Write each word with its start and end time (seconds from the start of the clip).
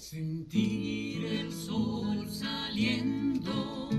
Sentir 0.00 1.26
el 1.26 1.52
sol 1.52 2.26
saliendo, 2.26 3.90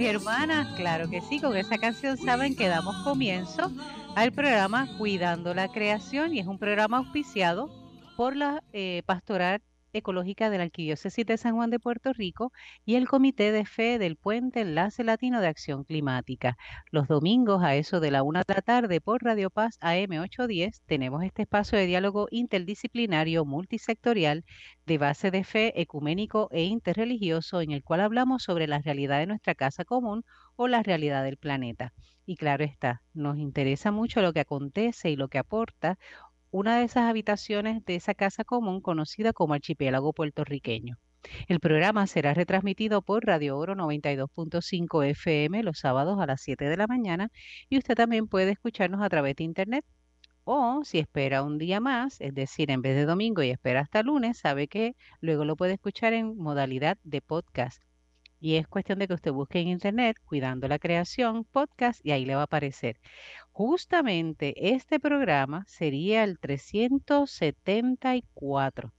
y 0.00 0.06
hermanas, 0.06 0.68
claro 0.76 1.08
que 1.08 1.20
sí, 1.20 1.40
con 1.40 1.56
esa 1.56 1.76
canción 1.78 2.16
saben 2.16 2.54
que 2.54 2.68
damos 2.68 2.94
comienzo 3.02 3.72
al 4.14 4.32
programa 4.32 4.86
Cuidando 4.96 5.54
la 5.54 5.68
Creación 5.68 6.34
y 6.34 6.40
es 6.40 6.46
un 6.46 6.58
programa 6.58 6.98
auspiciado 6.98 7.68
por 8.16 8.36
la 8.36 8.62
eh, 8.72 9.02
Pastoral 9.06 9.60
Ecológica 9.98 10.50
de 10.50 10.58
la 10.58 10.64
Arquidiócesis 10.64 11.26
de 11.26 11.36
San 11.36 11.54
Juan 11.54 11.70
de 11.70 11.78
Puerto 11.78 12.12
Rico 12.12 12.52
y 12.84 12.96
el 12.96 13.06
Comité 13.06 13.52
de 13.52 13.64
Fe 13.64 13.98
del 13.98 14.16
Puente 14.16 14.62
Enlace 14.62 15.04
Latino 15.04 15.40
de 15.40 15.48
Acción 15.48 15.84
Climática. 15.84 16.56
Los 16.90 17.08
domingos 17.08 17.62
a 17.62 17.76
eso 17.76 18.00
de 18.00 18.10
la 18.10 18.22
una 18.22 18.44
de 18.46 18.54
la 18.54 18.62
tarde 18.62 19.00
por 19.00 19.22
Radio 19.22 19.50
Paz 19.50 19.78
AM 19.80 20.18
810 20.20 20.82
tenemos 20.86 21.22
este 21.22 21.42
espacio 21.42 21.78
de 21.78 21.86
diálogo 21.86 22.28
interdisciplinario 22.30 23.44
multisectorial 23.44 24.44
de 24.86 24.98
base 24.98 25.30
de 25.30 25.44
fe 25.44 25.80
ecuménico 25.80 26.48
e 26.50 26.64
interreligioso 26.64 27.60
en 27.60 27.72
el 27.72 27.84
cual 27.84 28.00
hablamos 28.00 28.42
sobre 28.42 28.66
la 28.66 28.78
realidad 28.78 29.18
de 29.18 29.26
nuestra 29.26 29.54
casa 29.54 29.84
común 29.84 30.24
o 30.56 30.68
la 30.68 30.82
realidad 30.82 31.24
del 31.24 31.36
planeta. 31.36 31.92
Y 32.26 32.36
claro 32.36 32.62
está, 32.62 33.02
nos 33.14 33.38
interesa 33.38 33.90
mucho 33.90 34.20
lo 34.20 34.34
que 34.34 34.40
acontece 34.40 35.10
y 35.10 35.16
lo 35.16 35.28
que 35.28 35.38
aporta 35.38 35.98
una 36.50 36.78
de 36.78 36.84
esas 36.84 37.04
habitaciones 37.04 37.84
de 37.84 37.96
esa 37.96 38.14
casa 38.14 38.44
común 38.44 38.80
conocida 38.80 39.32
como 39.32 39.54
archipiélago 39.54 40.12
puertorriqueño. 40.12 40.96
El 41.48 41.60
programa 41.60 42.06
será 42.06 42.32
retransmitido 42.32 43.02
por 43.02 43.26
Radio 43.26 43.58
Oro 43.58 43.74
92.5 43.74 45.04
FM 45.04 45.62
los 45.62 45.78
sábados 45.80 46.18
a 46.20 46.26
las 46.26 46.40
7 46.42 46.64
de 46.68 46.76
la 46.76 46.86
mañana 46.86 47.30
y 47.68 47.78
usted 47.78 47.94
también 47.94 48.28
puede 48.28 48.52
escucharnos 48.52 49.02
a 49.02 49.08
través 49.08 49.36
de 49.36 49.44
internet. 49.44 49.84
O 50.44 50.82
si 50.84 50.98
espera 50.98 51.42
un 51.42 51.58
día 51.58 51.80
más, 51.80 52.20
es 52.20 52.34
decir, 52.34 52.70
en 52.70 52.80
vez 52.82 52.96
de 52.96 53.04
domingo 53.04 53.42
y 53.42 53.50
espera 53.50 53.80
hasta 53.80 54.02
lunes, 54.02 54.38
sabe 54.38 54.68
que 54.68 54.96
luego 55.20 55.44
lo 55.44 55.56
puede 55.56 55.74
escuchar 55.74 56.14
en 56.14 56.36
modalidad 56.38 56.96
de 57.02 57.20
podcast. 57.20 57.82
Y 58.40 58.56
es 58.56 58.68
cuestión 58.68 58.98
de 59.00 59.08
que 59.08 59.14
usted 59.14 59.32
busque 59.32 59.58
en 59.60 59.68
internet 59.68 60.16
Cuidando 60.24 60.68
la 60.68 60.78
Creación 60.78 61.44
podcast 61.44 62.00
y 62.04 62.12
ahí 62.12 62.24
le 62.24 62.36
va 62.36 62.42
a 62.42 62.44
aparecer. 62.44 63.00
Justamente 63.50 64.74
este 64.74 65.00
programa 65.00 65.64
sería 65.66 66.22
el 66.22 66.38
374. 66.38 68.92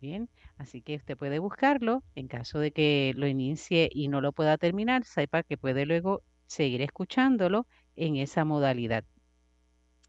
Bien, 0.00 0.28
así 0.56 0.82
que 0.82 0.96
usted 0.96 1.16
puede 1.16 1.38
buscarlo 1.38 2.02
en 2.16 2.26
caso 2.26 2.58
de 2.58 2.72
que 2.72 3.12
lo 3.16 3.28
inicie 3.28 3.88
y 3.92 4.08
no 4.08 4.20
lo 4.20 4.32
pueda 4.32 4.58
terminar, 4.58 5.04
sepa 5.04 5.44
que 5.44 5.56
puede 5.56 5.86
luego 5.86 6.24
seguir 6.46 6.82
escuchándolo 6.82 7.68
en 7.94 8.16
esa 8.16 8.44
modalidad. 8.44 9.04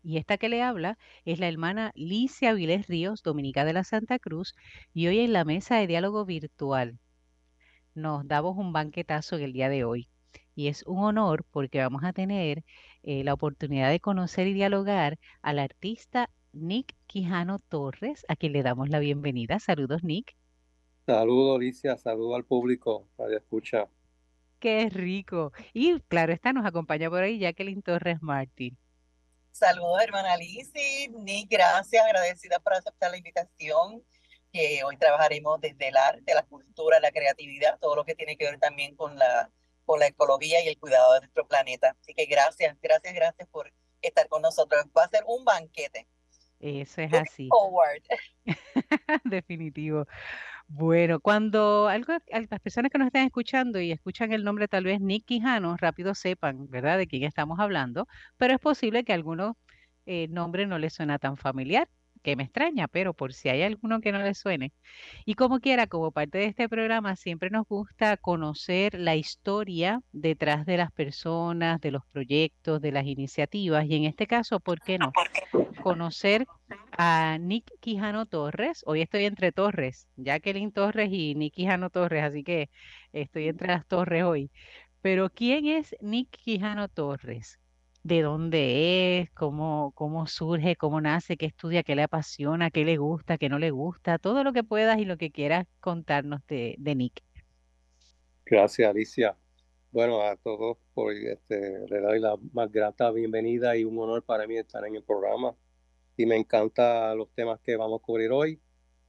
Y 0.02 0.18
esta 0.18 0.38
que 0.38 0.50
le 0.50 0.64
habla 0.64 0.98
es 1.24 1.40
la 1.40 1.48
hermana 1.48 1.92
Licia 1.94 2.50
Avilés 2.50 2.88
Ríos, 2.88 3.22
dominica 3.22 3.64
de 3.64 3.74
la 3.74 3.84
Santa 3.84 4.18
Cruz, 4.18 4.56
y 4.94 5.06
hoy 5.08 5.20
en 5.20 5.34
la 5.34 5.46
mesa 5.46 5.78
de 5.78 5.88
diálogo 5.88 6.26
virtual 6.26 7.00
nos 7.96 8.28
damos 8.28 8.58
un 8.58 8.74
banquetazo 8.74 9.36
en 9.38 9.44
el 9.44 9.54
día 9.54 9.70
de 9.70 9.84
hoy. 9.84 10.10
Y 10.56 10.68
es 10.68 10.84
un 10.84 11.00
honor 11.04 11.46
porque 11.52 11.80
vamos 11.80 12.04
a 12.04 12.14
tener 12.14 12.64
eh, 13.04 13.24
la 13.24 13.34
oportunidad 13.34 13.90
de 13.90 14.00
conocer 14.00 14.48
y 14.48 14.54
dialogar 14.54 15.20
al 15.42 15.60
artista 15.60 16.30
Nick 16.54 16.96
Quijano 17.08 17.60
Torres, 17.60 18.26
a 18.28 18.36
quien 18.36 18.54
le 18.54 18.64
damos 18.64 18.90
la 18.90 19.00
bienvenida. 19.00 19.60
Saludos, 19.60 20.04
Nick. 20.04 20.36
Saludos, 21.06 21.58
Alicia, 21.58 21.98
saludo 21.98 22.36
al 22.36 22.46
público, 22.46 23.08
Radio 23.18 23.38
Escucha. 23.38 23.88
Qué 24.60 24.90
rico. 24.90 25.52
Y 25.74 26.00
claro, 26.02 26.32
está, 26.32 26.54
nos 26.54 26.66
acompaña 26.66 27.10
por 27.10 27.22
ahí 27.22 27.40
Jacqueline 27.40 27.82
Torres 27.82 28.22
Martín. 28.22 28.78
Saludos, 29.52 30.02
hermana 30.02 30.38
Lizzy. 30.38 31.10
Nick, 31.10 31.50
gracias, 31.50 32.04
agradecida 32.06 32.60
por 32.60 32.74
aceptar 32.74 33.12
la 33.12 33.18
invitación. 33.18 34.02
Que 34.54 34.84
hoy 34.86 34.98
trabajaremos 34.98 35.60
desde 35.60 35.88
el 35.90 35.98
arte, 35.98 36.34
la 36.34 36.44
cultura, 36.44 37.00
la 37.00 37.12
creatividad, 37.12 37.80
todo 37.80 37.96
lo 37.96 38.06
que 38.06 38.14
tiene 38.16 38.38
que 38.38 38.46
ver 38.46 38.60
también 38.60 38.96
con 38.96 39.18
la, 39.18 39.50
con 39.84 40.00
la 40.00 40.08
ecología 40.08 40.64
y 40.64 40.68
el 40.68 40.78
cuidado 40.78 41.14
de 41.16 41.22
nuestro 41.22 41.48
planeta. 41.48 41.96
Así 42.00 42.14
que 42.14 42.26
gracias, 42.28 42.78
gracias, 42.82 43.14
gracias 43.16 43.50
por 43.50 43.74
estar 44.02 44.28
con 44.28 44.44
nosotros. 44.44 44.86
Va 44.98 45.06
a 45.06 45.10
ser 45.10 45.24
un 45.28 45.44
banquete. 45.44 46.08
Eso 46.60 47.02
es 47.02 47.14
así. 47.14 47.50
forward. 47.50 48.04
Definitivo. 49.26 50.06
Bueno, 50.68 51.20
cuando 51.20 51.88
algo, 51.88 52.14
al- 52.32 52.48
las 52.50 52.60
personas 52.62 52.92
que 52.92 52.98
nos 52.98 53.08
están 53.08 53.26
escuchando 53.26 53.82
y 53.82 53.92
escuchan 53.92 54.32
el 54.34 54.44
nombre 54.44 54.68
tal 54.68 54.84
vez 54.86 55.02
Nick 55.02 55.26
Quijano, 55.26 55.76
rápido 55.78 56.16
sepan, 56.16 56.70
¿verdad?, 56.70 56.98
de 56.98 57.08
quién 57.08 57.24
estamos 57.24 57.60
hablando, 57.60 58.08
pero 58.38 58.54
es 58.54 58.60
posible 58.60 59.04
que 59.04 59.14
algunos 59.14 59.56
eh, 60.06 60.28
nombre 60.30 60.66
no 60.66 60.78
les 60.80 60.94
suena 60.94 61.20
tan 61.20 61.38
familiar, 61.38 61.90
que 62.24 62.36
me 62.36 62.44
extraña, 62.44 62.88
pero 62.88 63.14
por 63.14 63.34
si 63.34 63.50
hay 63.50 63.62
alguno 63.64 64.02
que 64.02 64.12
no 64.12 64.20
les 64.20 64.40
suene. 64.40 64.74
Y 65.26 65.36
como 65.36 65.60
quiera, 65.60 65.88
como 65.88 66.12
parte 66.12 66.40
de 66.40 66.46
este 66.46 66.70
programa, 66.70 67.16
siempre 67.16 67.50
nos 67.50 67.68
gusta 67.68 68.18
conocer 68.18 69.00
la 69.00 69.16
historia 69.16 70.02
detrás 70.12 70.66
de 70.66 70.78
las 70.78 70.92
personas, 70.92 71.82
de 71.82 71.92
los 71.92 72.06
proyectos, 72.08 72.82
de 72.82 72.92
las 72.92 73.06
iniciativas, 73.06 73.86
y 73.86 73.96
en 73.96 74.06
este 74.06 74.28
caso, 74.28 74.60
¿por 74.60 74.82
qué 74.82 74.98
no? 74.98 75.12
conocer 75.84 76.48
a 76.98 77.38
Nick 77.40 77.70
Quijano 77.82 78.26
Torres. 78.26 78.84
Hoy 78.86 79.02
estoy 79.02 79.26
entre 79.26 79.52
Torres, 79.52 80.08
Jacqueline 80.16 80.72
Torres 80.72 81.10
y 81.12 81.36
Nick 81.36 81.54
Quijano 81.54 81.90
Torres, 81.90 82.24
así 82.24 82.44
que 82.44 82.70
estoy 83.12 83.50
entre 83.50 83.68
las 83.68 83.86
torres 83.86 84.24
hoy. 84.24 84.50
Pero 85.02 85.30
¿quién 85.30 85.68
es 85.68 85.96
Nick 86.02 86.30
Quijano 86.30 86.88
Torres? 86.88 87.60
¿De 88.04 88.22
dónde 88.22 89.20
es? 89.20 89.32
¿Cómo, 89.32 89.92
cómo 89.96 90.28
surge? 90.28 90.76
¿Cómo 90.76 91.00
nace? 91.02 91.38
¿Qué 91.38 91.46
estudia? 91.46 91.84
¿Qué 91.84 91.96
le 91.96 92.04
apasiona? 92.04 92.70
¿Qué 92.72 92.84
le 92.86 92.98
gusta? 92.98 93.38
¿Qué 93.38 93.50
no 93.50 93.60
le 93.60 93.72
gusta? 93.72 94.20
Todo 94.20 94.44
lo 94.44 94.52
que 94.54 94.64
puedas 94.64 95.00
y 95.00 95.06
lo 95.06 95.18
que 95.18 95.32
quieras 95.32 95.66
contarnos 95.80 96.46
de, 96.48 96.76
de 96.80 96.96
Nick. 96.96 97.24
Gracias, 98.46 98.90
Alicia. 98.90 99.38
Bueno, 99.92 100.22
a 100.22 100.36
todos 100.38 100.78
por 100.94 101.14
este, 101.14 101.88
le 101.90 102.02
doy 102.02 102.20
la 102.20 102.36
más 102.54 102.72
grata 102.72 103.12
bienvenida 103.12 103.76
y 103.78 103.84
un 103.86 103.98
honor 104.00 104.24
para 104.24 104.48
mí 104.48 104.58
estar 104.58 104.86
en 104.86 104.96
el 104.96 105.04
programa. 105.04 105.56
Y 106.18 106.26
me 106.26 106.38
encantan 106.38 107.18
los 107.18 107.32
temas 107.34 107.60
que 107.62 107.76
vamos 107.78 108.02
a 108.02 108.04
cubrir 108.06 108.32
hoy. 108.32 108.62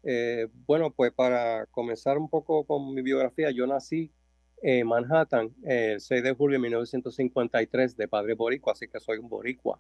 Eh, 0.03 0.49
bueno, 0.67 0.93
pues 0.95 1.13
para 1.13 1.67
comenzar 1.67 2.19
un 2.19 2.29
poco 2.31 2.67
con 2.67 2.95
mi 2.95 3.03
biografía, 3.03 3.51
yo 3.51 3.67
nací 3.67 4.13
en 4.67 4.87
Manhattan 4.87 5.55
el 5.63 6.01
6 6.01 6.23
de 6.23 6.33
julio 6.33 6.55
de 6.59 6.63
1953 6.63 7.99
de 7.99 8.09
padre 8.09 8.33
boricua, 8.33 8.73
así 8.73 8.89
que 8.89 8.99
soy 8.99 9.19
un 9.19 9.29
boricua. 9.29 9.79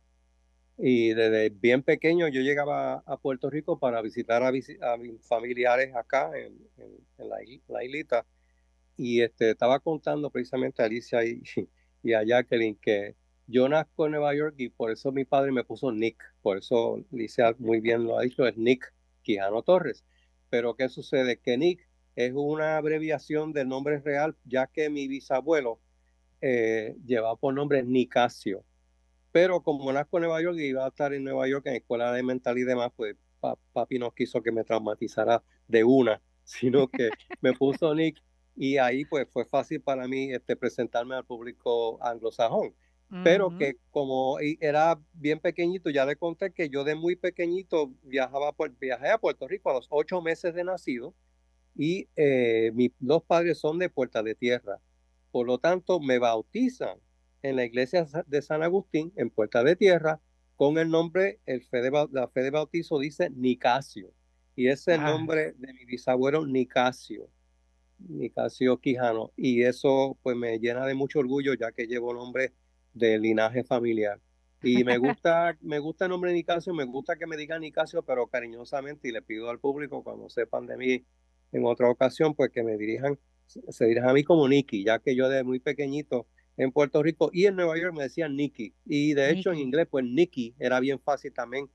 Y 0.77 1.15
desde 1.15 1.49
bien 1.49 1.83
pequeño 1.83 2.29
yo 2.29 2.43
llegaba 2.43 3.03
a 3.07 3.17
Puerto 3.17 3.49
Rico 3.49 3.79
para 3.79 4.03
visitar 4.03 4.43
a, 4.43 4.49
a 4.49 4.97
mis 4.99 5.27
familiares 5.27 5.95
acá 5.97 6.33
en, 6.37 6.59
la, 7.17 7.39
la. 7.69 8.27
Y 8.97 9.23
este, 9.23 9.51
estaba 9.53 9.81
contando 9.81 10.29
precisamente 10.31 10.83
a 10.83 10.87
Alicia 10.87 11.25
y, 11.25 11.43
y 12.03 12.13
a 12.13 12.23
Jacqueline 12.23 12.77
que 12.77 13.17
yo 13.47 13.67
nazco 13.71 14.05
en 14.05 14.13
Nueva 14.13 14.35
York 14.35 14.55
y 14.59 14.69
por 14.69 14.91
eso 14.91 15.13
mi 15.13 15.25
padre 15.25 15.51
me 15.51 15.65
puso 15.65 15.93
Nick. 15.93 16.23
Por 16.43 16.59
eso 16.59 17.03
Alicia 17.11 17.55
muy 17.59 17.81
bien 17.81 18.05
lo 18.05 18.19
ha 18.19 18.23
dicho, 18.23 18.47
es 18.47 18.59
Nick 18.59 18.93
Quijano 19.23 19.63
Torres. 19.63 20.05
Pero 20.51 20.77
¿qué 20.77 20.91
sucede? 20.91 21.39
Que 21.39 21.57
Nick 21.57 21.89
es 22.17 22.33
una 22.35 22.77
abreviación 22.77 23.53
del 23.53 23.69
nombre 23.69 23.99
real, 24.01 24.37
ya 24.45 24.67
que 24.67 24.91
mi 24.91 25.09
bisabuelo 25.09 25.81
eh, 26.41 26.97
llevaba 27.05 27.37
por 27.37 27.55
nombre 27.55 27.83
Nicasio. 27.83 28.65
Pero 29.33 29.63
como 29.63 29.93
nazco 29.93 30.19
en 30.19 30.23
Nueva 30.25 30.43
York 30.43 30.59
y 30.59 30.67
iba 30.67 30.85
a 30.85 30.89
estar 30.89 31.13
en 31.13 31.25
Nueva 31.25 31.49
York 31.49 31.67
en 31.67 31.75
escuela 31.77 32.11
elemental 32.11 32.57
y 32.59 32.65
demás, 32.65 32.93
pues 32.97 33.17
pa- 33.41 33.59
papi 33.73 33.99
no 33.99 34.13
quiso 34.13 34.43
que 34.43 34.53
me 34.53 34.65
traumatizara 34.65 35.43
de 35.69 35.85
una, 35.85 36.23
sino 36.45 36.89
que 36.89 37.11
me 37.41 37.53
puso 37.55 37.95
Nick 37.95 38.23
y 38.57 38.77
ahí 38.79 39.05
pues 39.05 39.29
fue 39.33 39.45
fácil 39.45 39.81
para 39.83 40.07
mí 40.07 40.33
este, 40.33 40.57
presentarme 40.57 41.17
al 41.17 41.25
público 41.25 42.03
anglosajón. 42.03 42.75
Pero 43.23 43.55
que 43.55 43.79
como 43.91 44.39
era 44.61 45.01
bien 45.15 45.41
pequeñito, 45.41 45.89
ya 45.91 46.05
le 46.05 46.17
conté 46.17 46.53
que 46.53 46.69
yo 46.69 46.85
de 46.85 46.95
muy 46.95 47.17
pequeñito 47.17 47.95
viajaba 48.03 48.53
por, 48.53 48.77
viajé 48.79 49.09
a 49.11 49.19
Puerto 49.19 49.49
Rico 49.49 49.71
a 49.71 49.75
los 49.75 49.87
ocho 49.91 50.21
meses 50.21 50.55
de 50.55 50.63
nacido 50.65 51.15
y 51.75 52.09
eh, 52.17 52.71
mis 52.75 52.93
dos 52.99 53.23
padres 53.25 53.59
son 53.59 53.79
de 53.79 53.89
Puerta 53.89 54.23
de 54.23 54.35
Tierra. 54.35 54.81
Por 55.31 55.47
lo 55.47 55.59
tanto, 55.59 56.01
me 56.01 56.19
bautizan 56.19 56.99
en 57.43 57.57
la 57.57 57.65
iglesia 57.65 58.07
de 58.27 58.43
San 58.43 58.63
Agustín, 58.63 59.13
en 59.17 59.31
Puerta 59.31 59.63
de 59.65 59.77
Tierra, 59.77 60.21
con 60.57 60.79
el 60.79 60.89
nombre, 60.89 61.41
el 61.47 61.63
fe 61.65 61.83
de, 61.83 61.91
la 62.13 62.29
fe 62.29 62.43
de 62.43 62.51
bautizo 62.51 62.99
dice 62.99 63.31
Nicasio. 63.31 64.13
Y 64.57 64.69
ese 64.69 64.93
es 64.93 64.99
el 64.99 65.05
nombre 65.05 65.53
de 65.59 65.73
mi 65.73 65.85
bisabuelo 65.85 66.47
Nicasio, 66.47 67.29
Nicasio 67.99 68.79
Quijano. 68.79 69.33
Y 69.37 69.63
eso 69.63 70.17
pues 70.23 70.37
me 70.37 70.59
llena 70.61 70.87
de 70.87 70.95
mucho 70.95 71.19
orgullo 71.19 71.55
ya 71.55 71.73
que 71.73 71.89
llevo 71.89 72.15
nombre 72.15 72.53
de 72.93 73.19
linaje 73.19 73.65
familiar. 73.65 74.21
Y 74.63 74.85
me 74.85 74.97
gusta, 74.97 75.59
me 75.61 75.81
gusta 75.81 76.07
el 76.07 76.13
nombre 76.13 76.33
Nicasio, 76.33 76.73
me 76.73 76.85
gusta 76.85 77.17
que 77.17 77.27
me 77.27 77.37
digan 77.37 77.61
Nicasio, 77.61 78.03
pero 78.03 78.29
cariñosamente, 78.29 79.09
y 79.09 79.13
le 79.13 79.21
pido 79.21 79.51
al 79.51 79.59
público 79.59 80.03
cuando 80.03 80.31
sepan 80.31 80.67
de 80.67 80.77
mí 80.77 81.05
en 81.55 81.65
otra 81.65 81.89
ocasión, 81.89 82.35
pues 82.35 82.51
que 82.51 82.63
me 82.63 82.77
dirijan, 82.77 83.19
se 83.47 83.87
dirijan 83.87 84.11
a 84.11 84.13
mí 84.13 84.25
como 84.25 84.49
Nicky, 84.49 84.85
ya 84.85 84.99
que 84.99 85.15
yo 85.15 85.29
de 85.29 85.45
muy 85.45 85.61
pequeñito 85.61 86.27
en 86.57 86.73
Puerto 86.73 87.03
Rico 87.03 87.31
y 87.33 87.47
en 87.47 87.57
Nueva 87.57 87.79
York 87.79 87.95
me 87.97 88.03
decían 88.03 88.37
Nicky. 88.37 88.75
Y 88.85 89.15
de 89.15 89.31
hecho 89.31 89.53
en 89.53 89.59
inglés, 89.59 89.87
pues 89.89 90.05
Nicky 90.05 90.55
era 90.59 90.81
bien 90.81 90.99
fácil 90.99 91.33
también 91.33 91.71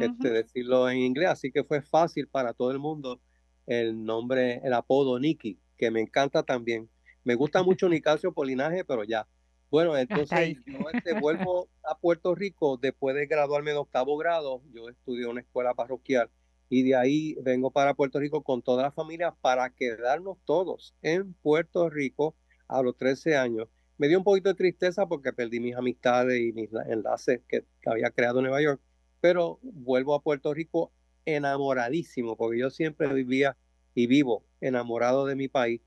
este, 0.00 0.30
decirlo 0.30 0.88
en 0.88 0.98
inglés, 0.98 1.28
así 1.28 1.50
que 1.50 1.64
fue 1.64 1.82
fácil 1.82 2.28
para 2.28 2.54
todo 2.54 2.70
el 2.70 2.78
mundo 2.78 3.20
el 3.66 4.04
nombre, 4.04 4.60
el 4.62 4.72
apodo 4.72 5.18
Nicky, 5.18 5.58
que 5.76 5.90
me 5.90 6.00
encanta 6.00 6.44
también. 6.44 6.88
Me 7.24 7.34
gusta 7.34 7.62
mucho 7.62 7.88
Nicasio 7.88 8.32
por 8.32 8.46
linaje, 8.46 8.84
pero 8.84 9.02
ya. 9.02 9.26
Bueno, 9.68 9.96
entonces 9.96 10.58
yo 10.64 10.78
este, 10.92 11.18
vuelvo 11.18 11.68
a 11.82 11.98
Puerto 11.98 12.36
Rico 12.36 12.76
después 12.76 13.16
de 13.16 13.26
graduarme 13.26 13.72
de 13.72 13.78
octavo 13.78 14.16
grado. 14.16 14.62
Yo 14.72 14.88
estudié 14.88 15.24
en 15.24 15.30
una 15.30 15.40
escuela 15.40 15.74
parroquial 15.74 16.30
y 16.68 16.82
de 16.82 16.96
ahí 16.96 17.36
vengo 17.42 17.70
para 17.70 17.94
Puerto 17.94 18.18
Rico 18.18 18.42
con 18.42 18.62
toda 18.62 18.82
la 18.82 18.92
familia 18.92 19.34
para 19.40 19.70
quedarnos 19.70 20.38
todos 20.44 20.94
en 21.02 21.34
Puerto 21.34 21.90
Rico 21.90 22.34
a 22.68 22.82
los 22.82 22.96
13 22.96 23.36
años 23.36 23.68
me 23.96 24.08
dio 24.08 24.18
un 24.18 24.24
poquito 24.24 24.48
de 24.48 24.54
tristeza 24.54 25.06
porque 25.06 25.32
perdí 25.32 25.60
mis 25.60 25.76
amistades 25.76 26.40
y 26.40 26.52
mis 26.52 26.70
enlaces 26.88 27.40
que, 27.48 27.64
había 27.86 28.10
creado 28.10 28.38
en 28.38 28.44
Nueva 28.44 28.62
York, 28.62 28.80
pero 29.20 29.58
vuelvo 29.62 30.14
a 30.14 30.22
Puerto 30.22 30.52
Rico 30.52 30.92
enamoradísimo, 31.24 32.36
porque 32.36 32.58
yo 32.58 32.70
siempre 32.70 33.12
vivía 33.12 33.56
y 33.94 34.06
vivo 34.06 34.44
enamorado 34.60 35.26
de 35.26 35.36
mi 35.36 35.48
país. 35.48 35.80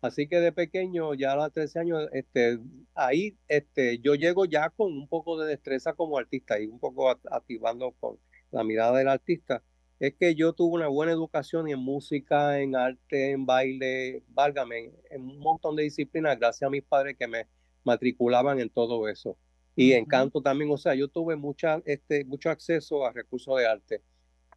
Así 0.00 0.28
que 0.28 0.40
de 0.40 0.52
pequeño, 0.52 1.14
ya 1.14 1.32
a 1.32 1.36
los 1.36 1.52
13 1.52 1.78
años, 1.78 2.08
este, 2.12 2.58
ahí 2.94 3.38
este, 3.48 3.98
yo 4.00 4.14
llego 4.14 4.44
ya 4.44 4.68
con 4.70 4.92
un 4.92 5.08
poco 5.08 5.38
de 5.38 5.48
destreza 5.48 5.94
como 5.94 6.18
artista 6.18 6.60
y 6.60 6.66
un 6.66 6.78
poco 6.78 7.08
activando 7.08 7.92
con 7.92 8.18
la 8.50 8.64
mirada 8.64 8.98
del 8.98 9.08
artista 9.08 9.62
es 10.00 10.14
que 10.14 10.34
yo 10.34 10.52
tuve 10.52 10.74
una 10.74 10.88
buena 10.88 11.12
educación 11.12 11.68
en 11.68 11.78
música, 11.78 12.60
en 12.60 12.76
arte, 12.76 13.30
en 13.30 13.46
baile, 13.46 14.22
válgame, 14.28 14.92
en 15.10 15.22
un 15.22 15.38
montón 15.38 15.76
de 15.76 15.84
disciplinas, 15.84 16.38
gracias 16.38 16.66
a 16.66 16.70
mis 16.70 16.82
padres 16.82 17.16
que 17.18 17.26
me 17.26 17.46
matriculaban 17.84 18.60
en 18.60 18.70
todo 18.70 19.08
eso. 19.08 19.36
Y 19.76 19.92
en 19.92 20.04
canto 20.04 20.40
también, 20.40 20.70
o 20.70 20.76
sea, 20.76 20.94
yo 20.94 21.08
tuve 21.08 21.36
mucha, 21.36 21.82
este, 21.84 22.24
mucho 22.24 22.50
acceso 22.50 23.04
a 23.04 23.12
recursos 23.12 23.58
de 23.58 23.66
arte. 23.66 24.02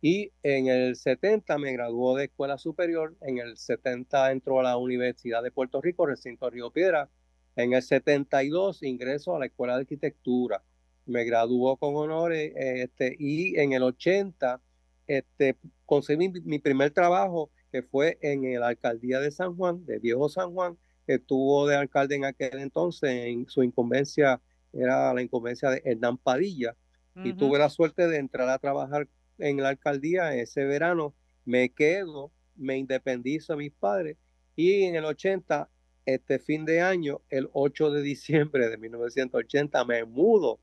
Y 0.01 0.31
en 0.43 0.67
el 0.67 0.95
70 0.95 1.57
me 1.57 1.73
graduó 1.73 2.15
de 2.15 2.25
escuela 2.25 2.57
superior, 2.57 3.15
en 3.21 3.39
el 3.39 3.57
70 3.57 4.31
entró 4.31 4.59
a 4.59 4.63
la 4.63 4.77
Universidad 4.77 5.41
de 5.41 5.51
Puerto 5.51 5.81
Rico, 5.81 6.05
recinto 6.05 6.49
Río 6.49 6.71
Piedra, 6.71 7.09
en 7.55 7.73
el 7.73 7.81
72 7.81 8.83
ingreso 8.83 9.35
a 9.35 9.39
la 9.39 9.47
Escuela 9.47 9.73
de 9.73 9.81
Arquitectura, 9.81 10.63
me 11.07 11.23
graduó 11.23 11.77
con 11.77 11.95
honores, 11.95 12.53
este, 12.55 13.15
y 13.17 13.59
en 13.59 13.73
el 13.73 13.81
80 13.81 14.61
este, 15.07 15.57
conseguí 15.85 16.29
mi, 16.43 16.59
primer 16.59 16.91
trabajo, 16.91 17.49
que 17.71 17.81
fue 17.81 18.17
en 18.21 18.59
la 18.59 18.67
alcaldía 18.67 19.19
de 19.19 19.31
San 19.31 19.55
Juan, 19.55 19.85
de 19.85 19.99
Viejo 19.99 20.29
San 20.29 20.53
Juan. 20.53 20.77
Estuvo 21.05 21.67
de 21.67 21.75
alcalde 21.75 22.15
en 22.15 22.25
aquel 22.25 22.59
entonces, 22.59 23.09
en 23.09 23.47
su 23.47 23.63
incumbencia 23.63 24.41
era 24.73 25.13
la 25.13 25.21
incumbencia 25.21 25.69
de 25.69 25.81
Hernán 25.85 26.17
Padilla. 26.17 26.75
Y 27.23 27.33
tuve 27.33 27.57
la 27.57 27.69
suerte 27.69 28.07
de 28.07 28.17
entrar 28.17 28.47
a 28.47 28.59
trabajar 28.59 29.07
en 29.39 29.57
la 29.57 29.69
alcaldía 29.69 30.35
ese 30.35 30.65
verano. 30.65 31.15
Me 31.45 31.69
quedo, 31.69 32.31
me 32.55 32.77
independizo 32.77 33.53
de 33.53 33.57
mis 33.57 33.71
padres. 33.71 34.17
Y 34.55 34.83
en 34.83 34.95
el 34.95 35.03
80, 35.03 35.67
este 36.05 36.37
fin 36.37 36.63
de 36.63 36.81
año, 36.81 37.21
el 37.31 37.49
8 37.53 37.89
de 37.89 38.03
diciembre 38.03 38.69
de 38.69 38.77
1980, 38.77 39.83
me 39.85 40.05
mudo 40.05 40.59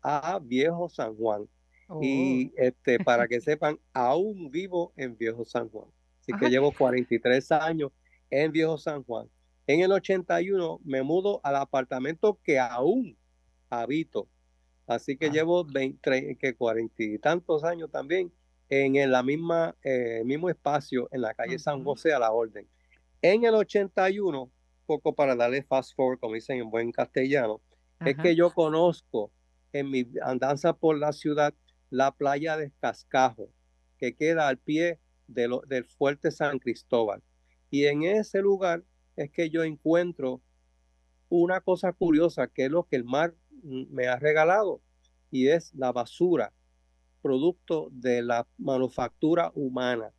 a 0.00 0.38
Viejo 0.40 0.88
San 0.88 1.16
Juan. 1.16 1.48
Y 2.00 2.48
oh. 2.48 2.52
este, 2.56 2.98
para 2.98 3.26
que 3.28 3.40
sepan, 3.40 3.78
aún 3.92 4.50
vivo 4.50 4.92
en 4.96 5.16
Viejo 5.16 5.44
San 5.44 5.68
Juan. 5.68 5.88
Así 6.20 6.32
que 6.38 6.50
llevo 6.50 6.72
43 6.72 7.52
años 7.52 7.92
en 8.30 8.52
Viejo 8.52 8.76
San 8.76 9.02
Juan. 9.04 9.28
En 9.66 9.80
el 9.80 9.92
81 9.92 10.80
me 10.84 11.02
mudo 11.02 11.40
al 11.42 11.56
apartamento 11.56 12.38
que 12.42 12.58
aún 12.58 13.16
habito. 13.70 14.28
Así 14.86 15.16
que 15.16 15.30
llevo 15.30 15.64
20, 15.64 16.36
que 16.36 16.54
40 16.54 17.02
y 17.02 17.18
tantos 17.18 17.64
años 17.64 17.90
también 17.90 18.32
en 18.70 19.10
la 19.10 19.22
misma 19.22 19.74
eh, 19.82 20.22
mismo 20.24 20.50
espacio 20.50 21.08
en 21.12 21.22
la 21.22 21.34
calle 21.34 21.58
San 21.58 21.84
José 21.84 22.12
a 22.12 22.18
la 22.18 22.32
orden. 22.32 22.66
En 23.22 23.44
el 23.44 23.54
81, 23.54 24.50
poco 24.86 25.14
para 25.14 25.34
darle 25.34 25.62
fast 25.62 25.94
forward, 25.94 26.18
como 26.20 26.34
dicen 26.34 26.58
en 26.58 26.70
buen 26.70 26.92
castellano, 26.92 27.60
es 28.04 28.16
que 28.16 28.36
yo 28.36 28.52
conozco 28.52 29.32
en 29.72 29.90
mi 29.90 30.06
andanza 30.22 30.72
por 30.72 30.96
la 30.96 31.12
ciudad 31.12 31.52
la 31.90 32.12
playa 32.12 32.56
de 32.56 32.72
Cascajo, 32.80 33.50
que 33.98 34.14
queda 34.14 34.48
al 34.48 34.58
pie 34.58 35.00
de 35.26 35.48
lo, 35.48 35.62
del 35.66 35.84
fuerte 35.84 36.30
San 36.30 36.58
Cristóbal. 36.58 37.22
Y 37.70 37.84
en 37.84 38.02
ese 38.02 38.40
lugar 38.40 38.84
es 39.16 39.30
que 39.30 39.50
yo 39.50 39.62
encuentro 39.62 40.42
una 41.28 41.60
cosa 41.60 41.92
curiosa, 41.92 42.48
que 42.48 42.66
es 42.66 42.70
lo 42.70 42.84
que 42.84 42.96
el 42.96 43.04
mar 43.04 43.34
me 43.62 44.06
ha 44.06 44.16
regalado, 44.16 44.80
y 45.30 45.48
es 45.48 45.74
la 45.74 45.92
basura, 45.92 46.52
producto 47.20 47.88
de 47.92 48.22
la 48.22 48.46
manufactura 48.56 49.52
humana. 49.54 50.12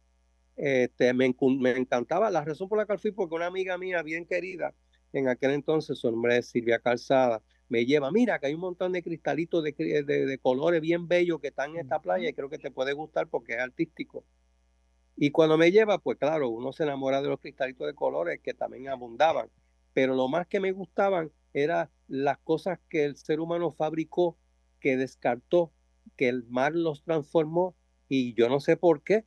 Este, 0.56 1.14
me, 1.14 1.34
me, 1.60 1.72
encantaba 1.72 2.30
la 2.30 2.44
razón 2.44 2.68
por 2.68 2.78
la 2.78 2.86
que 2.86 2.98
fui, 2.98 3.12
porque 3.12 3.36
una 3.36 3.48
amiga 3.48 3.78
mía 3.78 4.04
bien 4.04 4.26
querida, 4.26 4.76
en 5.14 5.28
aquel 5.28 5.52
entonces 5.52 5.98
su 5.98 6.12
nombre 6.12 6.38
es 6.38 6.50
Silvia 6.50 6.80
Calzada, 6.80 7.42
me 7.70 7.86
lleva, 7.86 8.12
mira 8.12 8.40
que 8.40 8.48
hay 8.48 8.56
un 8.56 8.62
montón 8.62 8.92
de 8.92 9.04
cristalitos 9.04 9.64
de, 9.64 9.72
de, 10.04 10.40
colores 10.40 10.82
bien 10.82 11.08
bellos 11.08 11.40
que 11.40 11.50
están 11.50 11.72
en 11.72 11.78
esta 11.78 12.02
playa 12.02 12.28
y 12.28 12.34
creo 12.34 12.50
que 12.50 12.58
te 12.58 12.72
puede 12.72 12.94
gustar 12.94 13.28
porque 13.28 13.54
es 13.54 13.60
artístico. 13.60 14.26
Y 15.16 15.32
cuando 15.32 15.58
me 15.58 15.72
lleva, 15.72 16.00
pues 16.00 16.18
claro, 16.18 16.50
uno 16.50 16.74
se 16.74 16.84
enamora 16.84 17.22
de 17.22 17.30
los 17.30 17.40
cristalitos 17.40 17.86
de 17.86 17.94
colores 17.94 18.40
que 18.42 18.54
también 18.54 18.90
abundaban, 18.90 19.50
pero 19.94 20.16
lo 20.16 20.28
más 20.28 20.48
que 20.48 20.60
me 20.60 20.72
gustaban 20.72 21.32
eran 21.54 21.90
las 22.08 22.40
cosas 22.40 22.80
que 22.90 23.06
el 23.06 23.18
ser 23.18 23.40
humano 23.40 23.72
fabricó, 23.72 24.38
que 24.80 24.98
descartó, 24.98 25.72
que 26.16 26.28
el 26.28 26.46
mar 26.46 26.74
los 26.74 27.04
transformó 27.04 27.76
y 28.08 28.34
yo 28.34 28.50
no 28.50 28.60
sé 28.60 28.78
por 28.78 29.04
qué 29.04 29.26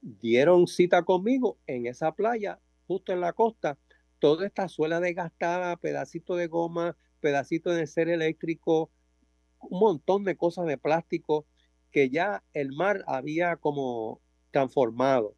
dieron 0.00 0.66
cita 0.66 1.02
conmigo 1.04 1.58
en 1.66 1.86
esa 1.86 2.12
playa, 2.12 2.60
justo 2.86 3.12
en 3.12 3.20
la 3.20 3.32
costa, 3.32 3.78
toda 4.18 4.46
esta 4.46 4.68
suela 4.68 5.00
desgastada, 5.00 5.76
pedacitos 5.76 6.36
de 6.38 6.46
goma, 6.46 6.96
pedacitos 7.24 7.74
de 7.74 7.86
ser 7.86 8.10
eléctrico, 8.10 8.90
un 9.58 9.80
montón 9.80 10.24
de 10.24 10.36
cosas 10.36 10.66
de 10.66 10.76
plástico 10.76 11.46
que 11.90 12.10
ya 12.10 12.44
el 12.52 12.72
mar 12.72 13.02
había 13.06 13.56
como 13.56 14.20
transformado. 14.50 15.34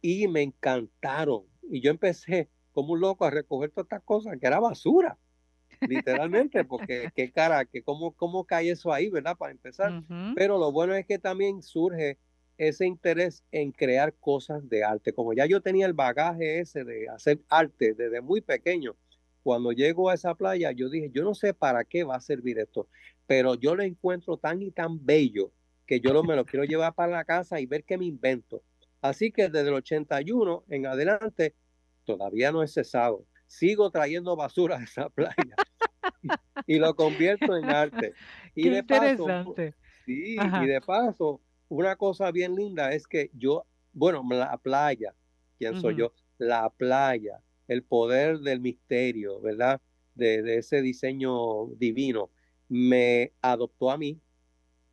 Y 0.00 0.28
me 0.28 0.42
encantaron. 0.42 1.46
Y 1.68 1.80
yo 1.80 1.90
empecé 1.90 2.48
como 2.70 2.92
un 2.92 3.00
loco 3.00 3.24
a 3.24 3.30
recoger 3.30 3.70
todas 3.70 3.86
estas 3.86 4.04
cosas, 4.04 4.38
que 4.38 4.46
era 4.46 4.60
basura, 4.60 5.18
literalmente, 5.80 6.64
porque 6.64 7.10
qué 7.12 7.32
cara, 7.32 7.64
que 7.64 7.82
cómo, 7.82 8.12
cómo 8.12 8.44
cae 8.44 8.70
eso 8.70 8.92
ahí, 8.92 9.10
¿verdad? 9.10 9.36
Para 9.36 9.50
empezar. 9.50 10.04
Pero 10.36 10.58
lo 10.58 10.70
bueno 10.70 10.94
es 10.94 11.06
que 11.06 11.18
también 11.18 11.60
surge 11.60 12.18
ese 12.56 12.86
interés 12.86 13.42
en 13.50 13.72
crear 13.72 14.14
cosas 14.14 14.68
de 14.68 14.84
arte. 14.84 15.12
Como 15.12 15.32
ya 15.32 15.46
yo 15.46 15.60
tenía 15.60 15.86
el 15.86 15.92
bagaje 15.92 16.60
ese 16.60 16.84
de 16.84 17.08
hacer 17.08 17.40
arte 17.48 17.94
desde 17.94 18.20
muy 18.20 18.42
pequeño, 18.42 18.94
cuando 19.42 19.72
llego 19.72 20.10
a 20.10 20.14
esa 20.14 20.34
playa, 20.34 20.72
yo 20.72 20.88
dije, 20.88 21.10
yo 21.12 21.24
no 21.24 21.34
sé 21.34 21.54
para 21.54 21.84
qué 21.84 22.04
va 22.04 22.16
a 22.16 22.20
servir 22.20 22.58
esto, 22.58 22.88
pero 23.26 23.54
yo 23.54 23.74
lo 23.74 23.82
encuentro 23.82 24.36
tan 24.36 24.62
y 24.62 24.70
tan 24.70 25.04
bello 25.04 25.52
que 25.86 26.00
yo 26.00 26.12
lo, 26.12 26.22
me 26.22 26.36
lo 26.36 26.44
quiero 26.44 26.64
llevar 26.64 26.94
para 26.94 27.12
la 27.12 27.24
casa 27.24 27.60
y 27.60 27.66
ver 27.66 27.84
qué 27.84 27.98
me 27.98 28.04
invento. 28.04 28.62
Así 29.00 29.32
que 29.32 29.48
desde 29.48 29.68
el 29.68 29.74
81 29.74 30.64
en 30.68 30.86
adelante, 30.86 31.54
todavía 32.04 32.52
no 32.52 32.62
he 32.62 32.68
cesado. 32.68 33.26
Sigo 33.46 33.90
trayendo 33.90 34.36
basura 34.36 34.78
a 34.78 34.84
esa 34.84 35.08
playa 35.10 35.56
y, 36.66 36.78
lo 36.78 36.94
convierto 36.94 37.56
en 37.56 37.64
arte. 37.64 38.14
Y 38.54 38.68
de 38.68 38.84
Paso, 38.84 39.54
sí, 40.04 40.36
y 40.36 40.66
de 40.66 40.80
paso, 40.80 41.40
una 41.68 41.96
cosa 41.96 42.30
bien 42.30 42.54
linda 42.54 42.92
es 42.92 43.06
que 43.06 43.30
yo, 43.32 43.64
bueno, 43.92 44.24
la 44.28 44.56
playa, 44.58 45.14
¿quién 45.58 45.80
soy 45.80 45.96
yo? 45.96 46.12
La 46.38 46.68
playa 46.70 47.40
el 47.70 47.84
poder 47.84 48.40
del 48.40 48.58
misterio, 48.58 49.40
¿verdad? 49.40 49.80
De, 50.16 50.58
ese 50.58 50.82
diseño 50.82 51.66
divino, 51.76 52.28
me 52.68 53.32
adoptó 53.40 53.92
a 53.92 53.96
mí, 53.96 54.18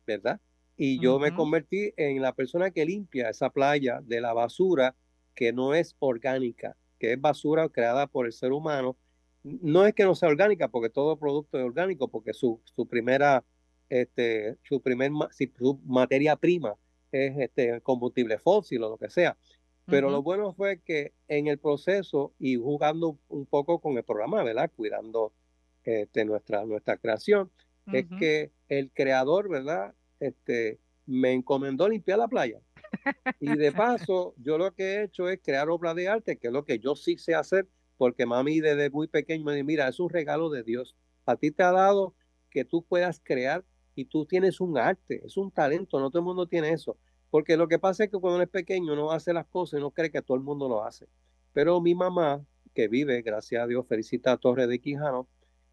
¿verdad? 0.06 0.40
Y 0.76 1.00
yo 1.00 1.18
me 1.18 1.34
convertí 1.34 1.92
en 1.96 2.22
la 2.22 2.32
persona 2.32 2.70
que 2.70 2.86
limpia 2.86 3.30
esa 3.30 3.50
playa 3.50 4.00
de 4.04 4.20
la 4.20 4.32
basura 4.32 4.94
que 5.34 5.52
no 5.52 5.74
es 5.74 5.96
orgánica, 5.98 6.76
que 7.00 7.14
es 7.14 7.20
basura 7.20 7.68
creada 7.68 8.06
por 8.06 8.26
el 8.26 8.32
ser 8.32 8.52
humano. 8.52 8.96
No 9.42 9.84
es 9.84 9.92
que 9.92 10.04
no 10.04 10.14
sea 10.14 10.28
orgánica, 10.28 10.68
porque 10.68 10.88
todo 10.88 11.18
producto 11.18 11.58
es 11.58 11.64
orgánico, 11.64 12.06
porque 12.06 12.32
su, 12.32 12.60
su 12.76 12.86
primera 12.86 13.44
este, 13.88 14.56
su 14.62 14.80
primer 14.80 15.10
su 15.58 15.80
materia 15.84 16.36
prima 16.36 16.76
es 17.10 17.36
este 17.38 17.80
combustible 17.80 18.38
fósil 18.38 18.84
o 18.84 18.90
lo 18.90 18.98
que 18.98 19.10
sea. 19.10 19.36
Pero 19.90 20.10
lo 20.10 20.22
bueno 20.22 20.52
fue 20.52 20.80
que 20.80 21.14
en 21.28 21.46
el 21.46 21.58
proceso 21.58 22.34
y 22.38 22.56
jugando 22.56 23.18
un 23.28 23.46
poco 23.46 23.80
con 23.80 23.96
el 23.96 24.04
programa, 24.04 24.42
¿verdad? 24.42 24.70
Cuidando 24.76 25.32
este, 25.82 26.26
nuestra, 26.26 26.64
nuestra 26.66 26.98
creación, 26.98 27.50
es 27.90 28.06
que 28.18 28.52
el 28.68 28.90
creador, 28.92 29.48
¿verdad? 29.48 29.94
Este, 30.20 30.78
me 31.06 31.32
encomendó 31.32 31.88
limpiar 31.88 32.18
la 32.18 32.28
playa. 32.28 32.60
Y 33.40 33.56
de 33.56 33.72
paso, 33.72 34.34
yo 34.36 34.58
lo 34.58 34.74
que 34.74 34.84
he 34.84 35.02
hecho 35.04 35.28
es 35.28 35.40
crear 35.42 35.70
obras 35.70 35.96
de 35.96 36.08
arte, 36.08 36.36
que 36.36 36.48
es 36.48 36.52
lo 36.52 36.64
que 36.64 36.78
yo 36.78 36.94
sí 36.94 37.16
sé 37.16 37.34
hacer, 37.34 37.66
porque 37.96 38.26
mami 38.26 38.60
desde 38.60 38.90
muy 38.90 39.08
pequeño 39.08 39.44
me 39.44 39.52
dice, 39.52 39.64
mira, 39.64 39.88
es 39.88 39.98
un 40.00 40.10
regalo 40.10 40.50
de 40.50 40.62
Dios. 40.62 40.94
A 41.24 41.36
ti 41.36 41.50
te 41.50 41.62
ha 41.62 41.72
dado 41.72 42.14
que 42.50 42.64
tú 42.64 42.82
puedas 42.82 43.20
crear 43.22 43.64
y 43.94 44.04
tú 44.04 44.26
tienes 44.26 44.60
un 44.60 44.78
arte, 44.78 45.22
es 45.24 45.36
un 45.36 45.50
talento, 45.50 45.98
no 45.98 46.10
todo 46.10 46.20
el 46.20 46.26
mundo 46.26 46.46
tiene 46.46 46.70
eso. 46.70 46.96
Porque 47.30 47.56
lo 47.56 47.68
que 47.68 47.78
pasa 47.78 48.04
es 48.04 48.10
que 48.10 48.18
cuando 48.18 48.36
uno 48.36 48.44
es 48.44 48.50
pequeño 48.50 48.96
no 48.96 49.10
hace 49.10 49.32
las 49.32 49.46
cosas 49.46 49.78
y 49.78 49.82
no 49.82 49.90
cree 49.90 50.10
que 50.10 50.22
todo 50.22 50.36
el 50.36 50.42
mundo 50.42 50.68
lo 50.68 50.84
hace. 50.84 51.06
Pero 51.52 51.80
mi 51.80 51.94
mamá, 51.94 52.44
que 52.74 52.88
vive, 52.88 53.22
gracias 53.22 53.62
a 53.62 53.66
Dios, 53.66 53.86
felicita 53.86 54.32
a 54.32 54.36
Torre 54.36 54.66
de 54.66 54.78
Quijano, 54.78 55.28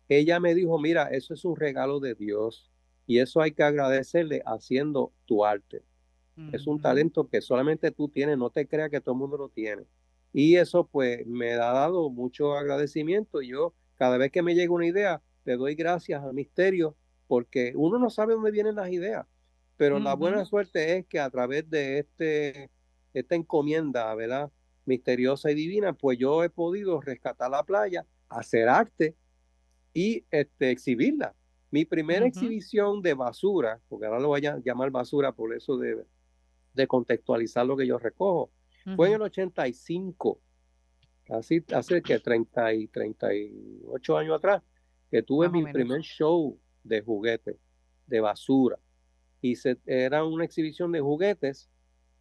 ella 0.10 0.40
me 0.40 0.54
dijo, 0.54 0.80
mira, 0.80 1.08
eso 1.10 1.34
es 1.34 1.46
un 1.46 1.56
regalo 1.56 2.00
de 2.00 2.16
Dios 2.16 2.72
y 3.08 3.20
eso 3.20 3.42
hay 3.42 3.52
que 3.52 3.64
agradecerle 3.64 4.42
haciendo 4.46 5.12
tu 5.26 5.46
arte. 5.46 5.84
Es 6.52 6.68
un 6.68 6.82
talento 6.82 7.30
que 7.30 7.40
solamente 7.40 7.92
tú 7.92 8.10
tienes, 8.10 8.38
no 8.38 8.50
te 8.50 8.68
creas 8.68 8.90
que 8.90 9.00
todo 9.00 9.14
el 9.14 9.20
mundo 9.20 9.38
lo 9.38 9.48
tiene. 9.48 9.84
Y 10.34 10.58
eso 10.58 10.86
pues 10.86 11.26
me 11.26 11.54
ha 11.54 11.72
dado 11.72 12.10
mucho 12.10 12.56
agradecimiento. 12.56 13.42
Yo 13.42 13.74
cada 13.96 14.18
vez 14.18 14.32
que 14.32 14.42
me 14.42 14.54
llega 14.54 14.74
una 14.74 14.86
idea, 14.86 15.22
le 15.46 15.56
doy 15.56 15.76
gracias 15.76 16.22
al 16.22 16.34
misterio 16.34 16.98
porque 17.28 17.72
uno 17.76 18.00
no 18.00 18.10
sabe 18.10 18.34
dónde 18.34 18.52
vienen 18.52 18.76
las 18.76 18.92
ideas. 18.92 19.26
Pero 19.78 20.00
la 20.00 20.14
buena 20.14 20.46
suerte 20.46 20.98
es 20.98 21.06
que 21.06 21.20
a 21.20 21.30
través 21.30 21.70
de 21.70 22.00
este, 22.00 22.70
esta 23.14 23.36
encomienda, 23.36 24.14
¿verdad? 24.16 24.52
Misteriosa 24.86 25.52
y 25.52 25.56
divina, 25.56 25.94
pues 25.94 26.18
yo 26.18 26.44
he 26.44 26.50
podido 26.50 27.02
rescatar 27.02 27.52
la 27.52 27.64
playa, 27.64 28.06
hacer 28.30 28.70
arte 28.70 29.16
y 29.94 30.26
este, 30.32 30.72
exhibirla. 30.72 31.36
Mi 31.72 31.84
primera 31.84 32.26
exhibición 32.26 33.02
de 33.02 33.16
basura, 33.16 33.82
porque 33.90 34.06
ahora 34.06 34.20
lo 34.20 34.30
voy 34.30 34.46
a 34.46 34.60
llamar 34.64 34.92
basura 34.92 35.34
por 35.34 35.54
eso 35.54 35.78
de, 35.78 36.06
de 36.74 36.88
contextualizar 36.88 37.66
lo 37.66 37.76
que 37.76 37.88
yo 37.88 37.98
recojo, 37.98 38.52
fue 38.96 39.08
en 39.08 39.16
el 39.16 39.24
85, 39.24 40.40
casi 41.24 41.64
hace 41.74 42.04
que 42.04 42.20
30 42.20 42.74
y 42.76 42.88
38 42.88 44.18
años 44.18 44.38
atrás, 44.38 44.62
que 45.10 45.24
tuve 45.24 45.50
mi 45.50 45.66
primer 45.66 46.02
show 46.02 46.60
de 46.84 47.02
juguetes, 47.02 47.58
de 48.06 48.20
basura. 48.20 48.78
Y 49.46 49.58
se, 49.58 49.78
era 49.86 50.24
una 50.24 50.44
exhibición 50.44 50.92
de 50.92 51.02
juguetes 51.02 51.70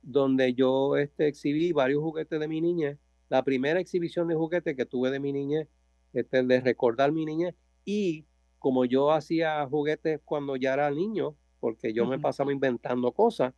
donde 0.03 0.53
yo 0.53 0.99
este, 0.99 1.27
exhibí 1.27 1.73
varios 1.73 2.03
juguetes 2.03 2.39
de 2.39 2.47
mi 2.47 2.61
niñez. 2.61 2.99
La 3.31 3.43
primera 3.43 3.81
exhibición 3.81 4.29
de 4.29 4.35
juguetes 4.35 4.77
que 4.77 4.85
tuve 4.85 5.11
de 5.11 5.21
mi 5.21 5.33
niñez, 5.33 5.67
este, 6.13 6.43
de 6.43 6.61
recordar 6.61 7.13
mi 7.13 7.25
niñez. 7.25 7.55
Y 7.87 8.27
como 8.59 8.85
yo 8.85 9.11
hacía 9.11 9.67
juguetes 9.67 10.21
cuando 10.23 10.57
ya 10.57 10.75
era 10.75 10.91
niño, 10.91 11.35
porque 11.61 11.95
yo 11.95 12.05
me 12.05 12.19
pasaba 12.19 12.53
inventando 12.53 13.11
cosas, 13.13 13.55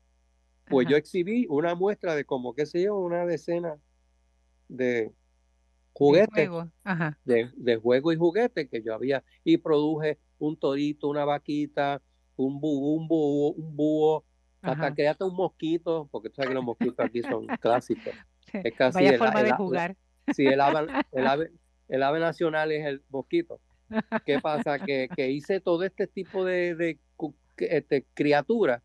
pues 0.69 0.87
yo 0.89 0.97
exhibí 0.97 1.49
una 1.49 1.75
muestra 1.75 2.15
de 2.15 2.25
como, 2.25 2.55
qué 2.55 2.67
sé 2.67 2.85
yo, 2.85 2.97
una 2.97 3.27
decena 3.27 3.77
de 4.69 5.13
juguetes, 5.93 6.49
de, 7.25 7.51
de, 7.57 7.77
juego 7.79 8.13
y 8.13 8.17
juguetes 8.17 8.69
que 8.71 8.81
yo 8.81 8.95
había, 8.95 9.25
y 9.43 9.57
produje 9.57 10.21
un 10.39 10.57
torito, 10.57 11.09
una 11.09 11.25
vaquita, 11.25 12.01
un 12.37 12.61
búho, 12.61 12.95
un 12.95 13.09
búho, 13.09 13.53
un 13.53 13.77
búho 13.77 14.25
hasta 14.63 15.11
hasta 15.11 15.25
un 15.25 15.35
mosquito, 15.35 16.09
porque 16.11 16.29
tú 16.29 16.37
sabes 16.37 16.49
que 16.49 16.55
los 16.55 16.65
mosquitos 16.65 16.99
aquí 16.99 17.23
son 17.23 17.47
clásicos. 17.61 18.15
Es 18.53 18.75
casi 18.75 19.05
Vaya 19.05 19.19
forma 19.19 19.43
de 19.43 19.53
jugar. 19.53 19.97
Sí, 20.35 20.47
el 20.47 20.61
ave, 20.61 20.87
el, 21.13 21.27
ave, 21.27 21.53
el 21.89 22.03
ave 22.03 22.21
nacional 22.21 22.73
es 22.73 22.85
el 22.87 23.03
mosquito. 23.09 23.61
¿Qué 24.25 24.41
pasa? 24.41 24.79
Que, 24.81 25.09
que 25.15 25.31
hice 25.31 25.61
todo 25.61 25.85
este 25.85 26.07
tipo 26.07 26.45
de, 26.45 26.75
de 26.75 26.99
este, 27.59 28.05
criaturas 28.15 28.83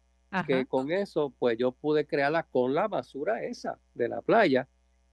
que 0.47 0.65
con 0.65 0.91
eso 0.91 1.33
pues 1.37 1.57
yo 1.57 1.73
pude 1.73 2.07
crearla 2.07 2.43
con 2.43 2.73
la 2.73 2.87
basura 2.87 3.43
esa 3.43 3.77
de 3.93 4.07
la 4.07 4.21
playa 4.21 4.67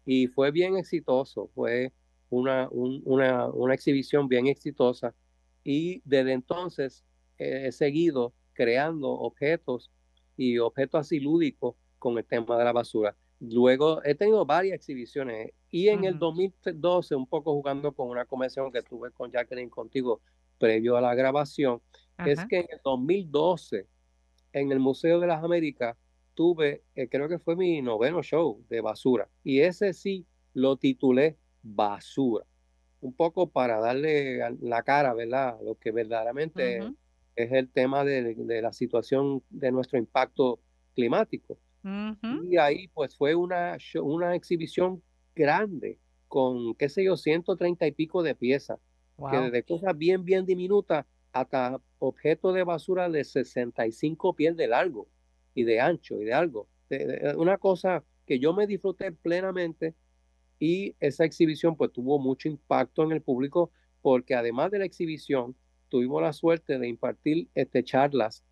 y 0.05 0.29
fue 0.29 0.53
bien 0.53 0.77
exitoso, 0.77 1.51
fue 1.55 1.93
una, 2.31 2.69
una, 2.71 3.47
una 3.49 3.75
exhibición 3.75 4.29
bien 4.29 4.47
exitosa 4.47 5.15
y 5.65 6.01
desde 6.05 6.33
entonces 6.33 7.05
he 7.39 7.73
seguido 7.73 8.35
creando 8.53 9.11
objetos 9.11 9.91
y 10.37 10.59
objetos 10.59 11.01
así 11.01 11.21
lúdicos 11.21 11.77
con 11.99 12.19
el 12.19 12.25
tema 12.25 12.59
de 12.59 12.65
la 12.65 12.73
basura. 12.73 13.17
Luego 13.41 14.03
he 14.05 14.15
tenido 14.15 14.45
varias 14.45 14.75
exhibiciones 14.75 15.53
y 15.71 15.89
en 15.89 16.05
el 16.05 16.19
2012, 16.19 17.15
un 17.15 17.27
poco 17.27 17.53
jugando 17.55 17.93
con 17.93 18.09
una 18.09 18.25
convención 18.25 18.73
que 18.73 18.83
tuve 18.83 19.11
con 19.13 19.31
Jacqueline 19.31 19.71
contigo 19.71 20.21
previo 20.59 20.97
a 20.97 21.01
la 21.01 21.15
grabación, 21.15 21.81
es 22.27 22.45
que 22.47 22.59
en 22.59 22.67
el 22.71 22.81
2012 22.83 23.87
en 24.53 24.73
el 24.73 24.81
Museo 24.81 25.21
de 25.21 25.27
las 25.27 25.43
Américas 25.43 25.97
tuve, 26.35 26.83
eh, 26.95 27.09
creo 27.09 27.29
que 27.29 27.39
fue 27.39 27.57
mi 27.57 27.83
noveno 27.83 28.23
show 28.23 28.65
de 28.69 28.81
basura. 28.81 29.29
Y 29.45 29.61
ese 29.61 29.93
sí 29.93 30.27
lo 30.55 30.77
titulé 30.77 31.37
Basura. 31.63 32.45
Un 33.01 33.13
poco 33.13 33.51
para 33.51 33.79
darle 33.79 34.41
la 34.61 34.83
cara, 34.83 35.15
¿verdad? 35.15 35.59
Lo 35.63 35.77
que 35.77 35.93
verdaderamente 35.93 36.81
es 37.39 37.53
el 37.53 37.71
tema 37.71 38.05
de, 38.05 38.35
la 38.63 38.73
situación 38.73 39.43
de 39.51 39.71
nuestro 39.71 39.99
impacto 39.99 40.61
climático. 40.95 41.59
Y 42.51 42.59
ahí 42.59 42.89
pues 42.89 43.17
fue 43.17 43.35
una, 43.35 43.79
una 44.03 44.35
exhibición 44.35 45.03
grande 45.35 45.99
con, 46.27 46.75
qué 46.75 46.89
sé 46.89 47.05
yo, 47.05 47.17
130 47.17 47.87
y 47.87 47.93
pico 47.93 48.23
de 48.23 48.35
piezas, 48.35 48.79
que 49.31 49.51
de 49.51 49.63
cosas 49.63 49.97
bien, 49.97 50.25
bien 50.25 50.45
diminutas 50.45 51.07
hasta 51.33 51.81
objetos 51.99 52.55
de 52.55 52.65
basura 52.65 53.09
de 53.09 53.25
65 53.25 54.35
pies 54.35 54.57
de 54.57 54.67
largo 54.67 55.09
y 55.55 55.65
de 55.65 55.81
ancho 55.81 56.21
y 56.21 56.25
de 56.25 56.35
algo. 56.35 56.69
una 57.37 57.57
cosa 57.57 58.05
que 58.27 58.39
yo 58.39 58.53
me 58.53 58.67
disfruté 58.67 59.13
plenamente 59.13 59.95
y 60.59 60.95
esa 61.01 61.25
exhibición 61.25 61.77
pues 61.77 61.93
tuvo 61.93 62.19
mucho 62.19 62.49
impacto 62.49 63.03
en 63.05 63.13
el 63.13 63.23
público 63.23 63.71
porque 64.03 64.35
además 64.35 64.71
de 64.71 64.81
la 64.81 64.85
exhibición 64.85 65.57
tuvimos 65.89 66.23
la 66.23 66.33
suerte 66.33 66.79
de 66.79 66.89
impartir 66.89 67.49
este, 67.55 67.85
charlas 67.85 68.45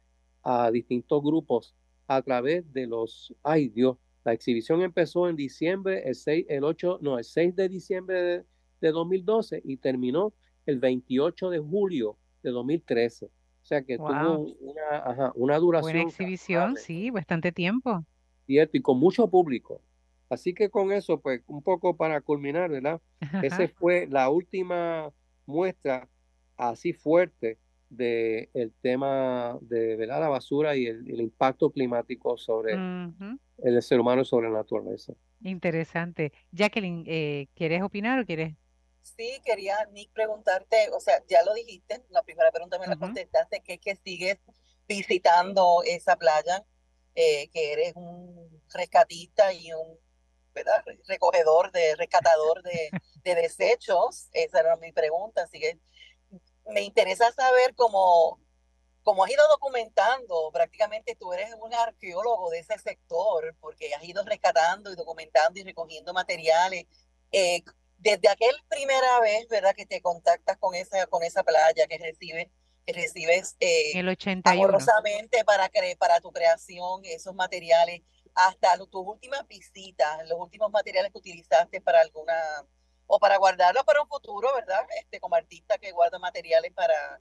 a 0.43 0.71
distintos 0.71 1.23
grupos 1.23 1.75
a 2.07 2.23
través 2.23 2.73
de 2.73 2.87
los, 2.87 3.35
ay 3.43 3.69
Dios, 3.69 3.97
la 4.25 4.33
exhibición 4.33 4.83
empezó 4.83 5.29
en 5.29 5.37
diciembre, 5.37 6.03
el 6.09 6.15
6, 6.15 6.47
el 6.49 6.65
8, 6.65 6.99
no, 7.01 7.19
el 7.19 7.25
6 7.25 7.55
de 7.55 7.69
diciembre 7.69 8.23
de, 8.23 8.45
de 8.81 8.91
2012 8.91 9.63
y 9.65 9.77
terminó 9.77 10.33
el 10.67 10.79
28 10.79 11.51
de 11.51 11.59
julio 11.59 12.19
de 12.43 12.51
2013. 12.51 13.27
O 13.27 13.31
sea 13.69 13.83
que 13.83 13.97
tuvo 13.97 14.55
una, 14.61 15.33
una 15.35 15.59
duración. 15.59 15.93
Buena 15.93 16.09
exhibición, 16.09 16.77
sí, 16.77 17.11
bastante 17.11 17.51
tiempo. 17.51 18.05
Cierto, 18.47 18.77
y 18.77 18.81
con 18.81 18.99
mucho 18.99 19.29
público. 19.29 19.81
Así 20.29 20.55
que 20.55 20.71
con 20.71 20.93
eso, 20.93 21.21
pues, 21.21 21.43
un 21.47 21.63
poco 21.63 21.97
para 21.97 22.21
culminar, 22.21 22.71
¿verdad? 22.71 23.01
Esa 23.43 23.67
fue 23.69 24.07
la 24.09 24.29
última 24.31 25.13
muestra 25.47 26.09
así 26.57 26.93
fuerte 26.93 27.59
del 27.89 28.51
el 28.55 28.73
tema 28.81 29.59
de 29.61 29.97
¿verdad? 29.97 30.21
la 30.21 30.29
basura 30.29 30.77
y 30.77 30.87
el, 30.87 31.21
impacto 31.21 31.71
climático 31.71 32.37
sobre 32.37 32.75
el 33.59 33.83
ser 33.83 34.01
humano 34.01 34.23
y 34.23 34.25
sobre 34.25 34.49
la 34.49 34.59
naturaleza. 34.59 35.13
Interesante. 35.43 36.33
Jacqueline, 36.51 37.05
eh, 37.07 37.49
¿quieres 37.55 37.83
opinar 37.83 38.21
o 38.21 38.27
quieres 38.27 38.55
Sí, 39.03 39.41
quería, 39.45 39.77
Nick, 39.93 40.11
preguntarte, 40.13 40.91
o 40.93 40.99
sea, 40.99 41.23
ya 41.29 41.45
lo 41.45 41.55
dijiste, 41.55 42.03
la 42.11 42.25
primera 42.25 42.51
pregunta 42.51 42.77
me 42.79 42.89
la 42.89 42.97
contestaste, 42.97 43.63
que 43.63 43.75
es 43.75 43.81
que 43.81 43.95
sigues 43.95 44.39
visitando 44.89 45.83
esa 45.85 46.17
playa, 46.17 46.65
eh, 47.15 47.49
que 47.51 47.73
eres 47.73 47.93
un 47.95 48.61
rescatista 48.75 49.53
y 49.53 49.73
un 49.73 49.97
¿verdad? 50.53 50.85
recogedor, 51.07 51.71
de 51.71 51.95
rescatador 51.95 52.65
de, 52.65 52.91
de 53.23 53.35
desechos. 53.37 54.29
Esa 54.33 54.61
era 54.61 54.77
mi 54.77 54.91
pregunta, 54.91 55.45
así 55.45 55.61
que 55.61 55.79
me 56.67 56.83
interesa 56.83 57.31
saber 57.33 57.75
cómo, 57.75 58.41
cómo 59.03 59.25
has 59.25 59.31
ido 59.31 59.47
documentando, 59.49 60.51
prácticamente 60.53 61.15
tú 61.15 61.33
eres 61.33 61.55
un 61.61 61.73
arqueólogo 61.75 62.51
de 62.51 62.61
ese 62.61 62.79
sector, 62.79 63.55
porque 63.61 63.95
has 63.95 64.05
ido 64.05 64.25
rescatando 64.25 64.93
y 64.93 64.97
documentando 64.97 65.61
y 65.61 65.65
recogiendo 65.65 66.13
materiales. 66.13 66.87
Eh, 67.33 67.63
desde 67.99 68.29
aquel 68.29 68.55
primera 68.69 69.21
vez, 69.21 69.49
¿verdad? 69.49 69.75
Que 69.75 69.87
te 69.87 70.01
contactas 70.01 70.57
con 70.59 70.75
esa, 70.75 71.07
con 71.07 71.23
esa 71.23 71.43
playa 71.43 71.87
que 71.87 71.99
recibes, 71.99 72.49
que 72.85 72.93
recibes 72.93 73.57
eh, 73.61 73.99
el 73.99 74.09
81. 74.09 74.79
para, 75.45 75.71
para 75.99 76.21
tu 76.21 76.31
creación, 76.33 77.05
esos 77.05 77.35
materiales, 77.35 78.03
hasta 78.35 78.77
tus 78.77 79.07
últimas 79.07 79.47
visitas, 79.49 80.29
los 80.29 80.39
últimos 80.39 80.71
materiales 80.71 81.11
que 81.11 81.19
utilizaste 81.19 81.81
para 81.81 82.01
alguna, 82.01 82.35
o 83.07 83.19
para 83.19 83.37
guardarlos 83.39 83.85
para 83.85 84.03
un 84.03 84.09
futuro, 84.09 84.49
¿verdad? 84.55 84.87
Este, 85.01 85.21
como 85.21 85.37
artista 85.37 85.79
que 85.79 85.93
guarda 85.93 86.19
materiales 86.19 86.73
para, 86.73 87.21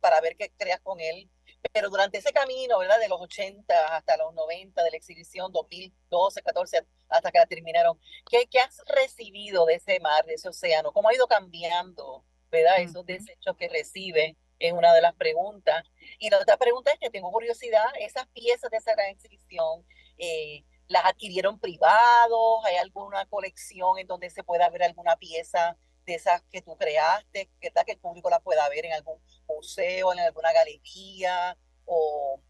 para, 0.00 0.20
ver 0.20 0.36
qué 0.36 0.52
creas 0.56 0.80
con 0.80 1.00
él. 1.00 1.28
pero 1.72 1.90
durante 1.90 2.18
ese 2.18 2.32
camino, 2.32 2.78
¿verdad? 2.78 2.98
De 3.00 3.08
los 3.08 3.20
80 3.20 3.96
hasta 3.96 4.16
los 4.16 4.32
90, 4.34 4.82
de 4.82 4.90
la 4.90 4.96
exhibición 4.96 5.52
2012, 5.52 6.42
14, 6.42 6.86
hasta 7.08 7.32
que 7.32 7.38
la 7.38 7.46
terminaron, 7.46 7.98
¿qué, 8.30 8.46
qué 8.50 8.60
has 8.60 8.82
recibido 8.86 9.66
de 9.66 9.74
ese 9.74 10.00
mar, 10.00 10.24
de 10.24 10.34
ese 10.34 10.48
océano? 10.48 10.92
¿Cómo 10.92 11.08
ha 11.08 11.14
ido 11.14 11.26
cambiando, 11.26 12.24
¿verdad? 12.50 12.78
Esos 12.78 13.04
desechos 13.04 13.56
que 13.56 13.68
recibe 13.68 14.36
es 14.58 14.72
una 14.72 14.94
de 14.94 15.02
las 15.02 15.14
preguntas. 15.14 15.84
Y 16.18 16.30
la 16.30 16.38
otra 16.38 16.56
pregunta 16.56 16.92
es 16.92 16.98
que 16.98 17.10
tengo 17.10 17.30
curiosidad, 17.30 17.84
esas 18.00 18.26
piezas 18.28 18.70
de 18.70 18.78
esa 18.78 18.94
gran 18.94 19.08
exhibición, 19.10 19.84
eh, 20.18 20.64
¿las 20.88 21.04
adquirieron 21.04 21.58
privados? 21.58 22.64
¿Hay 22.64 22.76
alguna 22.76 23.26
colección 23.26 23.98
en 23.98 24.06
donde 24.06 24.30
se 24.30 24.42
pueda 24.44 24.68
ver 24.70 24.82
alguna 24.82 25.16
pieza 25.16 25.76
de 26.06 26.14
esas 26.14 26.42
que 26.50 26.62
tú 26.62 26.76
creaste, 26.76 27.50
¿verdad? 27.60 27.84
que 27.84 27.92
el 27.92 27.98
público 27.98 28.30
la 28.30 28.40
pueda 28.40 28.68
ver 28.68 28.86
en 28.86 28.92
algún 28.92 29.18
museo, 29.48 30.12
en 30.12 30.20
alguna 30.20 30.52
galería? 30.52 31.56
O 31.84 32.40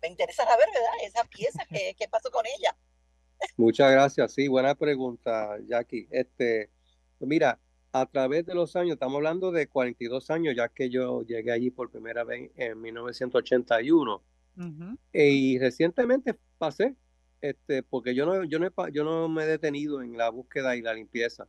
me 0.00 0.08
interesa 0.08 0.44
saber, 0.44 0.66
¿verdad? 0.72 0.92
Esa 1.04 1.24
pieza, 1.24 1.64
¿qué, 1.68 1.94
qué 1.98 2.08
pasó 2.08 2.30
con 2.30 2.44
ella? 2.46 2.76
Muchas 3.56 3.90
gracias, 3.90 4.32
sí, 4.32 4.48
buena 4.48 4.74
pregunta, 4.74 5.56
Jackie. 5.66 6.06
Este, 6.10 6.70
mira, 7.20 7.58
a 7.92 8.06
través 8.06 8.46
de 8.46 8.54
los 8.54 8.74
años, 8.76 8.94
estamos 8.94 9.16
hablando 9.16 9.52
de 9.52 9.68
42 9.68 10.30
años, 10.30 10.54
ya 10.56 10.68
que 10.68 10.88
yo 10.88 11.22
llegué 11.22 11.52
allí 11.52 11.70
por 11.70 11.90
primera 11.90 12.24
vez 12.24 12.50
en 12.56 12.80
1981. 12.80 14.22
Y 15.12 15.58
recientemente 15.58 16.38
pasé, 16.58 16.94
este, 17.42 17.82
porque 17.82 18.14
yo 18.14 18.24
no, 18.24 18.44
yo, 18.44 18.58
no, 18.60 18.68
yo 18.88 19.04
no 19.04 19.28
me 19.28 19.42
he 19.42 19.46
detenido 19.46 20.00
en 20.00 20.16
la 20.16 20.30
búsqueda 20.30 20.76
y 20.76 20.82
la 20.82 20.94
limpieza, 20.94 21.48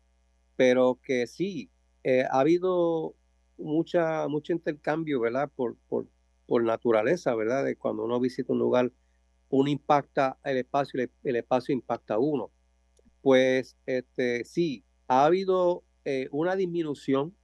pero 0.56 1.00
que 1.02 1.28
sí, 1.28 1.70
eh, 2.04 2.26
ha 2.30 2.40
habido 2.40 3.16
mucha, 3.58 4.28
mucho 4.28 4.54
intercambio, 4.54 5.20
¿verdad? 5.20 5.50
Por, 5.56 5.78
por, 5.88 6.08
por 6.48 6.64
naturaleza, 6.64 7.36
¿verdad? 7.36 7.64
De 7.64 7.76
cuando 7.76 8.04
uno 8.04 8.20
visita 8.20 8.52
un 8.52 8.60
lugar, 8.60 8.92
uno 9.50 9.70
impacta 9.70 10.38
el 10.44 10.58
espacio 10.58 11.00
y 11.00 11.30
el, 11.30 11.36
espacio 11.36 11.74
impacta 11.74 12.16
a 12.16 12.20
uno. 12.20 12.50
Pues 13.22 13.78
este, 13.86 14.44
sí, 14.46 14.84
ha 15.08 15.26
habido 15.26 15.84
eh, 16.06 16.28
una 16.32 16.56
disminución, 16.56 17.36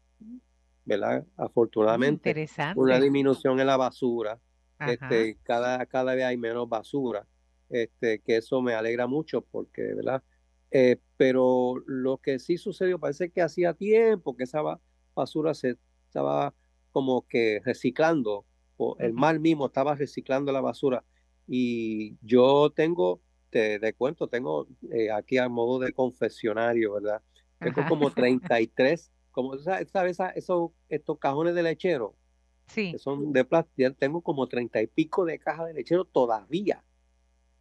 ¿verdad? 0.86 1.24
Afortunadamente, 1.38 2.48
una 2.76 3.00
disminución 3.00 3.60
en 3.60 3.68
la 3.68 3.78
basura. 3.78 4.40
Este, 4.88 5.38
cada, 5.44 5.86
cada 5.88 6.16
vez 6.16 6.24
hay 6.24 6.38
menos 6.38 6.68
basura, 6.68 7.28
este, 7.70 8.20
que 8.20 8.38
eso 8.38 8.62
me 8.62 8.74
alegra 8.74 9.08
mucho 9.08 9.42
porque, 9.42 9.94
¿verdad? 9.94 10.24
Eh, 10.72 10.98
pero 11.18 11.76
lo 11.86 12.18
que 12.18 12.40
sí 12.40 12.58
sucedió, 12.58 13.00
parece 13.00 13.30
que 13.30 13.42
hacía 13.42 13.74
tiempo 13.74 14.36
que 14.36 14.44
esa 14.44 14.62
basura 15.16 15.54
se 15.54 15.78
estaba 16.08 16.54
como 16.92 17.28
que 17.28 17.62
reciclando, 17.64 18.46
o 18.78 18.96
el 19.00 19.14
mar 19.14 19.40
mismo 19.40 19.68
estaba 19.68 19.96
reciclando 19.96 20.52
la 20.52 20.62
basura. 20.62 21.04
Y 21.48 22.18
yo 22.22 22.72
tengo, 22.72 23.22
te, 23.50 23.80
te 23.80 23.94
cuento, 23.94 24.28
tengo 24.28 24.68
eh, 24.92 25.12
aquí 25.12 25.38
a 25.38 25.50
modo 25.50 25.80
de 25.80 25.94
confesionario, 25.94 26.94
¿verdad? 26.94 27.22
Tengo 27.60 27.86
como 27.88 28.12
33, 28.14 29.12
como 29.32 29.58
sabes, 29.58 30.20
esos 30.36 30.72
estos 30.88 31.20
cajones 31.20 31.56
de 31.56 31.64
lechero, 31.64 32.16
sí. 32.68 32.92
que 32.92 33.00
son 33.00 33.34
de 33.34 33.44
plástico, 33.46 33.94
tengo 33.94 34.22
como 34.22 34.48
30 34.48 34.82
y 34.82 34.88
pico 34.88 35.26
de 35.26 35.40
cajas 35.40 35.68
de 35.68 35.74
lechero 35.74 36.06
todavía 36.06 36.84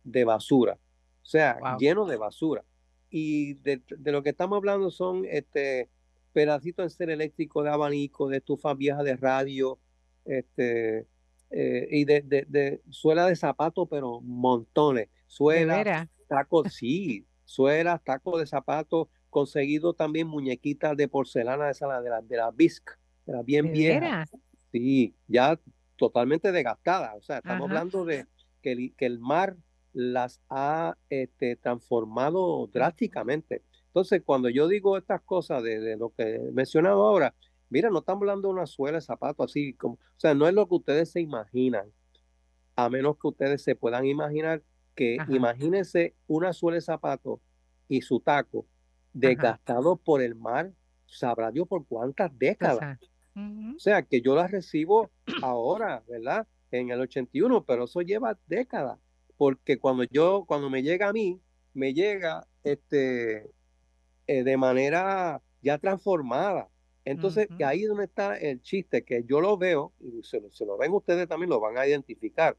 de 0.04 0.24
basura, 0.24 0.78
o 1.22 1.26
sea, 1.26 1.58
lleno 1.78 2.06
de 2.06 2.16
basura. 2.16 2.64
Y 3.10 3.54
de, 3.54 3.82
lo 4.04 4.22
que 4.22 4.30
estamos 4.30 4.56
hablando 4.56 4.90
son 4.90 5.24
este 5.24 5.88
pedacitos 6.32 6.84
de 6.84 6.90
ser 6.90 7.10
eléctrico, 7.10 7.62
de 7.62 7.70
abanico, 7.70 8.28
de 8.28 8.36
estufas 8.36 8.76
viejas 8.76 9.04
de 9.04 9.16
radio, 9.16 9.78
este, 10.24 11.06
eh, 11.50 11.88
y 11.90 12.04
de, 12.04 12.20
de, 12.22 12.82
suela 12.90 13.26
de 13.26 13.34
zapato, 13.34 13.86
pero 13.86 14.20
montones. 14.20 15.08
Suela, 15.26 16.08
tacos, 16.28 16.72
sí, 16.74 17.26
suelas, 17.44 18.02
tacos 18.04 18.40
de 18.40 18.46
zapatos, 18.46 19.08
conseguido 19.30 19.94
también 19.94 20.28
muñequitas 20.28 20.96
de 20.96 21.08
porcelana 21.08 21.66
de, 21.66 21.72
de 21.72 22.10
la, 22.10 22.22
de 22.22 22.36
la 22.36 22.50
Bisc, 22.50 22.90
de 23.26 23.32
la 23.32 23.42
bien 23.42 23.72
vieja. 23.72 24.26
Sí, 24.70 25.14
ya 25.26 25.58
totalmente 25.96 26.52
desgastadas. 26.52 27.14
O 27.16 27.22
sea, 27.22 27.38
estamos 27.38 27.68
hablando 27.68 28.04
de 28.04 28.26
que 28.62 28.72
el, 28.72 28.94
que 28.94 29.06
el 29.06 29.18
mar 29.18 29.56
las 29.98 30.40
ha 30.48 30.96
este, 31.10 31.56
transformado 31.56 32.68
drásticamente. 32.72 33.64
Entonces, 33.88 34.22
cuando 34.24 34.48
yo 34.48 34.68
digo 34.68 34.96
estas 34.96 35.22
cosas 35.22 35.60
de, 35.64 35.80
de, 35.80 35.96
lo 35.96 36.10
que 36.10 36.36
he 36.36 36.52
mencionado 36.52 37.04
ahora, 37.04 37.34
mira, 37.68 37.90
no 37.90 37.98
estamos 37.98 38.22
hablando 38.22 38.46
de 38.46 38.54
una 38.54 38.66
suela 38.66 38.98
de 38.98 39.02
zapato 39.02 39.42
así 39.42 39.72
como, 39.72 39.94
o 39.94 39.98
sea, 40.16 40.34
no 40.34 40.46
es 40.46 40.54
lo 40.54 40.68
que 40.68 40.76
ustedes 40.76 41.10
se 41.10 41.20
imaginan, 41.20 41.90
a 42.76 42.88
menos 42.88 43.16
que 43.20 43.26
ustedes 43.26 43.60
se 43.62 43.74
puedan 43.74 44.06
imaginar 44.06 44.62
que 44.94 45.16
imagínense 45.28 46.14
una 46.28 46.52
suela 46.52 46.76
de 46.76 46.82
zapato 46.82 47.40
y 47.88 48.02
su 48.02 48.20
taco 48.20 48.66
desgastado 49.12 49.96
por 49.96 50.22
el 50.22 50.36
mar, 50.36 50.70
sabrá 51.06 51.50
Dios 51.50 51.66
por 51.66 51.84
cuántas 51.86 52.30
décadas. 52.38 53.00
O 53.34 53.78
sea, 53.78 54.02
que 54.02 54.20
yo 54.20 54.36
las 54.36 54.52
recibo 54.52 55.10
ahora, 55.42 56.04
¿verdad? 56.08 56.46
En 56.70 56.90
el 56.90 57.00
81, 57.00 57.64
pero 57.64 57.84
eso 57.84 58.00
lleva 58.00 58.38
décadas, 58.46 59.00
porque 59.38 59.78
cuando 59.78 60.04
yo, 60.04 60.44
cuando 60.46 60.68
me 60.68 60.82
llega 60.82 61.08
a 61.08 61.12
mí, 61.12 61.40
me 61.72 61.94
llega 61.94 62.46
este, 62.64 63.50
eh, 64.26 64.42
de 64.42 64.56
manera 64.58 65.40
ya 65.62 65.78
transformada. 65.78 66.68
Entonces, 67.04 67.48
que 67.56 67.64
ahí 67.64 67.84
es 67.84 67.88
donde 67.88 68.04
está 68.04 68.36
el 68.36 68.60
chiste, 68.60 69.02
que 69.02 69.24
yo 69.24 69.40
lo 69.40 69.56
veo, 69.56 69.94
y 69.98 70.22
se, 70.24 70.42
se, 70.50 70.66
lo 70.66 70.76
ven 70.76 70.92
ustedes 70.92 71.26
también, 71.26 71.48
lo 71.48 71.58
van 71.58 71.78
a 71.78 71.86
identificar. 71.86 72.58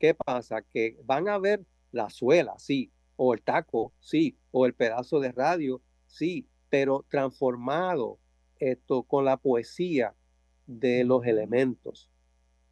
¿Qué 0.00 0.14
pasa? 0.14 0.62
Que 0.62 0.98
van 1.04 1.28
a 1.28 1.38
ver 1.38 1.64
la 1.92 2.10
suela, 2.10 2.58
sí, 2.58 2.90
o 3.14 3.34
el 3.34 3.42
taco, 3.42 3.92
sí, 4.00 4.36
o 4.50 4.66
el 4.66 4.74
pedazo 4.74 5.20
de 5.20 5.30
radio, 5.30 5.80
sí, 6.06 6.48
pero 6.70 7.04
transformado 7.08 8.18
esto 8.58 9.04
con 9.04 9.24
la 9.24 9.36
poesía 9.36 10.14
de 10.66 11.04
los 11.04 11.24
elementos, 11.24 12.10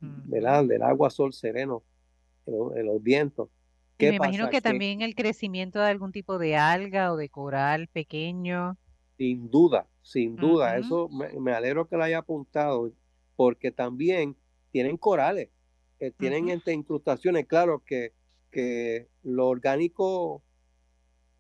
¿verdad? 0.01 0.65
Del 0.65 0.83
agua, 0.83 1.11
sol, 1.11 1.33
sereno, 1.33 1.85
en 2.47 2.87
los 2.87 3.03
vientos. 3.03 3.49
me 3.99 4.15
imagino 4.17 4.51
que, 4.51 4.61
también 4.61 5.03
el 5.03 5.15
crecimiento 5.15 5.79
de 5.79 5.87
algún 5.87 6.13
tipo 6.13 6.39
de 6.39 6.57
alga 6.57 7.13
o 7.13 7.17
de 7.17 7.29
coral 7.29 7.89
pequeño. 7.89 8.77
Sin 9.17 9.51
duda, 9.51 9.87
sin 10.03 10.37
duda. 10.37 10.77
Eso 10.77 11.09
me, 11.09 11.53
alegro 11.53 11.89
que 11.89 11.97
lo 11.97 12.05
haya 12.05 12.19
apuntado, 12.19 12.93
porque 13.37 13.71
también 13.71 14.37
tienen 14.71 14.97
corales, 14.97 15.51
eh, 16.01 16.11
tienen 16.19 16.49
entre 16.49 16.73
incrustaciones. 16.73 17.47
Claro 17.47 17.83
que 17.85 18.13
que 18.53 19.09
lo 19.25 19.49
orgánico, 19.49 20.45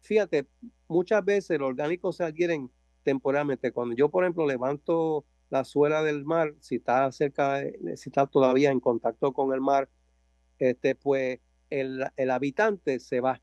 fíjate, 0.00 0.48
muchas 0.88 1.24
veces 1.24 1.60
los 1.60 1.68
orgánicos 1.68 2.16
se 2.16 2.24
adquieren 2.24 2.72
temporalmente. 3.04 3.70
Cuando 3.70 3.94
yo, 3.94 4.08
por 4.08 4.24
ejemplo, 4.24 4.46
levanto 4.46 5.24
la 5.50 5.62
suela 5.64 6.02
del 6.02 6.24
mar, 6.24 6.54
si 6.58 6.76
está 6.76 7.12
cerca, 7.12 7.62
si 7.94 8.08
está 8.08 8.26
todavía 8.26 8.72
en 8.72 8.80
contacto 8.80 9.32
con 9.32 9.52
el 9.52 9.60
mar, 9.60 9.88
este, 10.62 10.94
pues 10.94 11.40
el, 11.70 12.06
el 12.16 12.30
habitante 12.30 13.00
se 13.00 13.20
va. 13.20 13.40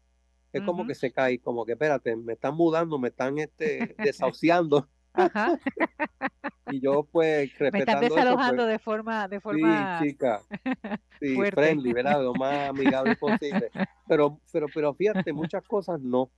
Es 0.52 0.64
como 0.64 0.88
que 0.88 0.96
se 0.96 1.12
cae, 1.12 1.40
como 1.40 1.64
que 1.64 1.74
espérate, 1.74 2.16
me 2.16 2.34
están 2.34 2.56
mudando, 2.56 2.98
me 2.98 3.10
están 3.10 3.38
este, 3.38 3.96
desahuciando. 4.04 4.88
Ajá. 5.14 5.60
y 6.72 6.80
yo 6.80 7.04
pues 7.04 7.50
respetando 7.58 7.72
Me 7.74 7.80
están 7.80 8.00
pues 8.00 8.10
desalojando 8.10 8.66
de 8.66 8.80
forma 8.80 9.28
de 9.28 9.40
forma 9.42 10.00
sí, 10.00 10.08
chica. 10.08 10.42
Sí, 11.20 11.36
friendly, 11.52 11.94
¿verdad? 11.94 12.24
Lo 12.24 12.34
más 12.34 12.70
amigable 12.70 13.16
posible. 13.16 13.70
Pero 14.08 14.40
pero 14.52 14.68
pero 14.74 14.94
fíjate, 14.94 15.34
muchas 15.34 15.64
cosas 15.64 16.00
no. 16.00 16.32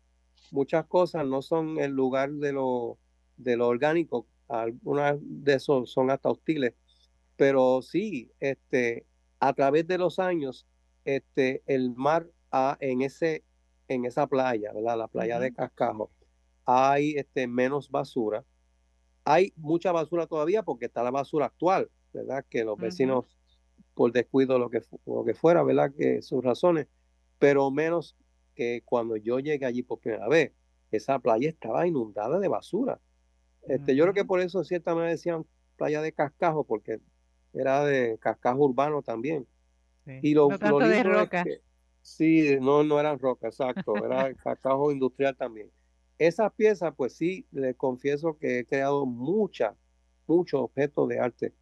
Muchas 0.51 0.85
cosas 0.87 1.25
no 1.25 1.41
son 1.41 1.79
el 1.79 1.91
lugar 1.91 2.31
de 2.31 2.53
lo 2.53 2.97
de 3.37 3.55
lo 3.55 3.67
orgánico, 3.67 4.27
algunas 4.49 5.17
de 5.21 5.53
esos 5.53 5.91
son 5.91 6.11
hasta 6.11 6.29
hostiles, 6.29 6.73
pero 7.37 7.81
sí, 7.81 8.31
este 8.39 9.05
a 9.41 9.51
través 9.53 9.85
de 9.87 9.97
los 9.97 10.19
años 10.19 10.65
este 11.03 11.63
el 11.65 11.93
mar 11.93 12.27
ha, 12.51 12.77
en 12.79 13.01
ese 13.01 13.43
en 13.89 14.05
esa 14.05 14.27
playa, 14.27 14.71
¿verdad? 14.71 14.97
La 14.97 15.07
playa 15.09 15.37
de 15.39 15.53
Cascajo, 15.53 16.09
hay 16.65 17.15
este 17.17 17.47
menos 17.47 17.91
basura 17.91 18.45
hay 19.23 19.53
mucha 19.55 19.91
basura 19.91 20.27
todavía 20.27 20.63
porque 20.63 20.85
está 20.85 21.03
la 21.03 21.11
basura 21.11 21.47
actual, 21.47 21.89
¿verdad? 22.13 22.45
Que 22.49 22.63
los 22.63 22.77
vecinos, 22.77 23.37
por 23.93 24.11
descuido, 24.11 24.57
lo 24.57 24.69
que, 24.69 24.81
lo 25.05 25.23
que 25.23 25.33
fuera, 25.33 25.63
¿verdad? 25.63 25.91
Que 25.95 26.21
sus 26.21 26.43
razones, 26.43 26.87
pero 27.37 27.69
menos 27.71 28.15
que 28.55 28.81
cuando 28.83 29.15
yo 29.17 29.39
llegué 29.39 29.65
allí 29.65 29.83
por 29.83 29.99
primera 29.99 30.27
vez, 30.27 30.51
esa 30.91 31.19
playa 31.19 31.49
estaba 31.49 31.87
inundada 31.87 32.39
de 32.39 32.47
basura. 32.47 32.99
Este, 33.67 33.95
Yo 33.95 34.03
creo 34.05 34.13
que 34.13 34.25
por 34.25 34.41
eso 34.41 34.59
en 34.59 34.65
cierta 34.65 34.93
manera 34.93 35.11
decían 35.11 35.45
playa 35.77 36.01
de 36.01 36.11
cascajo, 36.11 36.63
porque 36.63 36.99
era 37.53 37.83
de 37.85 38.17
cascajo 38.19 38.65
urbano 38.65 39.01
también. 39.01 39.47
Y 40.21 40.33
lo, 40.33 40.49
no 40.49 40.79
de 40.79 41.03
roca. 41.03 41.45
sí, 42.01 42.57
no, 42.59 42.83
no 42.83 42.99
eran 42.99 43.19
roca, 43.19 43.47
exacto, 43.47 43.95
era 44.03 44.33
cascajo 44.33 44.91
industrial 44.91 45.35
también. 45.35 45.71
Esas 46.17 46.51
piezas, 46.53 46.93
pues 46.95 47.13
sí, 47.13 47.45
les 47.51 47.75
confieso 47.75 48.37
que 48.37 48.59
he 48.59 48.65
creado 48.65 49.05
muchas, 49.05 49.75
muchos 50.27 50.61
objetos 50.61 51.07
de 51.09 51.19
arte 51.19 51.53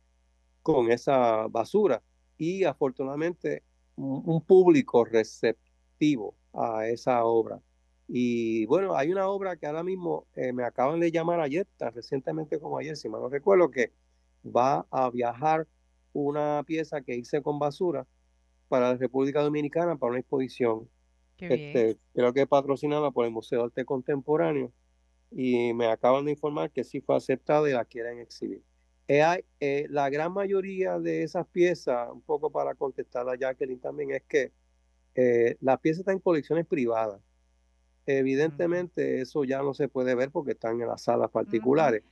con 0.61 0.91
esa 0.91 1.47
basura. 1.47 2.01
y 2.37 2.63
afortunadamente 2.63 3.63
un, 3.95 4.41
público 4.41 5.03
receptivo 5.03 6.35
a 6.53 6.87
esa 6.87 7.23
obra. 7.25 7.59
Y 8.07 8.65
bueno, 8.65 8.95
hay 8.95 9.11
una 9.11 9.27
obra 9.27 9.57
que 9.57 9.67
ahora 9.67 9.83
mismo 9.83 10.25
eh, 10.35 10.53
me 10.53 10.63
acaban 10.63 10.99
de 10.99 11.11
llamar 11.11 11.41
ayer, 11.41 11.67
tan 11.77 11.93
recientemente 11.93 12.59
como 12.59 12.77
ayer, 12.77 12.95
si 12.97 13.09
mal 13.09 13.21
no 13.21 13.29
recuerdo, 13.29 13.69
que 13.69 13.91
va 14.43 14.87
a 14.89 15.09
viajar 15.09 15.67
una 16.13 16.63
pieza 16.65 17.01
que 17.01 17.15
hice 17.15 17.41
con 17.41 17.59
basura 17.59 18.05
para 18.67 18.91
la 18.91 18.97
República 18.97 19.41
Dominicana 19.41 19.97
para 19.97 20.11
una 20.11 20.19
exposición. 20.19 20.89
Este, 21.37 21.97
creo 22.13 22.33
que 22.33 22.45
patrocinada 22.45 23.11
por 23.11 23.25
el 23.25 23.31
Museo 23.31 23.59
de 23.59 23.65
Arte 23.65 23.85
Contemporáneo 23.85 24.73
y 25.31 25.73
me 25.73 25.87
acaban 25.87 26.25
de 26.25 26.31
informar 26.31 26.69
que 26.71 26.83
sí 26.83 26.99
fue 26.99 27.15
aceptada 27.15 27.69
y 27.69 27.73
la 27.73 27.85
quieren 27.85 28.19
exhibir. 28.19 28.61
Eh, 29.07 29.43
eh, 29.59 29.87
la 29.89 30.09
gran 30.09 30.33
mayoría 30.33 30.99
de 30.99 31.23
esas 31.23 31.47
piezas, 31.47 32.09
un 32.11 32.21
poco 32.21 32.51
para 32.51 32.75
contestar 32.75 33.27
a 33.27 33.35
Jacqueline 33.35 33.79
también, 33.79 34.11
es 34.11 34.23
que 34.23 34.51
eh, 35.15 35.57
las 35.61 35.79
piezas 35.79 36.01
están 36.01 36.15
en 36.15 36.19
colecciones 36.19 36.65
privadas. 36.65 37.19
Evidentemente 38.05 39.21
eso 39.21 39.43
ya 39.43 39.61
no 39.61 39.73
se 39.73 39.87
puede 39.87 40.15
ver 40.15 40.31
porque 40.31 40.51
están 40.51 40.81
en 40.81 40.87
las 40.87 41.03
salas 41.03 41.29
particulares. 41.31 42.03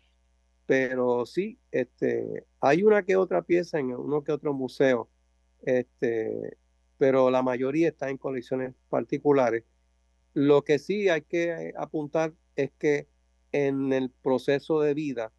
Pero 0.67 1.25
sí, 1.25 1.57
este, 1.71 2.45
hay 2.59 2.83
una 2.83 3.03
que 3.03 3.15
otra 3.15 3.41
pieza 3.41 3.79
en 3.79 3.95
uno 3.95 4.23
que 4.23 4.33
otro 4.33 4.53
museo, 4.53 5.09
este, 5.61 6.57
pero 6.97 7.31
la 7.31 7.41
mayoría 7.41 7.87
está 7.87 8.09
en 8.09 8.17
colecciones 8.17 8.75
particulares. 8.89 9.63
Lo 10.33 10.63
que 10.63 10.77
sí 10.77 11.09
hay 11.09 11.21
que 11.21 11.73
apuntar 11.77 12.33
es 12.55 12.71
que 12.77 13.07
en 13.53 13.93
el 13.93 14.11
proceso 14.11 14.81
de 14.81 14.93
vida, 14.93 15.31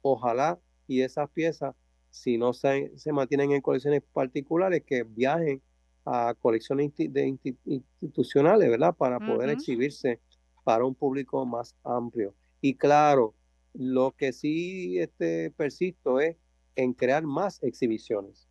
ojalá 0.00 0.58
y 0.88 1.02
esas 1.02 1.28
piezas, 1.30 1.74
si 2.10 2.38
no 2.38 2.54
se, 2.54 2.90
se 2.96 3.12
mantienen 3.12 3.52
en 3.52 3.60
colecciones 3.60 4.02
particulares, 4.12 4.82
que 4.84 5.04
viajen 5.04 5.62
a 6.06 6.34
colecciones 6.40 6.90
institucionales, 6.96 8.70
¿verdad? 8.70 8.96
Para 8.96 9.20
poder 9.20 9.50
exhibirse 9.50 10.20
para 10.64 10.84
un 10.84 10.94
público 10.94 11.44
más 11.44 11.76
amplio. 11.84 12.34
Y 12.60 12.74
claro, 12.74 13.34
lo 13.74 14.12
que 14.12 14.32
sí 14.32 14.98
este, 14.98 15.50
persisto 15.50 16.20
es 16.20 16.36
en 16.76 16.92
crear 16.92 17.22
más 17.24 17.62
exhibiciones. 17.62 18.48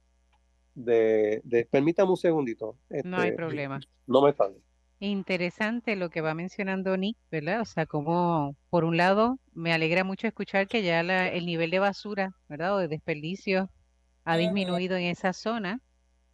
De, 0.75 1.41
de 1.43 1.65
permítame 1.65 2.11
un 2.11 2.17
segundito. 2.17 2.77
no 3.03 3.17
hay 3.17 3.29
este, 3.29 3.37
problema. 3.37 3.79
No 4.07 4.21
me 4.21 4.33
falta. 4.33 4.59
Interesante 5.01 5.95
lo 5.95 6.09
que 6.09 6.19
va 6.19 6.33
mencionando 6.33 6.97
Nick, 6.97 7.17
¿verdad? 7.31 7.61
O 7.61 7.65
sea, 7.65 7.85
como 7.85 8.57
por 8.69 8.83
un 8.83 8.97
lado 8.97 9.39
me 9.53 9.71
alegra 9.71 10.03
mucho 10.03 10.27
escuchar 10.27 10.67
que 10.67 10.83
ya 10.83 10.99
el 10.99 11.45
nivel 11.45 11.71
de 11.71 11.79
basura, 11.79 12.35
¿verdad? 12.49 12.75
O 12.75 12.77
de 12.79 12.89
desperdicio 12.89 13.69
ha 14.25 14.37
disminuido 14.37 14.97
en 14.97 15.05
esa 15.05 15.31
zona. 15.31 15.79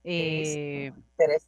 Eh, 0.04 0.92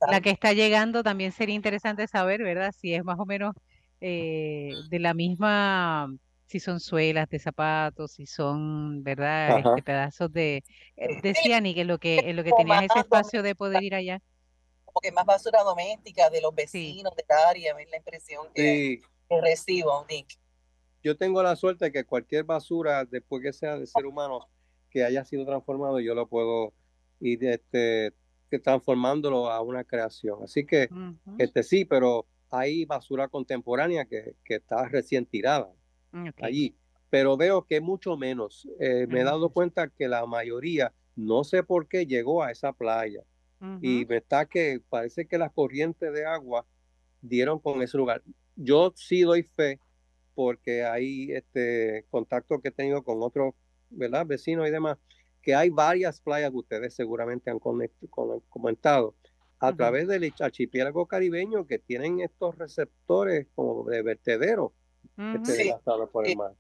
la 0.07 0.21
que 0.21 0.29
está 0.29 0.53
llegando 0.53 1.03
también 1.03 1.31
sería 1.31 1.55
interesante 1.55 2.07
saber, 2.07 2.43
¿verdad? 2.43 2.71
Si 2.71 2.93
es 2.93 3.03
más 3.03 3.19
o 3.19 3.25
menos 3.25 3.55
eh, 3.99 4.73
de 4.89 4.99
la 4.99 5.15
misma, 5.15 6.13
si 6.47 6.61
son 6.61 6.79
suelas 6.79 7.29
de 7.29 7.39
zapatos, 7.39 8.13
si 8.13 8.25
son, 8.25 9.03
¿verdad? 9.03 9.59
Este, 9.59 9.83
pedazos 9.83 10.31
de, 10.31 10.63
eh, 10.95 11.21
decía 11.21 11.59
Nick, 11.59 11.77
en 11.77 11.87
lo 11.87 11.99
que, 11.99 12.19
en 12.19 12.35
lo 12.37 12.43
que 12.43 12.51
tenías 12.57 12.83
ese 12.83 12.99
espacio 12.99 13.43
de 13.43 13.53
poder 13.53 13.83
ir 13.83 13.93
allá. 13.93 14.21
que 15.01 15.11
más 15.11 15.25
basura 15.25 15.61
doméstica 15.61 16.29
de 16.29 16.41
los 16.41 16.55
vecinos 16.55 17.13
de 17.15 17.25
la 17.27 17.49
área, 17.49 17.75
es 17.77 17.89
la 17.89 17.97
impresión 17.97 18.47
que, 18.55 19.01
recibo, 19.29 20.05
Nick. 20.09 20.39
Yo 21.03 21.17
tengo 21.17 21.43
la 21.43 21.55
suerte 21.55 21.85
de 21.85 21.91
que 21.91 22.05
cualquier 22.05 22.45
basura, 22.45 23.03
después 23.05 23.43
que 23.43 23.53
sea 23.53 23.77
de 23.77 23.85
ser 23.85 24.05
humano, 24.05 24.47
que 24.89 25.03
haya 25.03 25.25
sido 25.25 25.45
transformado, 25.45 25.99
yo 25.99 26.15
lo 26.15 26.27
puedo 26.27 26.73
ir 27.19 27.43
este, 27.45 28.13
transformándolo 28.63 29.51
a 29.51 29.61
una 29.61 29.83
creación. 29.83 30.43
Así 30.43 30.65
que, 30.65 30.89
este 31.37 31.61
sí, 31.61 31.83
pero 31.83 32.25
hay 32.49 32.85
basura 32.85 33.27
contemporánea 33.27 34.05
que, 34.05 34.35
que 34.45 34.55
está 34.55 34.87
recién 34.87 35.25
tirada 35.25 35.69
allí. 36.41 36.75
Pero 37.09 37.37
veo 37.37 37.65
que 37.65 37.79
mucho 37.79 38.17
menos. 38.17 38.67
Eh, 38.79 39.07
me 39.07 39.21
he 39.21 39.23
dado 39.23 39.49
cuenta 39.49 39.87
que 39.89 40.07
la 40.07 40.25
mayoría, 40.25 40.93
no 41.15 41.43
sé 41.43 41.63
por 41.63 41.87
qué, 41.87 42.05
llegó 42.05 42.43
a 42.43 42.51
esa 42.51 42.73
playa 42.73 43.23
y 43.81 44.05
me 44.05 44.17
está 44.17 44.45
que 44.45 44.81
parece 44.87 45.25
que 45.25 45.39
las 45.39 45.51
corrientes 45.51 46.13
de 46.13 46.25
agua 46.25 46.65
dieron 47.21 47.59
con 47.59 47.81
ese 47.81 47.97
lugar. 47.97 48.21
Yo 48.55 48.93
sí 48.95 49.21
doy 49.21 49.43
fe 49.43 49.79
porque 50.35 50.83
hay 50.83 51.31
este 51.31 52.05
contacto 52.11 52.61
que 52.61 52.67
he 52.67 52.71
tenido 52.71 53.03
con 53.03 53.23
otros 53.23 53.55
¿verdad? 53.89 54.25
vecinos 54.25 54.67
y 54.67 54.71
demás, 54.71 54.97
que 55.41 55.55
hay 55.55 55.69
varias 55.69 56.21
playas 56.21 56.51
que 56.51 56.57
ustedes 56.57 56.93
seguramente 56.93 57.49
han 57.49 57.59
comentado 57.59 59.15
a 59.59 59.75
través 59.75 60.07
del 60.07 60.31
archipiélago 60.39 61.07
caribeño 61.07 61.65
que 61.65 61.79
tienen 61.79 62.19
estos 62.19 62.55
receptores 62.57 63.47
como 63.55 63.89
de 63.89 64.03
vertedero 64.03 64.73
este, 65.17 65.75
por 66.11 66.27
el 66.27 66.37
mar. 66.37 66.53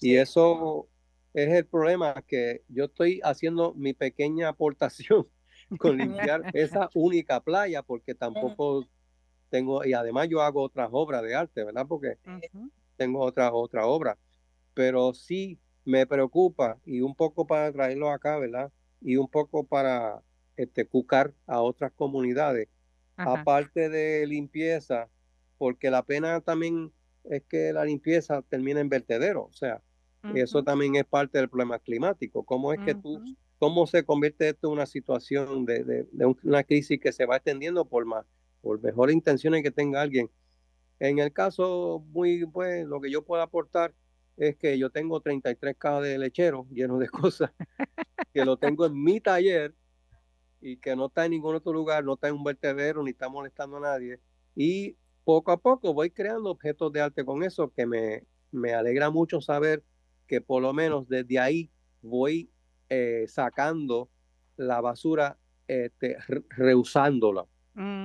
Y 0.00 0.16
eso 0.16 0.88
es 1.34 1.52
el 1.52 1.66
problema 1.66 2.22
que 2.26 2.62
yo 2.68 2.84
estoy 2.84 3.20
haciendo 3.24 3.74
mi 3.74 3.92
pequeña 3.92 4.48
aportación 4.48 5.26
con 5.78 5.96
limpiar 5.96 6.42
esa 6.54 6.90
única 6.94 7.40
playa 7.40 7.82
porque 7.82 8.14
tampoco 8.14 8.86
tengo, 9.50 9.84
y 9.84 9.94
además 9.94 10.28
yo 10.28 10.42
hago 10.42 10.62
otras 10.62 10.88
obras 10.92 11.22
de 11.22 11.34
arte, 11.34 11.64
¿verdad? 11.64 11.86
Porque 11.88 12.18
tengo 12.96 13.20
otra, 13.20 13.52
otra 13.52 13.86
obra, 13.86 14.18
pero 14.74 15.14
sí 15.14 15.58
me 15.84 16.06
preocupa 16.06 16.78
y 16.84 17.00
un 17.00 17.14
poco 17.14 17.46
para 17.46 17.72
traerlo 17.72 18.10
acá, 18.10 18.38
¿verdad? 18.38 18.70
Y 19.00 19.16
un 19.16 19.28
poco 19.28 19.64
para 19.64 20.22
este, 20.56 20.86
cucar 20.86 21.32
a 21.46 21.62
otras 21.62 21.92
comunidades, 21.92 22.68
aparte 23.16 23.88
de 23.88 24.26
limpieza, 24.26 25.08
porque 25.56 25.90
la 25.90 26.02
pena 26.02 26.40
también 26.40 26.92
es 27.28 27.42
que 27.44 27.72
la 27.72 27.84
limpieza 27.84 28.42
termina 28.42 28.80
en 28.80 28.88
vertedero, 28.88 29.44
o 29.44 29.52
sea, 29.52 29.82
eso 30.34 30.64
también 30.64 30.96
es 30.96 31.04
parte 31.04 31.38
del 31.38 31.48
problema 31.48 31.78
climático. 31.78 32.44
¿Cómo 32.44 32.72
es 32.72 32.80
que 32.80 32.94
tú 32.94 33.22
cómo 33.58 33.86
se 33.86 34.04
convierte 34.04 34.48
esto 34.48 34.68
en 34.68 34.74
una 34.74 34.86
situación 34.86 35.64
de, 35.66 36.06
una 36.42 36.62
crisis 36.64 37.00
que 37.00 37.12
se 37.12 37.26
va 37.26 37.36
extendiendo 37.36 37.84
por 37.84 38.04
más, 38.06 38.24
por 38.60 38.80
mejores 38.80 39.14
intenciones 39.14 39.62
que 39.62 39.70
tenga 39.70 40.00
alguien. 40.00 40.30
En 41.00 41.18
el 41.18 41.32
caso 41.32 42.04
muy, 42.12 42.46
pues, 42.46 42.86
lo 42.86 43.00
que 43.00 43.10
yo 43.10 43.22
puedo 43.24 43.42
aportar 43.42 43.94
es 44.36 44.56
que 44.56 44.78
yo 44.78 44.90
tengo 44.90 45.20
33 45.20 45.76
cajas 45.76 46.02
de 46.04 46.18
lechero 46.18 46.66
llenos 46.70 47.00
de 47.00 47.08
cosas, 47.08 47.50
que 48.32 48.44
lo 48.44 48.56
tengo 48.56 48.86
en 48.86 49.02
mi 49.02 49.20
taller 49.20 49.74
y 50.60 50.76
que 50.76 50.96
no 50.96 51.06
está 51.06 51.24
en 51.24 51.32
ningún 51.32 51.56
otro 51.56 51.72
lugar, 51.72 52.04
no 52.04 52.14
está 52.14 52.28
en 52.28 52.34
un 52.34 52.44
vertedero, 52.44 53.02
ni 53.02 53.10
está 53.10 53.28
molestando 53.28 53.76
a 53.78 53.80
nadie. 53.80 54.20
Y 54.54 54.96
poco 55.28 55.52
a 55.52 55.58
poco 55.58 55.92
voy 55.92 56.08
creando 56.08 56.50
objetos 56.50 56.90
de 56.90 57.02
arte 57.02 57.22
con 57.22 57.42
eso, 57.42 57.70
que 57.76 57.84
me, 57.84 58.24
me 58.50 58.72
alegra 58.72 59.10
mucho 59.10 59.42
saber 59.42 59.84
que 60.26 60.40
por 60.40 60.62
lo 60.62 60.72
menos 60.72 61.06
desde 61.06 61.38
ahí 61.38 61.70
voy 62.00 62.50
eh, 62.88 63.26
sacando 63.28 64.08
la 64.56 64.80
basura, 64.80 65.36
este, 65.66 66.16
reusándola, 66.56 67.44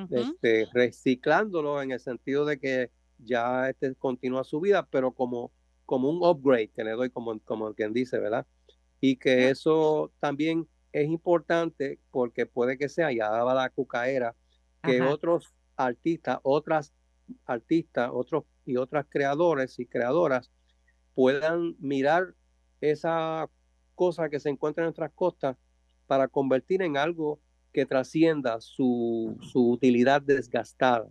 este, 0.09 0.67
reciclándolo 0.73 1.81
en 1.81 1.91
el 1.91 2.01
sentido 2.01 2.43
de 2.43 2.59
que 2.59 2.91
ya 3.19 3.69
este 3.69 3.95
continúa 3.95 4.43
su 4.43 4.59
vida, 4.59 4.85
pero 4.91 5.13
como, 5.13 5.53
como 5.85 6.09
un 6.09 6.17
upgrade 6.27 6.71
que 6.75 6.83
le 6.83 6.91
doy, 6.91 7.09
como, 7.09 7.39
como 7.45 7.73
quien 7.73 7.93
dice, 7.93 8.19
¿verdad? 8.19 8.45
Y 8.99 9.15
que 9.15 9.49
eso 9.49 10.11
también 10.19 10.67
es 10.91 11.07
importante 11.07 11.99
porque 12.11 12.45
puede 12.45 12.77
que 12.77 12.89
sea, 12.89 13.13
ya 13.13 13.29
daba 13.29 13.53
la 13.53 13.69
cucaera, 13.69 14.35
que 14.81 15.01
otros 15.01 15.53
artistas, 15.77 16.39
otras 16.43 16.91
artistas, 17.45 18.09
otros 18.13 18.45
y 18.65 18.77
otras 18.77 19.05
creadores 19.09 19.79
y 19.79 19.85
creadoras 19.85 20.51
puedan 21.13 21.75
mirar 21.79 22.35
esa 22.81 23.49
cosas 23.95 24.29
que 24.29 24.39
se 24.39 24.49
encuentran 24.49 24.85
en 24.85 24.87
nuestras 24.87 25.11
costas 25.13 25.57
para 26.07 26.27
convertir 26.27 26.81
en 26.81 26.97
algo 26.97 27.39
que 27.71 27.85
trascienda 27.85 28.59
su, 28.61 29.37
su 29.41 29.71
utilidad 29.71 30.21
desgastada. 30.21 31.09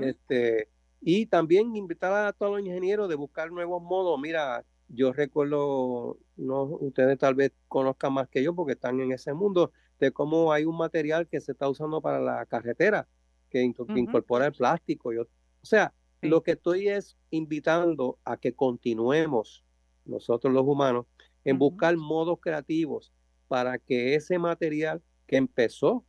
este, 0.00 0.68
y 1.00 1.26
también 1.26 1.76
invitar 1.76 2.12
a 2.12 2.32
todos 2.32 2.52
los 2.56 2.66
ingenieros 2.66 3.08
de 3.08 3.14
buscar 3.14 3.50
nuevos 3.50 3.82
modos. 3.82 4.18
Mira, 4.20 4.64
yo 4.88 5.12
recuerdo, 5.12 6.18
no, 6.36 6.62
ustedes 6.64 7.18
tal 7.18 7.34
vez 7.34 7.52
conozcan 7.68 8.12
más 8.12 8.28
que 8.28 8.42
yo 8.42 8.54
porque 8.54 8.72
están 8.72 9.00
en 9.00 9.12
ese 9.12 9.32
mundo, 9.32 9.72
de 9.98 10.12
cómo 10.12 10.52
hay 10.52 10.64
un 10.64 10.76
material 10.76 11.28
que 11.28 11.40
se 11.40 11.52
está 11.52 11.68
usando 11.68 12.00
para 12.00 12.20
la 12.20 12.44
carretera, 12.46 13.08
que, 13.50 13.62
incorpora 13.62 14.46
el 14.46 14.52
plástico. 14.52 15.12
Yo, 15.12 15.22
o 15.22 15.66
sea, 15.66 15.92
lo 16.22 16.42
que 16.42 16.52
estoy 16.52 16.88
es 16.88 17.16
invitando 17.30 18.18
a 18.24 18.36
que 18.36 18.54
continuemos 18.54 19.64
nosotros 20.04 20.52
los 20.52 20.64
humanos 20.64 21.06
en 21.44 21.58
buscar 21.58 21.96
modos 21.96 22.38
creativos 22.40 23.12
para 23.48 23.78
que 23.78 24.14
ese 24.14 24.38
material 24.38 25.02
que 25.26 25.36
empezó 25.36 26.04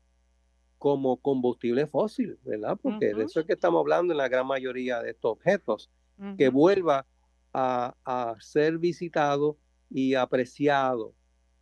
como 0.77 1.17
combustible 1.17 1.87
fósil, 1.87 2.37
¿verdad? 2.43 2.77
Porque 2.81 3.13
de 3.13 3.23
eso 3.23 3.39
es 3.39 3.45
que 3.45 3.53
estamos 3.53 3.79
hablando 3.79 4.13
en 4.13 4.17
la 4.17 4.27
gran 4.27 4.45
mayoría 4.45 5.01
de 5.01 5.11
estos 5.11 5.31
objetos, 5.31 5.89
que 6.35 6.49
vuelva 6.49 7.05
a, 7.53 7.95
a, 8.03 8.35
ser 8.39 8.79
visitado 8.79 9.57
y 9.89 10.15
apreciado 10.15 11.13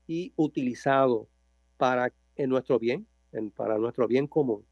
y 0.08 0.32
utilizado 0.38 1.28
para 1.78 2.14
en 2.38 2.50
nuestro 2.50 2.80
bien, 2.80 3.06
en, 3.34 3.52
para 3.52 3.78
nuestro 3.78 4.08
bien 4.08 4.28
común. 4.28 4.66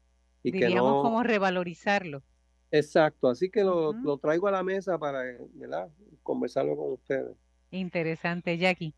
Y 0.44 0.52
Diríamos 0.52 1.02
como 1.02 1.22
revalorizarlo. 1.22 2.22
Exacto, 2.70 3.28
así 3.28 3.50
que 3.50 3.64
lo, 3.64 3.92
lo, 3.92 4.18
traigo 4.18 4.46
a 4.46 4.50
la 4.50 4.62
mesa 4.62 4.98
para 4.98 5.22
¿verdad? 5.54 5.88
conversarlo 6.22 6.76
con 6.76 6.92
ustedes. 6.92 7.36
Interesante, 7.70 8.58
Jackie. 8.58 8.94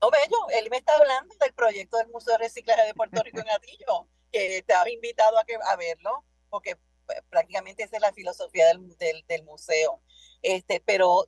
No, 0.00 0.10
Bello, 0.10 0.36
él 0.58 0.68
me 0.70 0.78
está 0.78 0.96
hablando 0.96 1.34
del 1.40 1.52
proyecto 1.52 1.98
del 1.98 2.08
Museo 2.08 2.32
de 2.32 2.44
Reciclaje 2.44 2.86
de 2.86 2.94
Puerto 2.94 3.22
Rico 3.22 3.40
en 3.40 3.50
Atillo, 3.50 4.08
que 4.32 4.62
te 4.66 4.72
ha 4.72 4.88
invitado 4.88 5.38
a, 5.38 5.44
que, 5.44 5.54
a 5.54 5.76
verlo, 5.76 6.24
porque 6.48 6.76
pues, 7.04 7.18
prácticamente 7.28 7.82
esa 7.82 7.96
es 7.96 8.02
la 8.02 8.12
filosofía 8.12 8.66
del, 8.68 8.96
del, 8.96 9.24
del 9.28 9.44
museo. 9.44 10.00
Este, 10.40 10.82
pero 10.84 11.26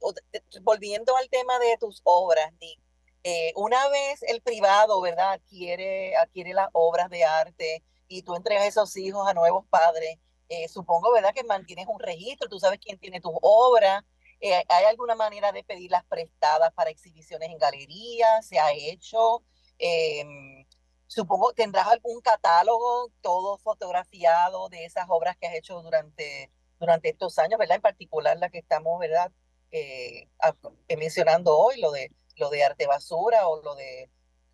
volviendo 0.63 1.17
al 1.17 1.29
tema 1.29 1.59
de 1.59 1.77
tus 1.79 2.01
obras, 2.05 2.51
Nick, 2.61 2.81
eh, 3.25 3.53
una 3.57 3.89
vez 3.89 4.23
el 4.23 4.41
privado, 4.43 5.01
¿verdad?, 5.01 5.33
adquiere, 5.33 6.17
adquiere 6.17 6.53
las 6.53 6.69
obras 6.73 7.11
de 7.11 7.25
arte 7.25 7.83
y 8.09 8.23
tú 8.23 8.35
entregas 8.35 8.67
esos 8.67 8.97
hijos 8.97 9.27
a 9.29 9.35
nuevos 9.35 9.65
padres, 9.69 10.19
eh, 10.49 10.69
supongo, 10.69 11.13
¿verdad?, 11.13 11.35
que 11.35 11.45
mantienes 11.45 11.87
un 11.89 11.99
registro, 12.01 12.49
tú 12.49 12.59
sabes 12.59 12.79
quién 12.79 12.99
tiene 12.99 13.21
tus 13.21 13.33
obras. 13.43 14.05
Eh, 14.41 14.65
¿Hay 14.69 14.85
alguna 14.85 15.15
manera 15.15 15.53
de 15.53 15.65
pedirlas 15.65 16.05
prestadas 16.05 16.73
para 16.75 16.91
exhibiciones 16.91 17.51
en 17.51 17.59
galerías? 17.59 18.47
¿Se 18.47 18.59
ha 18.59 18.73
hecho? 18.73 19.43
Em, 19.79 20.67
supongo, 21.07 21.53
¿tendrás 21.55 21.87
algún 21.87 22.21
catálogo 22.21 23.11
todo 23.23 23.59
fotografiado 23.59 24.69
de 24.69 24.85
esas 24.85 25.07
obras 25.09 25.37
que 25.39 25.47
has 25.47 25.55
hecho 25.55 25.81
durante, 25.83 26.51
durante 26.79 27.11
estos 27.11 27.39
años, 27.39 27.59
¿verdad? 27.59 27.77
En 27.77 27.83
particular 27.83 28.37
la 28.39 28.51
que 28.51 28.59
estamos, 28.59 28.99
¿verdad? 29.01 29.33
mencionando 30.89 31.59
hoy, 31.59 31.81
lo 31.81 31.91
de 31.91 32.13
lo 32.37 32.51
de 32.51 32.65
arte 32.65 32.87
basura 32.87 33.49
o 33.49 33.63
lo 33.63 33.75
de 33.75 34.11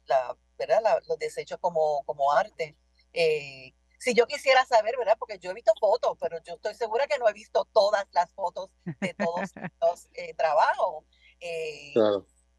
la, 0.06 0.36
¿verdad? 0.58 0.82
los 1.08 1.18
desechos 1.18 1.58
como, 1.60 2.02
como 2.04 2.32
arte. 2.32 2.76
Eh, 3.12 3.74
si 3.98 4.14
yo 4.14 4.26
quisiera 4.26 4.64
saber, 4.64 4.96
¿verdad? 4.98 5.16
Porque 5.18 5.38
yo 5.38 5.50
he 5.50 5.54
visto 5.54 5.72
fotos, 5.78 6.16
pero 6.20 6.38
yo 6.42 6.54
estoy 6.54 6.74
segura 6.74 7.06
que 7.06 7.18
no 7.18 7.28
he 7.28 7.32
visto 7.32 7.66
todas 7.72 8.06
las 8.12 8.32
fotos 8.32 8.70
de 9.00 9.14
todos 9.14 9.50
los 9.82 10.08
eh, 10.14 10.34
trabajos. 10.34 11.04
Eh, 11.40 11.92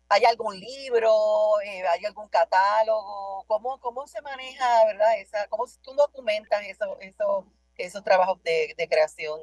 ¿Hay 0.09 0.25
algún 0.25 0.59
libro? 0.59 1.57
¿Hay 1.57 2.05
algún 2.05 2.27
catálogo? 2.27 3.45
¿Cómo, 3.47 3.79
cómo 3.79 4.05
se 4.07 4.21
maneja, 4.21 4.85
verdad? 4.85 5.19
Esa, 5.19 5.47
¿Cómo 5.47 5.65
tú 5.81 5.93
documentas 5.93 6.63
eso, 6.67 6.99
eso, 6.99 7.47
esos 7.77 8.03
trabajos 8.03 8.43
de, 8.43 8.75
de 8.77 8.87
creación 8.87 9.39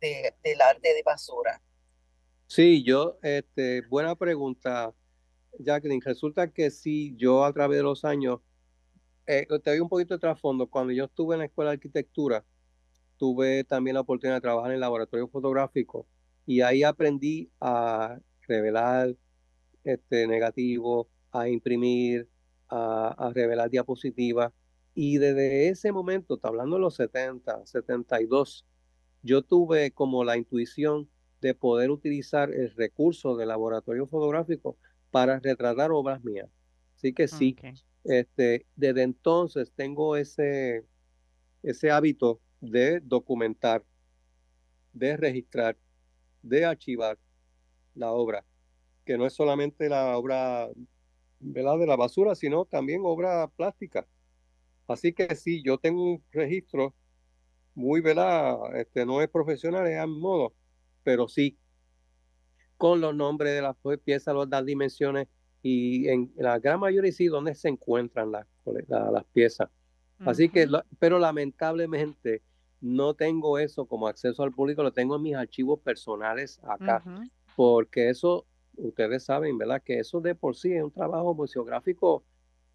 de, 0.00 0.34
del 0.42 0.60
arte 0.60 0.92
de 0.92 1.02
basura? 1.02 1.62
Sí, 2.48 2.84
yo, 2.84 3.18
este, 3.22 3.82
buena 3.82 4.14
pregunta, 4.14 4.92
Jacqueline. 5.58 6.00
Resulta 6.00 6.52
que 6.52 6.70
sí, 6.70 7.14
yo 7.16 7.44
a 7.44 7.52
través 7.52 7.78
de 7.78 7.82
los 7.82 8.04
años, 8.04 8.40
eh, 9.26 9.46
te 9.62 9.70
doy 9.70 9.80
un 9.80 9.88
poquito 9.88 10.14
de 10.14 10.20
trasfondo. 10.20 10.66
Cuando 10.68 10.92
yo 10.92 11.04
estuve 11.04 11.34
en 11.34 11.40
la 11.40 11.44
escuela 11.46 11.70
de 11.70 11.76
arquitectura, 11.76 12.44
tuve 13.16 13.64
también 13.64 13.94
la 13.94 14.00
oportunidad 14.00 14.36
de 14.36 14.40
trabajar 14.42 14.70
en 14.70 14.76
el 14.76 14.80
laboratorio 14.80 15.28
fotográfico 15.28 16.06
y 16.44 16.60
ahí 16.60 16.82
aprendí 16.82 17.50
a 17.60 18.18
revelar 18.46 19.16
este, 19.84 20.26
negativos, 20.26 21.06
a 21.32 21.48
imprimir, 21.48 22.28
a, 22.68 23.08
a 23.18 23.32
revelar 23.32 23.70
diapositivas. 23.70 24.52
Y 24.94 25.18
desde 25.18 25.68
ese 25.68 25.92
momento, 25.92 26.36
está 26.36 26.48
hablando 26.48 26.76
de 26.76 26.82
los 26.82 26.94
70, 26.94 27.66
72, 27.66 28.64
yo 29.22 29.42
tuve 29.42 29.90
como 29.90 30.24
la 30.24 30.36
intuición 30.36 31.08
de 31.40 31.54
poder 31.54 31.90
utilizar 31.90 32.52
el 32.52 32.74
recurso 32.74 33.36
del 33.36 33.48
laboratorio 33.48 34.06
fotográfico 34.06 34.78
para 35.10 35.38
retratar 35.40 35.90
obras 35.92 36.22
mías. 36.24 36.48
Así 36.96 37.12
que 37.12 37.28
sí, 37.28 37.56
este, 38.08 38.66
desde 38.76 39.02
entonces 39.02 39.72
tengo 39.74 40.16
ese, 40.16 40.84
ese 41.62 41.90
hábito 41.90 42.40
de 42.60 43.00
documentar, 43.00 43.84
de 44.92 45.16
registrar, 45.16 45.76
de 46.42 46.64
archivar 46.64 47.18
la 47.94 48.12
obra, 48.12 48.44
que 49.04 49.18
no 49.18 49.26
es 49.26 49.34
solamente 49.34 49.88
la 49.88 50.16
obra 50.16 50.68
de 51.40 51.86
la 51.86 51.96
basura, 51.96 52.34
sino 52.34 52.64
también 52.64 53.02
obra 53.04 53.48
plástica. 53.48 54.06
Así 54.86 55.12
que 55.12 55.34
sí, 55.34 55.62
yo 55.62 55.78
tengo 55.78 56.02
un 56.02 56.24
registro 56.30 56.94
muy, 57.74 58.00
¿verdad? 58.00 58.76
Este, 58.76 59.04
no 59.04 59.20
es 59.20 59.28
profesional, 59.28 59.86
es 59.86 59.98
a 59.98 60.06
modo, 60.06 60.54
pero 61.02 61.28
sí 61.28 61.58
con 62.76 63.00
los 63.00 63.14
nombres 63.14 63.54
de 63.54 63.62
las 63.62 63.76
piezas, 64.04 64.34
las 64.48 64.64
dimensiones 64.64 65.28
y 65.62 66.08
en 66.08 66.32
la 66.36 66.58
gran 66.58 66.80
mayoría 66.80 67.10
sí 67.12 67.26
donde 67.26 67.54
se 67.54 67.68
encuentran 67.68 68.30
las, 68.30 68.46
las 68.64 69.24
piezas. 69.32 69.68
Así 70.20 70.48
que, 70.48 70.66
pero 70.98 71.18
lamentablemente 71.18 72.42
no 72.80 73.14
tengo 73.14 73.58
eso 73.58 73.86
como 73.86 74.08
acceso 74.08 74.42
al 74.42 74.52
público, 74.52 74.82
lo 74.82 74.92
tengo 74.92 75.16
en 75.16 75.22
mis 75.22 75.34
archivos 75.34 75.80
personales 75.80 76.60
acá, 76.62 77.02
porque 77.54 78.08
eso, 78.10 78.46
ustedes 78.76 79.24
saben, 79.24 79.58
¿verdad? 79.58 79.82
Que 79.82 79.98
eso 79.98 80.20
de 80.20 80.34
por 80.34 80.56
sí 80.56 80.72
es 80.72 80.82
un 80.82 80.90
trabajo 80.90 81.34
museográfico 81.34 82.24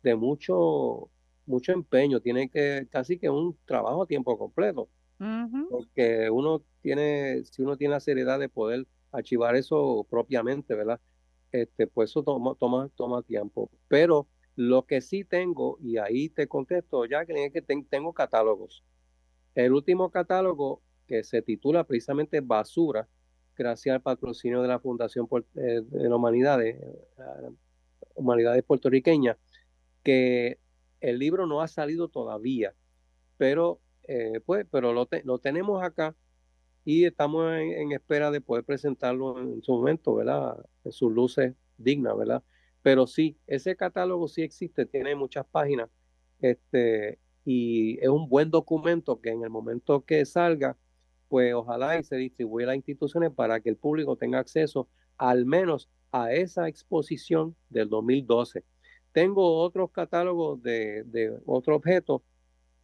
de 0.03 0.15
mucho, 0.15 1.09
mucho 1.45 1.71
empeño, 1.71 2.19
tiene 2.19 2.49
que 2.49 2.87
casi 2.91 3.17
que 3.17 3.29
un 3.29 3.57
trabajo 3.65 4.03
a 4.03 4.07
tiempo 4.07 4.37
completo, 4.37 4.89
porque 5.69 6.29
uno 6.29 6.63
tiene, 6.81 7.43
si 7.45 7.61
uno 7.61 7.77
tiene 7.77 7.93
la 7.93 7.99
seriedad 7.99 8.39
de 8.39 8.49
poder 8.49 8.87
archivar 9.11 9.55
eso 9.55 10.05
propiamente, 10.09 10.73
¿verdad? 10.75 10.99
Este, 11.51 11.87
pues 11.87 12.11
eso 12.11 12.23
toma, 12.23 12.55
toma, 12.55 12.89
toma 12.95 13.21
tiempo. 13.23 13.69
Pero 13.87 14.27
lo 14.55 14.85
que 14.85 15.01
sí 15.01 15.23
tengo, 15.23 15.77
y 15.81 15.97
ahí 15.97 16.29
te 16.29 16.47
contesto, 16.47 17.05
ya 17.05 17.25
que 17.25 17.61
tengo 17.89 18.13
catálogos. 18.13 18.83
El 19.55 19.73
último 19.73 20.09
catálogo 20.11 20.81
que 21.07 21.23
se 21.23 21.41
titula 21.41 21.83
precisamente 21.83 22.39
Basura, 22.41 23.07
gracias 23.57 23.93
al 23.93 24.01
patrocinio 24.01 24.61
de 24.61 24.67
la 24.67 24.79
Fundación 24.79 25.27
eh, 25.55 25.81
de 25.83 26.09
la 26.09 26.15
Humanidades, 26.15 26.77
eh, 26.77 27.49
Humanidades 28.15 28.63
Puertorriqueñas, 28.63 29.37
que 30.03 30.57
el 31.01 31.19
libro 31.19 31.47
no 31.47 31.61
ha 31.61 31.67
salido 31.67 32.07
todavía, 32.07 32.73
pero 33.37 33.79
eh, 34.03 34.39
pues, 34.45 34.65
pero 34.71 34.93
lo, 34.93 35.07
lo 35.23 35.39
tenemos 35.39 35.83
acá 35.83 36.15
y 36.83 37.05
estamos 37.05 37.53
en, 37.53 37.91
espera 37.91 38.31
de 38.31 38.41
poder 38.41 38.63
presentarlo 38.63 39.39
en 39.39 39.61
su 39.61 39.73
momento, 39.73 40.15
¿verdad? 40.15 40.57
En 40.83 40.91
sus 40.91 41.11
luces 41.11 41.53
dignas, 41.77 42.17
¿verdad? 42.17 42.43
Pero 42.81 43.07
sí, 43.07 43.37
ese 43.47 43.75
catálogo 43.75 44.27
sí 44.27 44.41
existe, 44.41 44.85
tiene 44.85 45.15
muchas 45.15 45.45
páginas, 45.45 45.89
este, 46.39 47.19
y 47.45 47.99
es 47.99 48.09
un 48.09 48.27
buen 48.27 48.49
documento 48.49 49.21
que 49.21 49.29
en 49.29 49.43
el 49.43 49.49
momento 49.49 50.03
que 50.05 50.25
salga, 50.25 50.77
pues 51.27 51.53
ojalá 51.53 51.99
y 51.99 52.03
se 52.03 52.15
distribuya 52.17 52.65
a 52.65 52.67
las 52.67 52.75
instituciones 52.77 53.31
para 53.31 53.59
que 53.61 53.69
el 53.69 53.77
público 53.77 54.17
tenga 54.17 54.39
acceso 54.39 54.89
al 55.17 55.45
menos 55.45 55.89
a 56.11 56.33
esa 56.33 56.67
exposición 56.67 57.55
del 57.69 57.89
2012. 57.89 58.63
Tengo 59.11 59.59
otros 59.59 59.91
catálogos 59.91 60.61
de, 60.61 61.03
de 61.03 61.37
otros 61.45 61.77
objetos 61.77 62.21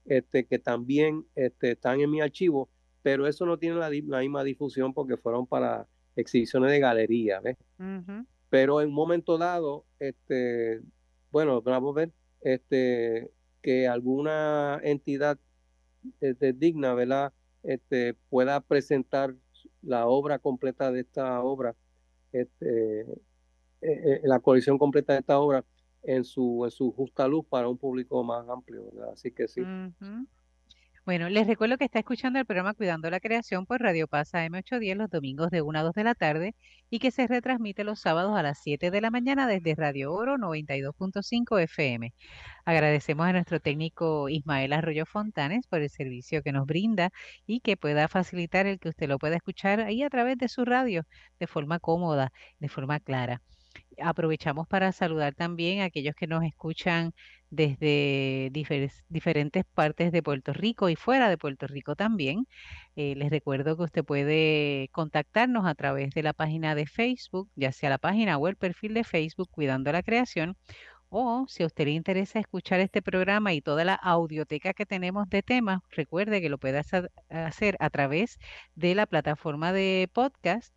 este, 0.06 0.46
que 0.46 0.60
también 0.60 1.26
este, 1.36 1.72
están 1.72 2.00
en 2.00 2.10
mi 2.10 2.22
archivo, 2.22 2.70
pero 3.08 3.26
eso 3.26 3.46
no 3.46 3.58
tiene 3.58 3.78
la, 3.78 3.90
misma 4.20 4.44
difusión 4.44 4.94
porque 4.94 5.16
fueron 5.16 5.48
para 5.48 5.88
exhibiciones 6.18 6.72
de 6.72 6.80
galería, 6.80 7.40
¿ves? 7.40 7.56
Pero 8.50 8.82
en 8.82 8.90
un 8.90 8.94
momento 8.94 9.38
dado, 9.38 9.86
este, 9.98 10.82
bueno, 11.32 11.62
vamos 11.62 11.96
a 11.96 12.00
ver, 12.00 12.12
este, 12.42 13.32
que 13.62 13.88
alguna 13.88 14.82
entidad 14.84 15.40
este, 16.20 16.52
digna, 16.52 16.96
¿verdad? 16.96 17.32
Este, 17.64 18.14
pueda 18.28 18.60
presentar 18.60 19.34
la 19.82 20.08
obra 20.08 20.40
completa 20.40 20.92
de 20.92 21.00
esta 21.00 21.42
obra, 21.42 21.78
este, 22.34 23.04
eh, 23.04 23.16
eh, 23.82 24.22
la 24.26 24.42
colección 24.42 24.78
completa 24.78 25.14
de 25.14 25.20
esta 25.20 25.40
obra 25.40 25.64
en 26.04 26.26
su, 26.26 26.66
en 26.66 26.72
su 26.72 26.92
justa 26.92 27.26
luz 27.26 27.46
para 27.46 27.70
un 27.70 27.78
público 27.78 28.22
más 28.26 28.50
amplio, 28.50 28.84
¿verdad? 28.92 29.12
Así 29.14 29.32
que 29.32 29.48
sí. 29.48 29.62
Bueno, 31.08 31.30
les 31.30 31.48
recuerdo 31.48 31.78
que 31.78 31.86
está 31.86 32.00
escuchando 32.00 32.38
el 32.38 32.46
programa 32.46 32.74
Cuidando 32.74 33.10
la 33.10 33.22
Creación 33.22 33.66
por 33.66 33.80
Radio 33.80 34.10
Pasa 34.10 34.46
M810 34.46 34.96
los 34.98 35.10
domingos 35.10 35.50
de 35.52 35.62
1 35.62 35.80
a 35.80 35.84
2 35.84 35.94
de 35.94 36.04
la 36.04 36.16
tarde 36.16 36.54
y 36.90 37.00
que 37.00 37.12
se 37.12 37.28
retransmite 37.28 37.86
los 37.86 38.02
sábados 38.02 38.38
a 38.38 38.44
las 38.44 38.60
7 38.62 38.92
de 38.92 39.00
la 39.02 39.10
mañana 39.10 39.48
desde 39.48 39.74
Radio 39.74 40.12
Oro 40.14 40.38
92.5 40.38 41.62
FM. 41.62 42.14
Agradecemos 42.66 43.26
a 43.26 43.32
nuestro 43.32 43.62
técnico 43.62 44.28
Ismael 44.28 44.74
Arroyo 44.74 45.06
Fontanes 45.06 45.66
por 45.68 45.82
el 45.82 45.90
servicio 45.90 46.44
que 46.44 46.52
nos 46.52 46.66
brinda 46.66 47.12
y 47.46 47.62
que 47.62 47.78
pueda 47.78 48.10
facilitar 48.10 48.66
el 48.68 48.78
que 48.78 48.90
usted 48.90 49.08
lo 49.08 49.18
pueda 49.18 49.38
escuchar 49.38 49.80
ahí 49.80 50.04
a 50.04 50.10
través 50.10 50.38
de 50.38 50.50
su 50.50 50.66
radio 50.66 51.04
de 51.40 51.48
forma 51.48 51.80
cómoda, 51.80 52.34
de 52.60 52.68
forma 52.68 53.00
clara. 53.00 53.42
Aprovechamos 54.02 54.68
para 54.68 54.92
saludar 54.92 55.36
también 55.36 55.82
a 55.82 55.86
aquellos 55.86 56.16
que 56.16 56.28
nos 56.28 56.44
escuchan 56.44 57.12
desde 57.50 58.50
diferentes 59.10 59.64
partes 59.74 60.12
de 60.12 60.22
Puerto 60.24 60.54
Rico 60.54 60.90
y 60.90 60.96
fuera 60.96 61.30
de 61.30 61.38
Puerto 61.38 61.68
Rico 61.68 61.96
también. 61.96 62.48
Eh, 62.96 63.16
les 63.16 63.30
recuerdo 63.30 63.78
que 63.78 63.84
usted 63.84 64.04
puede 64.06 64.90
contactarnos 64.92 65.66
a 65.66 65.76
través 65.76 66.12
de 66.12 66.24
la 66.24 66.34
página 66.34 66.76
de 66.76 66.86
Facebook, 66.88 67.50
ya 67.56 67.72
sea 67.72 67.90
la 67.90 67.98
página 68.00 68.38
o 68.38 68.48
el 68.48 68.58
perfil 68.58 68.94
de 68.94 69.04
Facebook 69.04 69.50
Cuidando 69.52 69.92
la 69.92 70.04
Creación, 70.04 70.58
O 71.10 71.46
si 71.48 71.64
a 71.64 71.68
usted 71.68 71.86
le 71.86 71.92
interesa 71.92 72.40
escuchar 72.40 72.80
este 72.82 73.02
programa 73.02 73.54
y 73.54 73.62
toda 73.62 73.86
la 73.86 73.96
audioteca 73.96 74.74
que 74.74 74.86
tenemos 74.86 75.30
de 75.30 75.42
temas, 75.44 75.82
recuerde 75.92 76.42
que 76.42 76.50
lo 76.50 76.58
puede 76.58 76.80
hacer 77.30 77.78
a 77.80 77.90
través 77.90 78.38
de 78.76 78.96
la 78.96 79.06
plataforma 79.06 79.72
de 79.74 80.10
podcast 80.14 80.74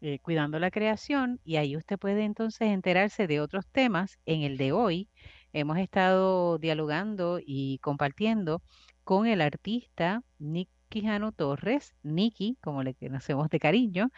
eh, 0.00 0.18
Cuidando 0.20 0.58
la 0.58 0.70
Creación 0.70 1.40
y 1.44 1.56
ahí 1.56 1.76
usted 1.76 1.98
puede 1.98 2.24
entonces 2.24 2.68
enterarse 2.68 3.26
de 3.26 3.40
otros 3.40 3.66
temas. 3.68 4.18
En 4.26 4.42
el 4.42 4.56
de 4.56 4.72
hoy 4.72 5.08
hemos 5.52 5.78
estado 5.78 6.58
dialogando 6.58 7.38
y 7.44 7.78
compartiendo 7.78 8.62
con 9.04 9.26
el 9.26 9.40
artista 9.40 10.22
Nick 10.38 10.68
Quijano 10.88 11.32
Torres, 11.32 11.94
Nicky, 12.02 12.58
como 12.62 12.82
le 12.82 12.94
conocemos 12.94 13.48
de 13.48 13.60
cariño. 13.60 14.10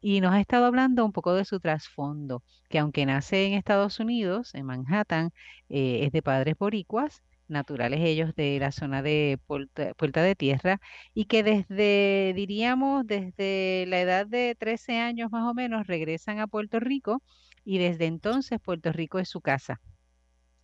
Y 0.00 0.20
nos 0.20 0.32
ha 0.32 0.40
estado 0.40 0.66
hablando 0.66 1.04
un 1.04 1.12
poco 1.12 1.34
de 1.34 1.44
su 1.44 1.60
trasfondo, 1.60 2.42
que 2.68 2.78
aunque 2.78 3.06
nace 3.06 3.46
en 3.46 3.54
Estados 3.54 4.00
Unidos, 4.00 4.54
en 4.54 4.66
Manhattan, 4.66 5.30
eh, 5.68 6.04
es 6.04 6.12
de 6.12 6.22
padres 6.22 6.56
boricuas, 6.58 7.22
naturales 7.54 8.00
ellos 8.02 8.34
de 8.36 8.58
la 8.60 8.72
zona 8.72 9.02
de 9.02 9.38
Puerta, 9.46 10.22
de 10.22 10.34
Tierra, 10.36 10.80
y 11.14 11.24
que 11.26 11.42
desde, 11.42 12.34
diríamos, 12.36 13.06
desde 13.06 13.86
la 13.88 14.00
edad 14.00 14.26
de 14.26 14.54
13 14.58 14.98
años 14.98 15.30
más 15.32 15.44
o 15.50 15.54
menos, 15.54 15.86
regresan 15.86 16.40
a 16.40 16.46
Puerto 16.48 16.80
Rico 16.80 17.22
y 17.64 17.78
desde 17.78 18.06
entonces 18.06 18.60
Puerto 18.60 18.92
Rico 18.92 19.18
es 19.18 19.28
su 19.30 19.40
casa. 19.40 19.80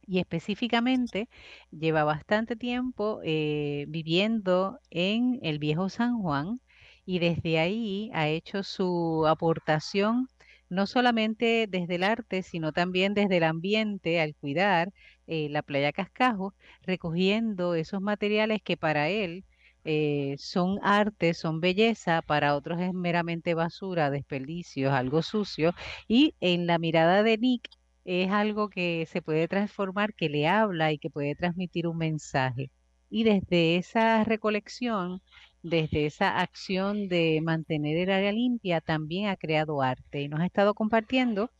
Y 0.06 0.18
específicamente 0.18 1.28
lleva 1.70 2.04
bastante 2.04 2.56
tiempo 2.56 3.20
eh, 3.24 3.86
viviendo 3.88 4.80
en 4.90 5.38
el 5.42 5.58
viejo 5.58 5.88
San 5.88 6.20
Juan 6.20 6.60
y 7.06 7.18
desde 7.20 7.58
ahí 7.58 8.10
ha 8.14 8.28
hecho 8.28 8.62
su 8.62 9.26
aportación 9.26 10.28
no 10.70 10.86
solamente 10.86 11.66
desde 11.68 11.96
el 11.96 12.04
arte, 12.04 12.42
sino 12.42 12.72
también 12.72 13.12
desde 13.14 13.38
el 13.38 13.44
ambiente 13.44 14.20
al 14.20 14.34
cuidar 14.36 14.92
eh, 15.30 15.48
la 15.48 15.62
playa 15.62 15.92
Cascajo, 15.92 16.54
recogiendo 16.82 17.74
esos 17.76 18.00
materiales 18.02 18.62
que 18.62 18.76
para 18.76 19.08
él 19.10 19.44
eh, 19.84 20.34
son 20.38 20.78
arte, 20.82 21.34
son 21.34 21.60
belleza, 21.60 22.20
para 22.22 22.56
otros 22.56 22.80
es 22.80 22.92
meramente 22.92 23.54
basura, 23.54 24.10
desperdicios, 24.10 24.92
algo 24.92 25.22
sucio. 25.22 25.72
Y 26.08 26.34
en 26.40 26.66
la 26.66 26.78
mirada 26.78 27.22
de 27.22 27.38
Nick 27.38 27.68
es 28.04 28.30
algo 28.32 28.68
que 28.70 29.06
se 29.06 29.22
puede 29.22 29.46
transformar, 29.48 30.14
que 30.14 30.28
le 30.28 30.48
habla 30.48 30.92
y 30.92 30.98
que 30.98 31.10
puede 31.10 31.34
transmitir 31.36 31.86
un 31.86 31.98
mensaje. 31.98 32.70
Y 33.08 33.24
desde 33.24 33.76
esa 33.76 34.24
recolección, 34.24 35.22
desde 35.62 36.06
esa 36.06 36.40
acción 36.40 37.08
de 37.08 37.40
mantener 37.42 37.96
el 37.98 38.10
área 38.10 38.32
limpia, 38.32 38.80
también 38.80 39.28
ha 39.28 39.36
creado 39.36 39.82
arte 39.82 40.22
y 40.22 40.28
nos 40.28 40.40
ha 40.40 40.46
estado 40.46 40.74
compartiendo 40.74 41.50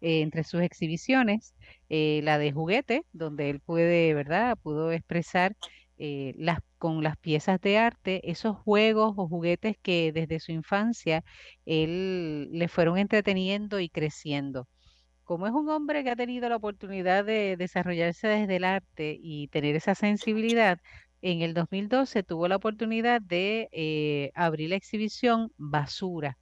eh, 0.00 0.22
entre 0.22 0.44
sus 0.44 0.62
exhibiciones 0.62 1.54
eh, 1.88 2.20
la 2.24 2.38
de 2.38 2.52
juguete, 2.52 3.04
donde 3.12 3.50
él 3.50 3.60
puede, 3.60 4.14
¿verdad? 4.14 4.56
Pudo 4.62 4.92
expresar 4.92 5.56
eh, 5.98 6.34
las, 6.38 6.60
con 6.78 7.02
las 7.02 7.16
piezas 7.18 7.60
de 7.60 7.78
arte 7.78 8.30
esos 8.30 8.56
juegos 8.56 9.14
o 9.16 9.28
juguetes 9.28 9.76
que 9.82 10.12
desde 10.12 10.40
su 10.40 10.52
infancia 10.52 11.22
él 11.66 12.48
le 12.52 12.68
fueron 12.68 12.96
entreteniendo 12.98 13.80
y 13.80 13.88
creciendo 13.90 14.66
como 15.24 15.46
es 15.46 15.52
un 15.52 15.68
hombre 15.68 16.02
que 16.04 16.10
ha 16.10 16.16
tenido 16.16 16.48
la 16.48 16.56
oportunidad 16.56 17.24
de 17.24 17.56
desarrollarse 17.56 18.26
desde 18.28 18.56
el 18.56 18.64
arte 18.64 19.16
y 19.22 19.46
tener 19.48 19.76
esa 19.76 19.94
sensibilidad, 19.94 20.78
en 21.22 21.42
el 21.42 21.54
2012 21.54 22.24
tuvo 22.24 22.48
la 22.48 22.56
oportunidad 22.56 23.20
de 23.22 23.68
eh, 23.72 24.32
abrir 24.34 24.70
la 24.70 24.76
exhibición 24.76 25.52
Basura 25.56 26.36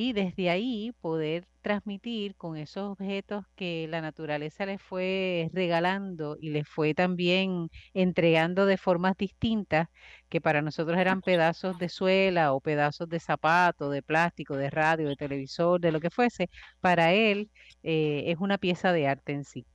y 0.00 0.12
desde 0.12 0.48
ahí 0.48 0.92
poder 1.00 1.48
transmitir 1.60 2.36
con 2.36 2.56
esos 2.56 2.88
objetos 2.88 3.44
que 3.56 3.88
la 3.88 4.00
naturaleza 4.00 4.64
le 4.64 4.78
fue 4.78 5.50
regalando 5.52 6.36
y 6.40 6.50
le 6.50 6.64
fue 6.64 6.94
también 6.94 7.68
entregando 7.94 8.64
de 8.66 8.76
formas 8.76 9.16
distintas, 9.16 9.88
que 10.28 10.40
para 10.40 10.62
nosotros 10.62 10.96
eran 10.98 11.20
pedazos 11.20 11.78
de 11.78 11.88
suela 11.88 12.52
o 12.52 12.60
pedazos 12.60 13.08
de 13.08 13.18
zapato, 13.18 13.90
de 13.90 14.02
plástico, 14.02 14.56
de 14.56 14.70
radio, 14.70 15.08
de 15.08 15.16
televisor, 15.16 15.80
de 15.80 15.90
lo 15.90 15.98
que 16.00 16.10
fuese, 16.10 16.48
para 16.80 17.12
él 17.12 17.50
eh, 17.82 18.22
es 18.28 18.36
una 18.38 18.58
pieza 18.58 18.92
de 18.92 19.08
arte 19.08 19.32
en 19.32 19.44
sí. 19.44 19.66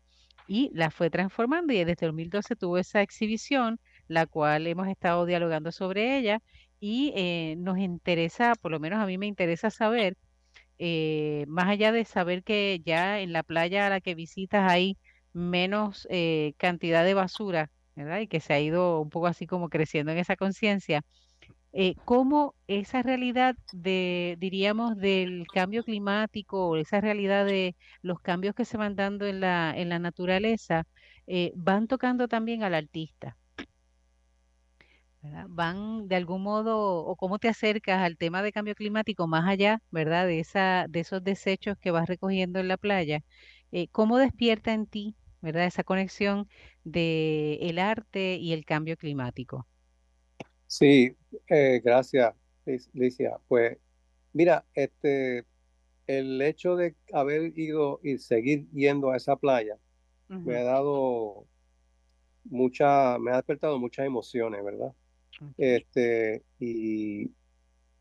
Y 0.47 0.71
la 0.73 0.89
fue 0.89 1.09
transformando 1.09 1.73
y 1.73 1.83
desde 1.83 2.05
el 2.05 2.11
2012 2.11 2.55
tuvo 2.55 2.77
esa 2.77 3.01
exhibición, 3.01 3.79
la 4.07 4.25
cual 4.25 4.67
hemos 4.67 4.87
estado 4.87 5.25
dialogando 5.25 5.71
sobre 5.73 6.17
ella 6.17 6.41
y 6.85 7.13
eh, 7.15 7.55
nos 7.59 7.77
interesa, 7.79 8.55
por 8.55 8.71
lo 8.71 8.79
menos 8.79 8.99
a 8.99 9.05
mí 9.05 9.17
me 9.17 9.25
interesa 9.27 9.69
saber, 9.71 10.17
eh, 10.79 11.45
más 11.47 11.69
allá 11.69 11.93
de 11.93 12.05
saber 12.05 12.43
que 12.43 12.81
ya 12.85 13.21
en 13.21 13.33
la 13.33 13.43
playa 13.43 13.87
a 13.87 13.89
la 13.89 14.01
que 14.01 14.15
visitas 14.15 14.69
hay 14.69 14.97
menos 15.33 16.07
eh, 16.11 16.53
cantidad 16.57 17.05
de 17.05 17.13
basura, 17.13 17.71
¿verdad? 17.95 18.19
Y 18.21 18.27
que 18.27 18.41
se 18.41 18.53
ha 18.53 18.59
ido 18.59 18.99
un 19.01 19.09
poco 19.09 19.27
así 19.27 19.47
como 19.47 19.69
creciendo 19.69 20.11
en 20.11 20.17
esa 20.19 20.35
conciencia, 20.35 21.03
cómo 22.05 22.55
esa 22.67 23.01
realidad 23.01 23.55
de, 23.71 24.35
diríamos, 24.39 24.97
del 24.97 25.47
cambio 25.51 25.83
climático 25.83 26.77
esa 26.77 27.01
realidad 27.01 27.45
de 27.45 27.75
los 28.01 28.19
cambios 28.21 28.55
que 28.55 28.65
se 28.65 28.77
van 28.77 28.95
dando 28.95 29.25
en 29.25 29.39
la, 29.39 29.73
en 29.75 29.89
la 29.89 29.99
naturaleza, 29.99 30.85
van 31.55 31.87
tocando 31.87 32.27
también 32.27 32.63
al 32.63 32.73
artista. 32.75 33.37
Van 35.47 36.07
de 36.09 36.15
algún 36.17 36.43
modo, 36.43 37.05
o 37.05 37.15
cómo 37.15 37.39
te 37.39 37.47
acercas 37.47 38.01
al 38.01 38.17
tema 38.17 38.43
de 38.43 38.51
cambio 38.51 38.75
climático 38.75 39.25
más 39.27 39.47
allá, 39.47 39.79
¿verdad? 39.89 40.27
De, 40.27 40.39
esa, 40.39 40.85
de 40.89 40.99
esos 40.99 41.23
desechos 41.23 41.77
que 41.79 41.91
vas 41.91 42.07
recogiendo 42.07 42.59
en 42.59 42.67
la 42.67 42.77
playa. 42.77 43.21
Eh, 43.71 43.87
¿Cómo 43.89 44.17
despierta 44.17 44.73
en 44.73 44.85
ti, 44.85 45.15
¿verdad? 45.41 45.65
Esa 45.65 45.83
conexión 45.83 46.47
de 46.83 47.55
el 47.61 47.79
arte 47.79 48.35
y 48.35 48.51
el 48.53 48.65
cambio 48.65 48.97
climático. 48.97 49.65
Sí, 50.67 51.15
eh, 51.47 51.81
gracias, 51.83 52.35
Licia. 52.93 53.37
Pues 53.47 53.77
mira, 54.33 54.65
este, 54.73 55.45
el 56.07 56.41
hecho 56.41 56.75
de 56.75 56.95
haber 57.13 57.57
ido 57.57 57.99
y 58.03 58.17
seguir 58.17 58.69
yendo 58.71 59.11
a 59.11 59.17
esa 59.17 59.35
playa 59.37 59.77
me 60.43 60.57
ha 60.57 60.63
dado 60.63 61.47
mucha, 62.45 63.17
me 63.19 63.31
ha 63.31 63.37
despertado 63.37 63.79
muchas 63.79 64.05
emociones, 64.05 64.63
¿verdad? 64.63 64.93
Este, 65.57 66.43
y, 66.59 67.31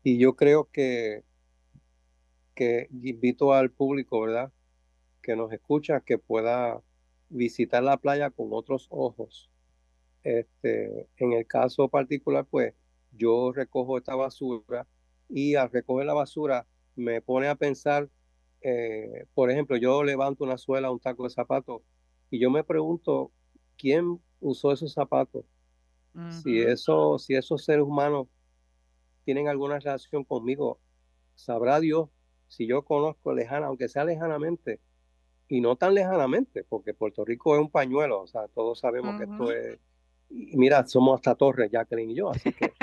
y 0.03 0.19
yo 0.19 0.35
creo 0.35 0.69
que, 0.71 1.23
que 2.55 2.87
invito 2.91 3.53
al 3.53 3.71
público, 3.71 4.21
¿verdad? 4.21 4.51
Que 5.21 5.35
nos 5.35 5.51
escucha, 5.53 6.01
que 6.01 6.17
pueda 6.17 6.81
visitar 7.29 7.83
la 7.83 7.97
playa 7.97 8.29
con 8.31 8.49
otros 8.51 8.87
ojos. 8.91 9.51
Este, 10.23 11.09
en 11.17 11.33
el 11.33 11.47
caso 11.47 11.89
particular, 11.89 12.45
pues 12.49 12.75
yo 13.11 13.51
recojo 13.53 13.97
esta 13.97 14.15
basura 14.15 14.87
y 15.29 15.55
al 15.55 15.71
recoger 15.71 16.05
la 16.07 16.13
basura 16.13 16.67
me 16.95 17.21
pone 17.21 17.47
a 17.49 17.55
pensar, 17.55 18.09
eh, 18.61 19.25
por 19.33 19.51
ejemplo, 19.51 19.77
yo 19.77 20.03
levanto 20.03 20.43
una 20.43 20.57
suela, 20.57 20.91
un 20.91 20.99
taco 20.99 21.23
de 21.25 21.31
zapatos 21.31 21.81
y 22.29 22.39
yo 22.39 22.49
me 22.51 22.63
pregunto, 22.63 23.33
¿quién 23.77 24.21
usó 24.39 24.71
esos 24.73 24.93
zapatos? 24.93 25.45
Si, 26.29 26.59
eso, 26.59 27.17
si 27.17 27.35
esos 27.35 27.63
seres 27.65 27.83
humanos 27.83 28.27
tienen 29.23 29.47
alguna 29.47 29.79
relación 29.79 30.23
conmigo, 30.23 30.79
sabrá 31.35 31.79
Dios 31.79 32.09
si 32.47 32.67
yo 32.67 32.83
conozco 32.83 33.33
lejana, 33.33 33.67
aunque 33.67 33.89
sea 33.89 34.05
lejanamente, 34.05 34.79
y 35.47 35.59
no 35.59 35.75
tan 35.75 35.95
lejanamente, 35.95 36.63
porque 36.63 36.93
Puerto 36.93 37.25
Rico 37.25 37.55
es 37.55 37.61
un 37.61 37.69
pañuelo, 37.71 38.21
o 38.21 38.27
sea, 38.27 38.47
todos 38.47 38.79
sabemos 38.79 39.17
que 39.17 39.23
esto 39.23 39.51
es... 39.51 39.79
Y 40.29 40.55
mira, 40.57 40.85
somos 40.85 41.15
hasta 41.15 41.35
Torres, 41.35 41.71
Jacqueline 41.71 42.11
y 42.11 42.15
yo, 42.15 42.29
así 42.29 42.53
que, 42.53 42.73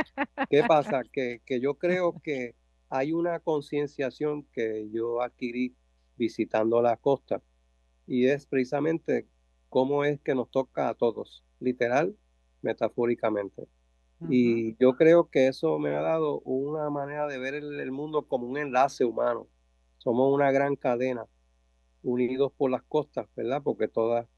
¿qué 0.49 0.65
pasa? 0.67 1.03
Que, 1.13 1.41
que 1.45 1.61
yo 1.61 1.75
creo 1.75 2.21
que 2.23 2.55
hay 2.89 3.13
una 3.13 3.39
concienciación 3.41 4.45
que 4.53 4.89
yo 4.93 5.23
adquirí 5.23 5.77
visitando 6.17 6.83
la 6.83 6.97
costa, 6.97 7.43
y 8.07 8.27
es 8.27 8.47
precisamente 8.47 9.29
cómo 9.69 10.05
es 10.05 10.21
que 10.21 10.35
nos 10.35 10.51
toca 10.51 10.89
a 10.89 10.95
todos, 10.95 11.45
literal 11.61 12.17
metafóricamente. 12.63 13.67
Y 14.29 14.77
yo 14.77 14.97
creo 14.97 15.31
que 15.31 15.49
eso 15.49 15.79
me 15.79 15.97
ha 15.97 16.03
dado 16.03 16.41
una 16.41 16.91
manera 16.91 17.27
de 17.27 17.39
ver 17.39 17.55
el, 17.55 17.91
mundo 17.91 18.27
como 18.27 18.47
un 18.47 18.59
enlace 18.59 19.05
humano. 19.05 19.49
Somos 19.97 20.33
una 20.33 20.51
gran 20.53 20.77
cadena, 20.77 21.25
unidos 22.03 22.53
por 22.57 22.71
las 22.71 22.83
costas, 22.83 23.27
¿verdad? 23.35 23.63
Porque 23.63 23.89
toda, 23.89 24.29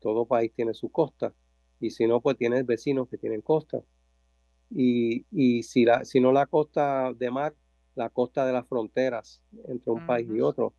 todo 0.00 0.26
país 0.26 0.52
tiene 0.54 0.74
su 0.74 0.90
costa. 0.90 1.32
Y 1.78 1.90
si 1.90 2.08
no, 2.08 2.20
pues 2.20 2.36
tienes 2.36 2.66
vecinos 2.66 3.08
que 3.08 3.18
tienen 3.18 3.40
costas. 3.40 3.84
Y, 4.68 5.26
y 5.30 5.62
si, 5.62 5.84
la, 5.84 6.04
si 6.04 6.20
no 6.20 6.32
la 6.32 6.46
costa 6.46 7.12
de 7.12 7.30
mar, 7.30 7.54
la 7.94 8.10
costa 8.10 8.44
de 8.46 8.52
las 8.52 8.66
fronteras 8.66 9.42
entre 9.68 9.92
un 9.92 10.06
país 10.06 10.28
y 10.28 10.40
otro. 10.40 10.74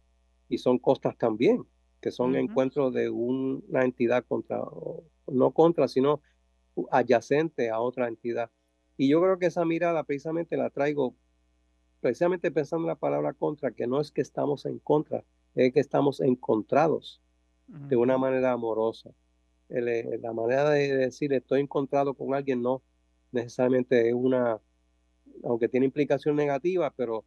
Y 0.49 0.57
son 0.57 0.77
costas 0.77 1.17
también, 1.17 1.65
que 2.01 2.11
son 2.11 2.35
encuentros 2.35 2.93
de 2.93 3.09
una 3.09 3.85
entidad 3.85 4.25
contra, 4.25 4.61
no 5.27 5.51
contra, 5.51 5.87
sino 5.87 6.21
adyacente 6.91 7.69
a 7.69 7.79
otra 7.79 8.07
entidad. 8.07 8.49
Y 8.97 9.09
yo 9.09 9.21
creo 9.21 9.39
que 9.39 9.47
esa 9.47 9.65
mirada 9.65 10.03
precisamente 10.03 10.57
la 10.57 10.69
traigo 10.69 11.15
precisamente 12.01 12.51
pensando 12.51 12.85
en 12.85 12.89
la 12.89 12.95
palabra 12.95 13.33
contra, 13.33 13.71
que 13.71 13.87
no 13.87 14.01
es 14.01 14.11
que 14.11 14.21
estamos 14.21 14.65
en 14.65 14.79
contra, 14.79 15.23
es 15.55 15.71
que 15.73 15.79
estamos 15.79 16.19
encontrados. 16.19 17.21
de 17.67 17.95
una 17.95 18.17
manera 18.17 18.51
amorosa. 18.51 19.11
la 19.69 20.33
manera 20.33 20.69
de 20.71 20.93
decir 20.93 21.31
estoy 21.31 21.61
encontrado 21.61 22.13
con 22.13 22.33
alguien 22.33 22.61
no 22.61 22.81
necesariamente 23.31 24.09
es 24.09 24.13
una, 24.13 24.59
aunque 25.43 25.69
tiene 25.69 25.85
implicación 25.85 26.35
negativa, 26.35 26.93
pero 26.95 27.23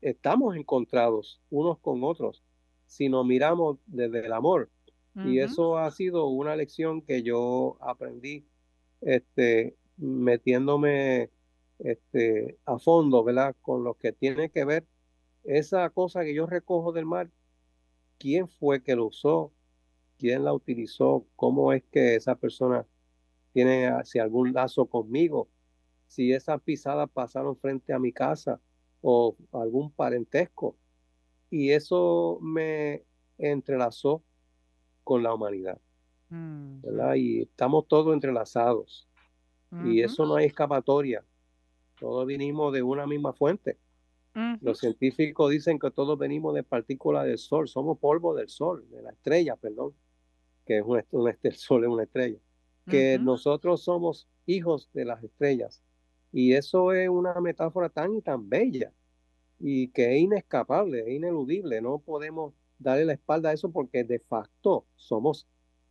estamos 0.00 0.56
encontrados 0.56 1.40
unos 1.50 1.78
con 1.78 2.02
otros 2.02 2.42
si 2.86 3.08
nos 3.08 3.26
miramos 3.26 3.78
desde 3.86 4.24
el 4.24 4.32
amor. 4.32 4.70
Y 5.16 5.38
eso 5.38 5.78
ha 5.78 5.88
sido 5.92 6.26
una 6.26 6.56
lección 6.56 7.00
que 7.00 7.22
yo 7.22 7.76
aprendí 7.80 8.44
este, 9.04 9.76
metiéndome 9.96 11.30
este, 11.78 12.58
a 12.64 12.78
fondo, 12.78 13.24
¿verdad? 13.24 13.56
Con 13.62 13.84
lo 13.84 13.94
que 13.94 14.12
tiene 14.12 14.50
que 14.50 14.64
ver 14.64 14.86
esa 15.44 15.90
cosa 15.90 16.24
que 16.24 16.34
yo 16.34 16.46
recojo 16.46 16.92
del 16.92 17.04
mar, 17.06 17.30
quién 18.18 18.48
fue 18.48 18.82
que 18.82 18.96
lo 18.96 19.06
usó, 19.06 19.52
quién 20.18 20.44
la 20.44 20.54
utilizó, 20.54 21.26
cómo 21.36 21.72
es 21.72 21.84
que 21.92 22.16
esa 22.16 22.34
persona 22.36 22.86
tiene 23.52 23.90
si 24.04 24.18
algún 24.18 24.52
lazo 24.52 24.86
conmigo, 24.86 25.48
si 26.06 26.32
esas 26.32 26.60
pisadas 26.62 27.10
pasaron 27.10 27.56
frente 27.56 27.92
a 27.92 27.98
mi 27.98 28.12
casa 28.12 28.60
o 29.02 29.36
algún 29.52 29.90
parentesco. 29.92 30.76
Y 31.50 31.70
eso 31.70 32.38
me 32.40 33.04
entrelazó 33.38 34.24
con 35.04 35.22
la 35.22 35.34
humanidad. 35.34 35.78
Mm, 36.34 36.80
¿verdad? 36.82 37.14
Y 37.14 37.42
estamos 37.42 37.86
todos 37.86 38.12
entrelazados. 38.12 39.08
Y 39.84 40.02
eso 40.02 40.24
no 40.24 40.36
hay 40.36 40.46
escapatoria. 40.46 41.24
Todos 41.98 42.26
venimos 42.26 42.72
de 42.72 42.82
una 42.82 43.08
misma 43.08 43.32
fuente. 43.32 43.76
Los 44.60 44.78
científicos 44.78 45.50
dicen 45.50 45.80
que 45.80 45.90
todos 45.90 46.16
venimos 46.16 46.54
de 46.54 46.62
partículas 46.62 47.26
del 47.26 47.38
sol, 47.38 47.68
somos 47.68 47.98
polvo 47.98 48.34
del 48.34 48.48
sol, 48.48 48.84
de 48.90 49.02
la 49.02 49.10
estrella, 49.10 49.56
perdón, 49.56 49.94
que 50.64 50.78
es 50.78 50.84
un, 50.84 51.02
el 51.42 51.54
sol 51.54 51.84
es 51.84 51.90
una 51.90 52.02
estrella, 52.04 52.38
que 52.88 53.18
nosotros 53.20 53.82
somos 53.82 54.28
hijos 54.46 54.90
de 54.92 55.04
las 55.04 55.22
estrellas. 55.22 55.82
Y 56.32 56.54
eso 56.54 56.92
es 56.92 57.08
una 57.08 57.40
metáfora 57.40 57.88
tan 57.88 58.14
y 58.14 58.22
tan 58.22 58.48
bella 58.48 58.92
y 59.58 59.88
que 59.88 60.16
es 60.16 60.22
inescapable, 60.22 61.00
es 61.00 61.08
ineludible. 61.08 61.80
No 61.80 61.98
podemos 61.98 62.54
darle 62.78 63.04
la 63.04 63.12
espalda 63.12 63.50
a 63.50 63.52
eso 63.52 63.70
porque 63.70 64.04
de 64.04 64.18
facto 64.18 64.86
somos 64.96 65.46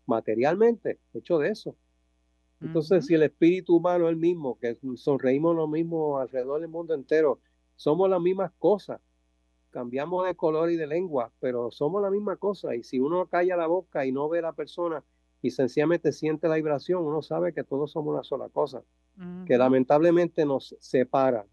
materialmente 0.06 1.00
hechos 1.14 1.42
de 1.42 1.50
eso. 1.50 1.76
Entonces, 2.62 3.06
si 3.06 3.14
el 3.14 3.24
espíritu 3.24 3.76
humano 3.76 4.06
es 4.06 4.12
el 4.12 4.16
mismo, 4.18 4.58
que 4.58 4.78
sonreímos 4.96 5.56
lo 5.56 5.68
mismo 5.68 6.18
alrededor 6.18 6.62
del 6.62 6.70
mundo 6.70 6.94
entero, 6.94 7.40
somos 7.76 8.10
las 8.10 8.22
mismas 8.22 8.52
cosas. 8.58 9.02
Cambiamos 9.70 10.26
de 10.26 10.36
color 10.36 10.72
y 10.72 10.78
de 10.78 10.88
lengua, 10.88 11.32
pero 11.40 11.72
somos 11.72 12.02
la 12.02 12.10
misma 12.10 12.38
cosa. 12.38 12.76
Y 12.76 12.84
si 12.84 13.00
uno 13.00 13.26
calla 13.26 13.58
la 13.58 13.68
boca 13.68 14.06
y 14.06 14.12
no 14.12 14.30
ve 14.30 14.40
a 14.40 14.44
la 14.44 14.54
persona 14.54 15.04
y 15.42 15.52
sencillamente 15.52 16.14
siente 16.14 16.48
la 16.48 16.56
vibración, 16.56 17.04
uno 17.04 17.22
sabe 17.22 17.54
que 17.54 17.66
todos 17.66 17.92
somos 17.92 18.14
una 18.14 18.24
sola 18.24 18.48
cosa, 18.48 18.82
que 19.46 19.58
lamentablemente 19.58 20.46
nos 20.46 20.76
separa 20.80 21.46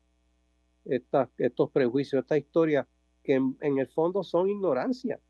estos 0.85 1.71
prejuicios, 1.71 2.23
esta 2.23 2.39
historia, 2.39 2.87
que 3.23 3.35
en, 3.35 3.79
el 3.79 3.89
fondo 3.89 4.23
son 4.23 4.49
ignorancia. 4.49 5.21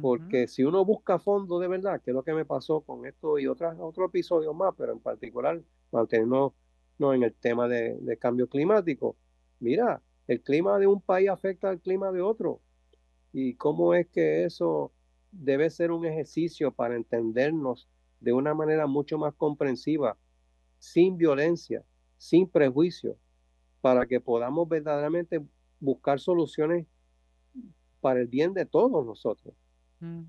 Porque 0.00 0.46
si 0.46 0.62
uno 0.62 0.84
busca 0.84 1.18
fondo 1.18 1.58
de 1.58 1.68
verdad, 1.68 2.00
que 2.02 2.10
es 2.10 2.14
lo 2.14 2.22
que 2.22 2.34
me 2.34 2.44
pasó 2.44 2.82
con 2.82 3.06
esto 3.06 3.38
y 3.38 3.46
otras, 3.46 3.76
otros 3.78 4.08
episodios 4.08 4.54
más, 4.54 4.74
pero 4.76 4.92
en 4.92 5.00
particular 5.00 5.62
mantenernos 5.90 6.52
no 6.98 7.14
en 7.14 7.22
el 7.22 7.34
tema 7.34 7.66
de, 7.66 7.96
de 7.98 8.16
cambio 8.18 8.46
climático, 8.46 9.16
mira, 9.58 10.02
el 10.26 10.42
clima 10.42 10.78
de 10.78 10.86
un 10.86 11.00
país 11.00 11.30
afecta 11.30 11.70
al 11.70 11.80
clima 11.80 12.12
de 12.12 12.20
otro. 12.20 12.60
Y 13.32 13.54
cómo 13.54 13.94
es 13.94 14.06
que 14.08 14.44
eso 14.44 14.92
debe 15.32 15.70
ser 15.70 15.92
un 15.92 16.04
ejercicio 16.04 16.72
para 16.72 16.96
entendernos 16.96 17.88
de 18.20 18.32
una 18.32 18.54
manera 18.54 18.86
mucho 18.86 19.18
más 19.18 19.34
comprensiva, 19.34 20.16
sin 20.78 21.16
violencia, 21.16 21.84
sin 22.18 22.48
prejuicio, 22.48 23.16
para 23.80 24.06
que 24.06 24.20
podamos 24.20 24.68
verdaderamente 24.68 25.40
buscar 25.80 26.20
soluciones 26.20 26.86
para 28.00 28.20
el 28.20 28.28
bien 28.28 28.54
de 28.54 28.66
todos 28.66 29.04
nosotros. 29.04 29.54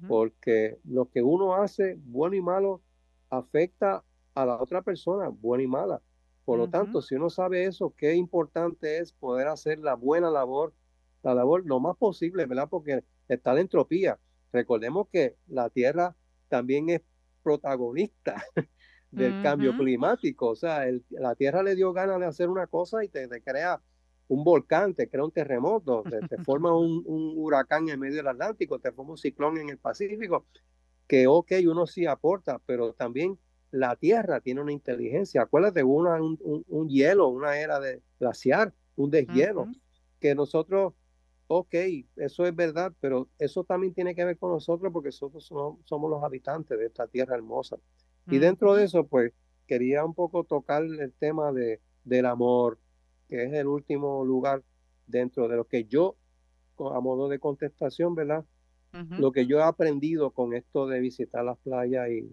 Porque 0.07 0.80
lo 0.84 1.09
que 1.09 1.22
uno 1.22 1.55
hace, 1.55 1.97
bueno 2.03 2.36
y 2.36 2.41
malo, 2.41 2.82
afecta 3.30 4.03
a 4.36 4.45
la 4.45 4.61
otra 4.61 4.82
persona, 4.82 5.30
buena 5.30 5.63
y 5.63 5.67
mala. 5.67 6.01
Por 6.45 6.57
lo 6.57 6.69
tanto, 6.69 7.01
si 7.01 7.15
uno 7.15 7.30
sabe 7.30 7.65
eso, 7.65 7.93
qué 7.95 8.15
importante 8.15 8.97
es 8.97 9.13
poder 9.13 9.47
hacer 9.47 9.80
la 9.80 9.93
buena 9.93 10.30
labor, 10.30 10.74
la 11.24 11.34
labor 11.34 11.65
lo 11.65 11.80
más 11.80 11.95
posible, 11.95 12.45
¿verdad? 12.45 12.67
Porque 12.69 13.03
está 13.28 13.53
la 13.53 13.61
entropía. 13.61 14.19
Recordemos 14.51 15.07
que 15.09 15.38
la 15.47 15.69
Tierra 15.69 16.15
también 16.49 16.89
es 16.89 17.01
protagonista 17.43 18.43
del 19.11 19.41
cambio 19.43 19.78
climático. 19.78 20.49
O 20.49 20.55
sea, 20.55 20.86
la 21.09 21.36
Tierra 21.36 21.63
le 21.63 21.76
dio 21.76 21.93
ganas 21.93 22.19
de 22.19 22.26
hacer 22.26 22.49
una 22.49 22.67
cosa 22.67 23.03
y 23.03 23.07
te, 23.07 23.28
crea 23.41 23.82
un 24.32 24.45
volcán, 24.45 24.93
te 24.93 25.09
crea 25.09 25.25
un 25.25 25.32
terremoto, 25.32 26.03
te, 26.03 26.38
forma 26.45 26.73
un, 26.73 27.03
un, 27.05 27.34
huracán 27.36 27.89
en 27.89 27.99
medio 27.99 28.15
del 28.15 28.29
Atlántico, 28.29 28.79
te 28.79 28.93
forma 28.93 29.11
un 29.11 29.17
ciclón 29.17 29.57
en 29.57 29.69
el 29.69 29.77
Pacífico, 29.77 30.45
que 31.05 31.27
ok, 31.27 31.51
uno 31.67 31.86
sí 31.86 32.05
aporta, 32.05 32.61
pero 32.65 32.93
también 32.93 33.38
la 33.71 33.97
Tierra 33.97 34.39
tiene 34.39 34.61
una 34.61 34.71
inteligencia. 34.71 35.41
Acuérdate, 35.41 35.84
una, 35.84 36.21
un, 36.21 36.39
un, 36.65 36.88
hielo, 36.88 37.27
una 37.27 37.59
era 37.59 37.82
de 37.82 38.01
glaciar, 38.21 38.73
un 38.95 39.11
deshielo, 39.11 39.67
que 40.21 40.34
nosotros, 40.34 40.93
ok, 41.47 41.75
eso 42.15 42.45
es 42.45 42.55
verdad, 42.55 42.93
pero 43.01 43.27
eso 43.38 43.65
también 43.65 43.93
tiene 43.93 44.15
que 44.15 44.23
ver 44.23 44.38
con 44.38 44.51
nosotros 44.51 44.93
porque 44.93 45.09
nosotros 45.09 45.43
somos, 45.43 46.09
los 46.09 46.23
habitantes 46.23 46.79
de 46.79 46.86
esta 46.86 47.05
tierra 47.05 47.36
hermosa. 47.36 47.75
Y 48.27 48.38
dentro 48.38 48.75
de 48.75 48.86
eso, 48.86 49.05
pues, 49.05 49.34
quería 49.67 50.05
un 50.05 50.13
poco 50.13 50.45
tocar 50.45 50.84
el 50.84 51.11
tema 51.19 51.51
de, 51.51 51.82
del 52.05 52.27
amor, 52.27 52.79
que 53.32 53.45
es 53.45 53.53
el 53.53 53.67
último 53.67 54.23
lugar 54.25 54.63
dentro 55.07 55.47
de 55.47 55.55
lo 55.55 55.65
que 55.65 55.86
yo, 55.86 56.17
a 56.77 56.99
modo 56.99 57.29
de 57.29 57.39
contestación, 57.39 58.13
¿verdad? 58.13 58.45
Lo 59.17 59.32
que 59.32 59.47
yo 59.47 59.59
he 59.59 59.63
aprendido 59.63 60.32
con 60.32 60.53
esto 60.53 60.86
de 60.86 60.99
visitar 60.99 61.45
las 61.45 61.57
playas 61.59 62.09
y 62.09 62.29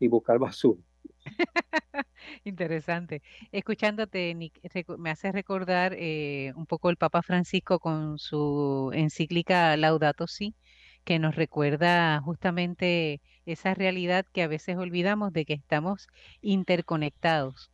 y 0.00 0.08
buscar 0.08 0.38
basura. 0.38 0.80
Interesante. 2.44 3.22
Escuchándote, 3.52 4.34
Nick, 4.34 4.60
me 4.98 5.10
hace 5.10 5.30
recordar 5.32 5.94
eh, 5.96 6.52
un 6.56 6.66
poco 6.66 6.90
el 6.90 6.96
Papa 6.96 7.22
Francisco 7.22 7.78
con 7.78 8.18
su 8.18 8.90
encíclica 8.94 9.76
Laudato 9.76 10.26
Si, 10.26 10.56
que 11.04 11.18
nos 11.18 11.36
recuerda 11.36 12.20
justamente 12.20 13.20
esa 13.46 13.74
realidad 13.74 14.26
que 14.32 14.42
a 14.42 14.48
veces 14.48 14.76
olvidamos 14.76 15.32
de 15.32 15.44
que 15.44 15.54
estamos 15.54 16.08
interconectados. 16.40 17.70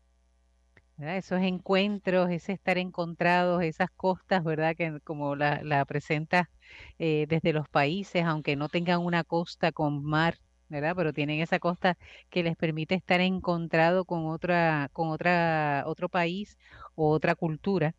Esos 0.98 1.42
encuentros, 1.42 2.30
ese 2.30 2.52
estar 2.52 2.78
encontrados, 2.78 3.62
esas 3.62 3.90
costas, 3.96 4.42
¿verdad? 4.44 4.74
Que 4.76 4.98
como 5.04 5.36
la, 5.36 5.60
la 5.62 5.84
presenta 5.84 6.50
eh, 6.98 7.26
desde 7.28 7.52
los 7.52 7.68
países, 7.68 8.24
aunque 8.24 8.56
no 8.56 8.68
tengan 8.70 9.00
una 9.00 9.22
costa 9.22 9.72
con 9.72 10.02
mar, 10.02 10.38
¿verdad? 10.68 10.94
Pero 10.96 11.12
tienen 11.12 11.40
esa 11.40 11.58
costa 11.58 11.98
que 12.30 12.42
les 12.42 12.56
permite 12.56 12.94
estar 12.94 13.20
encontrado 13.20 14.06
con 14.06 14.26
otra, 14.26 14.88
con 14.92 15.08
otra, 15.10 15.84
otro 15.86 16.08
país 16.08 16.56
o 16.94 17.10
otra 17.10 17.34
cultura. 17.34 17.94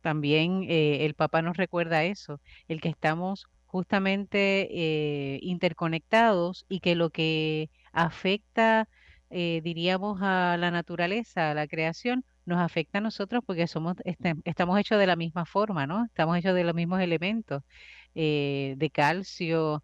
También 0.00 0.64
eh, 0.68 1.04
el 1.04 1.14
Papa 1.14 1.42
nos 1.42 1.56
recuerda 1.56 2.04
eso, 2.04 2.40
el 2.68 2.80
que 2.80 2.88
estamos 2.88 3.46
justamente 3.66 4.68
eh, 4.70 5.38
interconectados 5.42 6.64
y 6.68 6.80
que 6.80 6.94
lo 6.94 7.10
que 7.10 7.70
afecta, 7.92 8.88
eh, 9.30 9.60
diríamos, 9.62 10.20
a 10.22 10.56
la 10.58 10.70
naturaleza, 10.70 11.50
a 11.50 11.54
la 11.54 11.66
creación, 11.66 12.24
nos 12.46 12.60
afecta 12.60 12.98
a 12.98 13.00
nosotros 13.00 13.42
porque 13.46 13.66
somos, 13.66 13.96
este, 14.04 14.34
estamos 14.44 14.78
hechos 14.80 14.98
de 14.98 15.06
la 15.06 15.16
misma 15.16 15.44
forma, 15.46 15.86
¿no? 15.86 16.04
Estamos 16.06 16.38
hechos 16.38 16.54
de 16.54 16.64
los 16.64 16.74
mismos 16.74 17.00
elementos, 17.00 17.62
de 18.14 18.90
calcio, 18.92 19.82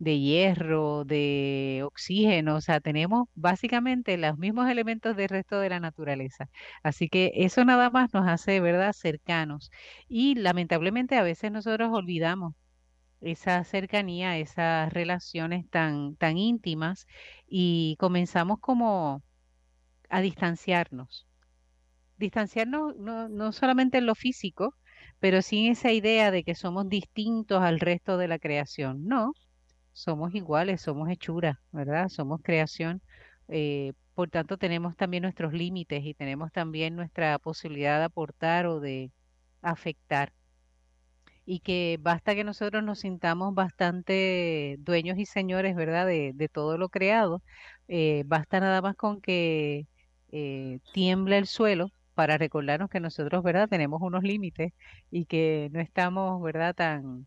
de 0.00 0.18
hierro, 0.18 1.04
de 1.04 1.82
oxígeno, 1.84 2.56
o 2.56 2.60
sea, 2.62 2.80
tenemos 2.80 3.28
básicamente 3.34 4.16
los 4.16 4.38
mismos 4.38 4.68
elementos 4.70 5.14
del 5.16 5.28
resto 5.28 5.60
de 5.60 5.68
la 5.68 5.78
naturaleza. 5.80 6.48
Así 6.82 7.08
que 7.08 7.32
eso 7.34 7.64
nada 7.66 7.90
más 7.90 8.12
nos 8.14 8.26
hace, 8.26 8.60
¿verdad?, 8.60 8.92
cercanos. 8.94 9.70
Y 10.08 10.36
lamentablemente 10.36 11.16
a 11.16 11.22
veces 11.22 11.52
nosotros 11.52 11.90
olvidamos 11.92 12.54
esa 13.20 13.64
cercanía, 13.64 14.38
esas 14.38 14.92
relaciones 14.92 15.68
tan, 15.70 16.16
tan 16.16 16.38
íntimas 16.38 17.06
y 17.46 17.96
comenzamos 17.98 18.58
como 18.60 19.22
a 20.10 20.20
distanciarnos. 20.20 21.26
Distanciarnos 22.18 22.96
no, 22.96 23.28
no 23.28 23.52
solamente 23.52 23.98
en 23.98 24.06
lo 24.06 24.14
físico, 24.14 24.74
pero 25.20 25.42
sin 25.42 25.70
esa 25.72 25.92
idea 25.92 26.30
de 26.30 26.44
que 26.44 26.54
somos 26.54 26.88
distintos 26.88 27.62
al 27.62 27.80
resto 27.80 28.18
de 28.18 28.28
la 28.28 28.38
creación. 28.38 29.06
No, 29.06 29.32
somos 29.92 30.34
iguales, 30.34 30.82
somos 30.82 31.08
hechura, 31.10 31.60
¿verdad? 31.72 32.08
Somos 32.08 32.40
creación. 32.42 33.02
Eh, 33.48 33.92
por 34.14 34.30
tanto, 34.30 34.58
tenemos 34.58 34.96
también 34.96 35.22
nuestros 35.22 35.52
límites 35.52 36.04
y 36.04 36.14
tenemos 36.14 36.52
también 36.52 36.96
nuestra 36.96 37.38
posibilidad 37.38 37.98
de 37.98 38.04
aportar 38.04 38.66
o 38.66 38.80
de 38.80 39.12
afectar. 39.62 40.32
Y 41.50 41.60
que 41.60 41.98
basta 42.00 42.34
que 42.36 42.44
nosotros 42.44 42.84
nos 42.84 43.00
sintamos 43.00 43.54
bastante 43.54 44.76
dueños 44.80 45.18
y 45.18 45.26
señores, 45.26 45.74
¿verdad? 45.76 46.06
De, 46.06 46.32
de 46.34 46.48
todo 46.48 46.78
lo 46.78 46.88
creado. 46.90 47.42
eh, 47.88 48.22
basta 48.26 48.60
nada 48.60 48.82
más 48.82 48.94
con 48.96 49.20
que 49.20 49.86
eh, 50.32 50.78
tiemble 50.92 51.38
el 51.38 51.46
suelo 51.46 51.92
para 52.14 52.38
recordarnos 52.38 52.90
que 52.90 53.00
nosotros, 53.00 53.42
¿verdad? 53.42 53.68
Tenemos 53.68 54.00
unos 54.02 54.22
límites 54.22 54.72
y 55.10 55.26
que 55.26 55.68
no 55.72 55.80
estamos, 55.80 56.40
¿verdad? 56.42 56.74
Tan, 56.74 57.26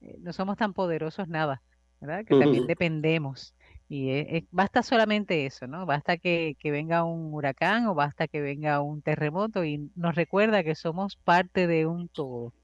eh, 0.00 0.16
no 0.20 0.32
somos 0.32 0.56
tan 0.56 0.74
poderosos 0.74 1.28
nada, 1.28 1.62
¿verdad? 2.00 2.24
Que 2.26 2.36
también 2.36 2.66
dependemos. 2.66 3.54
Y 3.88 4.46
basta 4.50 4.82
solamente 4.82 5.46
eso, 5.46 5.66
¿no? 5.66 5.84
Basta 5.86 6.16
que, 6.16 6.56
que 6.58 6.70
venga 6.70 7.04
un 7.04 7.32
huracán 7.34 7.86
o 7.86 7.94
basta 7.94 8.26
que 8.28 8.40
venga 8.40 8.80
un 8.80 9.02
terremoto 9.02 9.64
y 9.64 9.90
nos 9.94 10.14
recuerda 10.14 10.64
que 10.64 10.74
somos 10.74 11.16
parte 11.16 11.66
de 11.66 11.86
un 11.86 12.08
todo, 12.08 12.54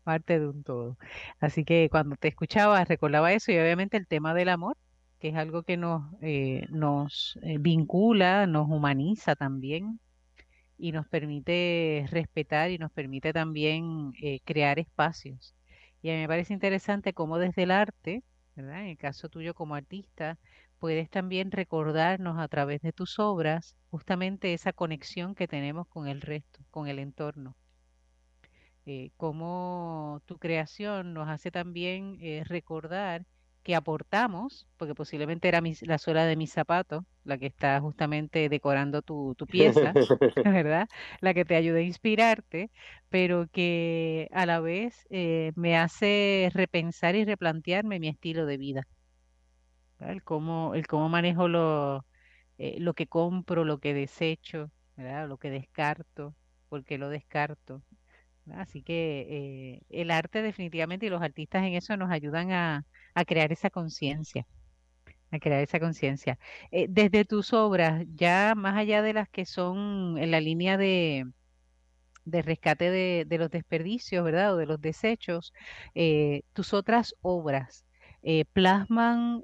parte 0.00 0.38
de 0.38 0.48
un 0.48 0.62
todo. 0.64 0.98
Así 1.40 1.64
que 1.64 1.88
cuando 1.90 2.16
te 2.16 2.28
escuchaba 2.28 2.84
recordaba 2.84 3.32
eso 3.32 3.52
y 3.52 3.58
obviamente 3.58 3.96
el 3.96 4.06
tema 4.06 4.34
del 4.34 4.48
amor, 4.50 4.76
que 5.18 5.28
es 5.28 5.36
algo 5.36 5.62
que 5.62 5.76
nos, 5.76 6.02
eh, 6.22 6.66
nos 6.70 7.38
eh, 7.42 7.58
vincula, 7.58 8.46
nos 8.46 8.68
humaniza 8.68 9.36
también 9.36 10.00
y 10.78 10.92
nos 10.92 11.06
permite 11.08 12.06
respetar 12.10 12.70
y 12.70 12.78
nos 12.78 12.90
permite 12.92 13.32
también 13.32 14.12
eh, 14.22 14.40
crear 14.44 14.78
espacios. 14.78 15.54
Y 16.02 16.10
a 16.10 16.14
mí 16.14 16.20
me 16.20 16.28
parece 16.28 16.54
interesante 16.54 17.12
cómo 17.12 17.38
desde 17.38 17.64
el 17.64 17.70
arte. 17.70 18.22
En 18.56 18.70
el 18.70 18.96
caso 18.98 19.28
tuyo 19.28 19.54
como 19.54 19.74
artista, 19.74 20.38
puedes 20.78 21.10
también 21.10 21.50
recordarnos 21.50 22.38
a 22.38 22.48
través 22.48 22.80
de 22.82 22.92
tus 22.92 23.18
obras 23.18 23.76
justamente 23.90 24.54
esa 24.54 24.72
conexión 24.72 25.34
que 25.34 25.48
tenemos 25.48 25.86
con 25.88 26.08
el 26.08 26.20
resto, 26.22 26.60
con 26.70 26.88
el 26.88 26.98
entorno. 26.98 27.56
Eh, 28.86 29.10
cómo 29.16 30.22
tu 30.26 30.38
creación 30.38 31.12
nos 31.14 31.28
hace 31.28 31.50
también 31.50 32.16
eh, 32.20 32.42
recordar 32.44 33.26
que 33.62 33.74
aportamos, 33.76 34.66
porque 34.78 34.94
posiblemente 34.94 35.48
era 35.48 35.60
la 35.82 35.98
suela 35.98 36.24
de 36.24 36.36
mis 36.36 36.50
zapatos, 36.52 37.04
la 37.24 37.38
que 37.38 37.46
está 37.46 37.78
justamente 37.80 38.48
decorando 38.48 39.02
tu, 39.02 39.34
tu 39.36 39.46
pieza, 39.46 39.98
¿verdad? 40.44 40.88
La 41.20 41.34
que 41.34 41.44
te 41.44 41.56
ayuda 41.56 41.78
a 41.78 41.82
inspirarte, 41.82 42.70
pero 43.10 43.48
que 43.48 44.28
a 44.32 44.46
la 44.46 44.60
vez 44.60 45.06
eh, 45.10 45.52
me 45.56 45.76
hace 45.76 46.50
repensar 46.54 47.14
y 47.16 47.24
replantearme 47.24 48.00
mi 48.00 48.08
estilo 48.08 48.46
de 48.46 48.56
vida, 48.56 48.82
¿verdad? 49.98 50.14
El 50.14 50.22
cómo, 50.24 50.74
el 50.74 50.86
cómo 50.86 51.08
manejo 51.08 51.48
lo, 51.48 52.06
eh, 52.58 52.78
lo 52.80 52.94
que 52.94 53.06
compro, 53.08 53.64
lo 53.64 53.78
que 53.80 53.94
desecho, 53.94 54.72
¿verdad? 54.96 55.28
Lo 55.28 55.38
que 55.38 55.50
descarto, 55.50 56.36
por 56.68 56.84
qué 56.84 56.98
lo 56.98 57.08
descarto. 57.10 57.84
Así 58.54 58.82
que 58.82 59.26
eh, 59.28 59.82
el 59.90 60.10
arte 60.10 60.42
definitivamente 60.42 61.06
y 61.06 61.10
los 61.10 61.22
artistas 61.22 61.64
en 61.64 61.74
eso 61.74 61.96
nos 61.96 62.10
ayudan 62.10 62.52
a, 62.52 62.84
crear 63.26 63.52
esa 63.52 63.70
conciencia 63.70 64.46
a 65.32 65.38
crear 65.38 65.62
esa 65.62 65.78
conciencia. 65.78 66.38
Eh, 66.72 66.86
desde 66.88 67.24
tus 67.24 67.52
obras, 67.52 68.04
ya 68.16 68.54
más 68.56 68.76
allá 68.76 69.02
de 69.02 69.12
las 69.12 69.28
que 69.28 69.46
son 69.46 70.18
en 70.18 70.30
la 70.32 70.40
línea 70.40 70.76
de, 70.76 71.24
rescate 72.26 72.90
de, 72.90 73.24
de 73.26 73.38
los 73.38 73.50
desperdicios, 73.50 74.24
¿verdad? 74.24 74.54
O 74.54 74.56
de 74.56 74.66
los 74.66 74.80
desechos, 74.80 75.52
eh, 75.94 76.42
tus 76.52 76.74
otras 76.74 77.14
obras 77.20 77.84
plasman 78.52 79.42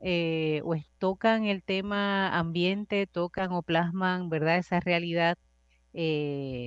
o 0.64 0.74
tocan 0.98 1.44
el 1.44 1.62
tema 1.62 2.36
ambiente, 2.36 3.06
tocan 3.06 3.52
o 3.52 3.62
plasman, 3.62 4.28
¿verdad? 4.28 4.58
Esa 4.58 4.80
realidad 4.80 5.38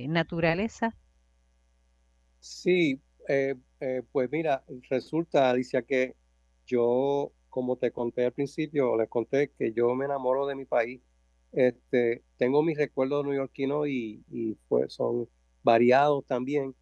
naturaleza. 0.08 0.96
Sí, 2.40 3.02
eh, 3.28 3.54
eh, 3.80 4.02
pues 4.12 4.30
mira, 4.30 4.64
resulta, 4.88 5.50
Alicia, 5.50 5.82
que 5.82 6.16
yo, 6.66 7.32
como 7.48 7.76
te 7.76 7.92
conté 7.92 8.24
al 8.24 8.32
principio, 8.32 8.96
les 8.96 9.08
conté 9.08 9.50
que 9.52 9.72
yo 9.72 9.94
me 9.94 10.06
enamoro 10.06 10.46
de 10.46 10.54
mi 10.54 10.64
país. 10.64 11.02
Este, 11.52 12.24
tengo 12.36 12.62
mis 12.62 12.78
recuerdos 12.78 13.24
neoyorquinos 13.26 13.88
y, 13.88 14.24
y 14.30 14.54
pues 14.68 14.92
son 14.94 15.28
variados 15.62 16.24
también. 16.26 16.74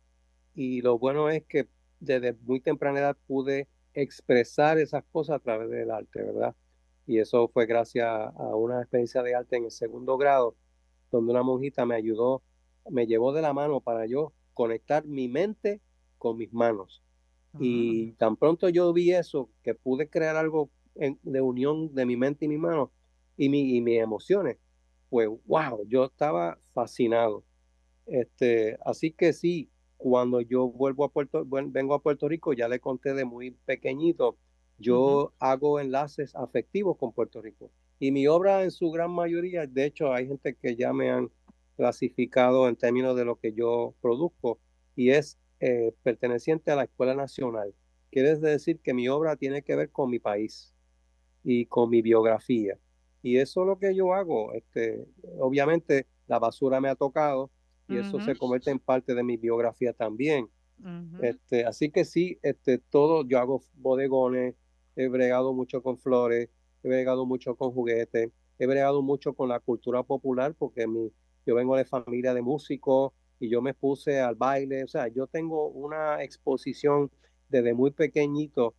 Y 0.54 0.82
lo 0.82 0.98
bueno 0.98 1.30
es 1.30 1.44
que 1.46 1.68
desde 2.00 2.34
muy 2.34 2.60
temprana 2.60 3.00
edad 3.00 3.16
pude 3.26 3.68
expresar 3.94 4.78
esas 4.78 5.04
cosas 5.12 5.36
a 5.36 5.40
través 5.40 5.70
del 5.70 5.90
arte, 5.90 6.22
¿verdad? 6.22 6.56
Y 7.06 7.18
eso 7.18 7.48
fue 7.48 7.66
gracias 7.66 8.06
a 8.08 8.56
una 8.56 8.80
experiencia 8.82 9.22
de 9.22 9.34
arte 9.34 9.56
en 9.56 9.64
el 9.66 9.70
segundo 9.72 10.18
grado, 10.18 10.56
donde 11.10 11.32
una 11.32 11.42
monjita 11.42 11.86
me 11.86 11.94
ayudó, 11.96 12.42
me 12.90 13.06
llevó 13.06 13.32
de 13.32 13.42
la 13.42 13.52
mano 13.52 13.80
para 13.80 14.06
yo 14.06 14.34
conectar 14.58 15.06
mi 15.06 15.28
mente 15.28 15.80
con 16.18 16.36
mis 16.38 16.52
manos. 16.52 17.02
Ah, 17.54 17.58
Y 17.58 18.12
tan 18.14 18.36
pronto 18.36 18.68
yo 18.70 18.92
vi 18.92 19.12
eso, 19.12 19.50
que 19.62 19.74
pude 19.74 20.10
crear 20.10 20.36
algo 20.36 20.70
en- 20.96 21.20
de 21.22 21.40
unión 21.42 21.94
de 21.94 22.06
mi 22.06 22.16
mente 22.16 22.46
y 22.46 22.48
mis 22.48 22.58
manos 22.60 22.90
y, 23.36 23.48
mi, 23.50 23.76
y 23.76 23.80
mis 23.82 24.00
emociones, 24.00 24.58
pues 25.10 25.28
wow, 25.46 25.84
yo 25.88 26.06
estaba 26.06 26.60
fascinado. 26.74 27.44
Este, 28.06 28.78
así 28.84 29.12
que 29.12 29.32
sí, 29.32 29.70
cuando 29.96 30.40
yo 30.40 30.68
vuelvo 30.70 31.04
a 31.04 31.12
Puerto, 31.12 31.44
vengo 31.46 31.94
a 31.94 32.02
Puerto 32.02 32.28
Rico, 32.28 32.52
ya 32.54 32.68
le 32.68 32.80
conté 32.80 33.14
de 33.14 33.24
muy 33.24 33.52
pequeñito, 33.52 34.38
yo 34.78 35.34
hago 35.38 35.80
enlaces 35.80 36.34
afectivos 36.34 36.96
con 36.98 37.12
Puerto 37.12 37.42
Rico. 37.42 37.72
Y 37.98 38.12
mi 38.12 38.26
obra 38.28 38.62
en 38.64 38.70
su 38.70 38.90
gran 38.90 39.10
mayoría, 39.10 39.66
de 39.66 39.84
hecho, 39.86 40.12
hay 40.12 40.28
gente 40.28 40.56
que 40.56 40.76
ya 40.76 40.92
me 40.92 41.10
han 41.10 41.30
clasificado 41.78 42.68
en 42.68 42.74
términos 42.74 43.16
de 43.16 43.24
lo 43.24 43.36
que 43.36 43.52
yo 43.52 43.94
produzco 44.02 44.58
y 44.96 45.10
es 45.10 45.38
eh, 45.60 45.94
perteneciente 46.02 46.72
a 46.72 46.76
la 46.76 46.82
Escuela 46.82 47.14
Nacional. 47.14 47.72
Quiere 48.10 48.34
decir 48.36 48.80
que 48.80 48.92
mi 48.92 49.08
obra 49.08 49.36
tiene 49.36 49.62
que 49.62 49.76
ver 49.76 49.92
con 49.92 50.10
mi 50.10 50.18
país 50.18 50.74
y 51.44 51.66
con 51.66 51.88
mi 51.88 52.02
biografía. 52.02 52.76
Y 53.22 53.36
eso 53.36 53.60
es 53.60 53.66
lo 53.68 53.78
que 53.78 53.94
yo 53.94 54.12
hago. 54.12 54.52
Este, 54.54 55.06
obviamente 55.38 56.08
la 56.26 56.40
basura 56.40 56.80
me 56.80 56.88
ha 56.88 56.96
tocado 56.96 57.48
y 57.88 57.96
eso 57.96 58.20
se 58.20 58.34
convierte 58.34 58.72
en 58.72 58.80
parte 58.80 59.14
de 59.14 59.22
mi 59.22 59.36
biografía 59.36 59.92
también. 59.92 60.50
Este, 61.22 61.64
así 61.64 61.90
que 61.90 62.04
sí, 62.04 62.38
este, 62.42 62.78
todo, 62.78 63.24
yo 63.24 63.38
hago 63.38 63.62
bodegones, 63.74 64.56
he 64.96 65.06
bregado 65.06 65.52
mucho 65.52 65.80
con 65.80 65.96
flores, 65.96 66.50
he 66.82 66.88
bregado 66.88 67.24
mucho 67.24 67.54
con 67.54 67.70
juguetes, 67.70 68.30
he 68.58 68.66
bregado 68.66 69.00
mucho 69.00 69.32
con 69.32 69.48
la 69.48 69.60
cultura 69.60 70.02
popular 70.02 70.54
porque 70.54 70.86
mi, 70.88 71.12
yo 71.48 71.56
vengo 71.56 71.76
de 71.76 71.84
familia 71.86 72.34
de 72.34 72.42
músicos 72.42 73.12
y 73.40 73.50
yo 73.50 73.62
me 73.62 73.74
puse 73.74 74.20
al 74.20 74.36
baile, 74.36 74.84
o 74.84 74.88
sea, 74.88 75.08
yo 75.08 75.26
tengo 75.28 75.68
una 75.68 76.22
exposición 76.24 77.10
desde 77.48 77.74
muy 77.74 77.92
pequeñito 77.92 78.76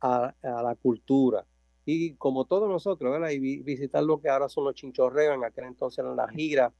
a, 0.00 0.34
a 0.42 0.62
la 0.62 0.74
cultura. 0.76 1.46
Y 1.84 2.14
como 2.16 2.44
todos 2.46 2.68
nosotros, 2.68 3.12
¿verdad? 3.12 3.30
Y 3.30 3.38
vi- 3.38 3.62
visitar 3.62 4.02
lo 4.04 4.20
que 4.20 4.28
ahora 4.28 4.48
son 4.48 4.64
los 4.64 4.74
chinchorreos, 4.74 5.34
en 5.36 5.44
aquel 5.44 5.64
entonces 5.66 5.98
eran 6.00 6.16
las 6.16 6.30
giras, 6.32 6.72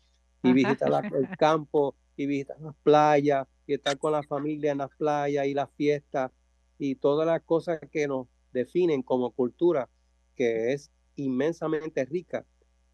y 0.42 0.52
visitar 0.52 0.90
la- 0.90 1.06
el 1.10 1.30
campo, 1.36 1.96
y 2.16 2.26
visitar 2.26 2.60
las 2.60 2.74
playas, 2.82 3.46
y 3.66 3.74
estar 3.74 3.98
con 3.98 4.12
la 4.12 4.22
familia 4.24 4.72
en 4.72 4.78
las 4.78 4.90
playas 4.92 5.46
y 5.46 5.54
las 5.54 5.70
fiestas, 5.76 6.32
y 6.78 6.96
todas 6.96 7.26
las 7.26 7.42
cosas 7.42 7.80
que 7.90 8.06
nos 8.08 8.28
definen 8.52 9.02
como 9.02 9.32
cultura, 9.32 9.88
que 10.34 10.72
es 10.72 10.90
inmensamente 11.16 12.04
rica, 12.04 12.46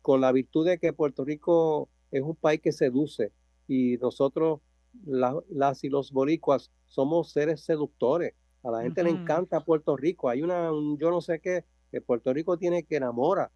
con 0.02 0.20
la 0.20 0.32
virtud 0.32 0.66
de 0.66 0.78
que 0.78 0.92
Puerto 0.92 1.24
Rico 1.24 1.88
es 2.12 2.22
un 2.22 2.36
país 2.36 2.62
que 2.62 2.72
seduce, 2.72 3.32
y 3.68 3.98
nosotros, 3.98 4.60
la- 5.06 5.40
las 5.50 5.84
y 5.84 5.90
los 5.90 6.12
boricuas, 6.12 6.72
somos 6.86 7.32
seres 7.32 7.62
seductores. 7.64 8.34
A 8.64 8.72
la 8.72 8.82
gente 8.82 9.04
le 9.04 9.10
encanta 9.10 9.64
Puerto 9.64 9.96
Rico. 9.96 10.30
Hay 10.30 10.42
una, 10.42 10.72
un 10.72 10.98
yo 10.98 11.10
no 11.10 11.22
sé 11.22 11.40
qué, 11.40 11.66
que 11.92 12.02
Puerto 12.02 12.32
Rico 12.34 12.58
tiene 12.58 12.84
que 12.84 12.96
enamora 12.96 13.52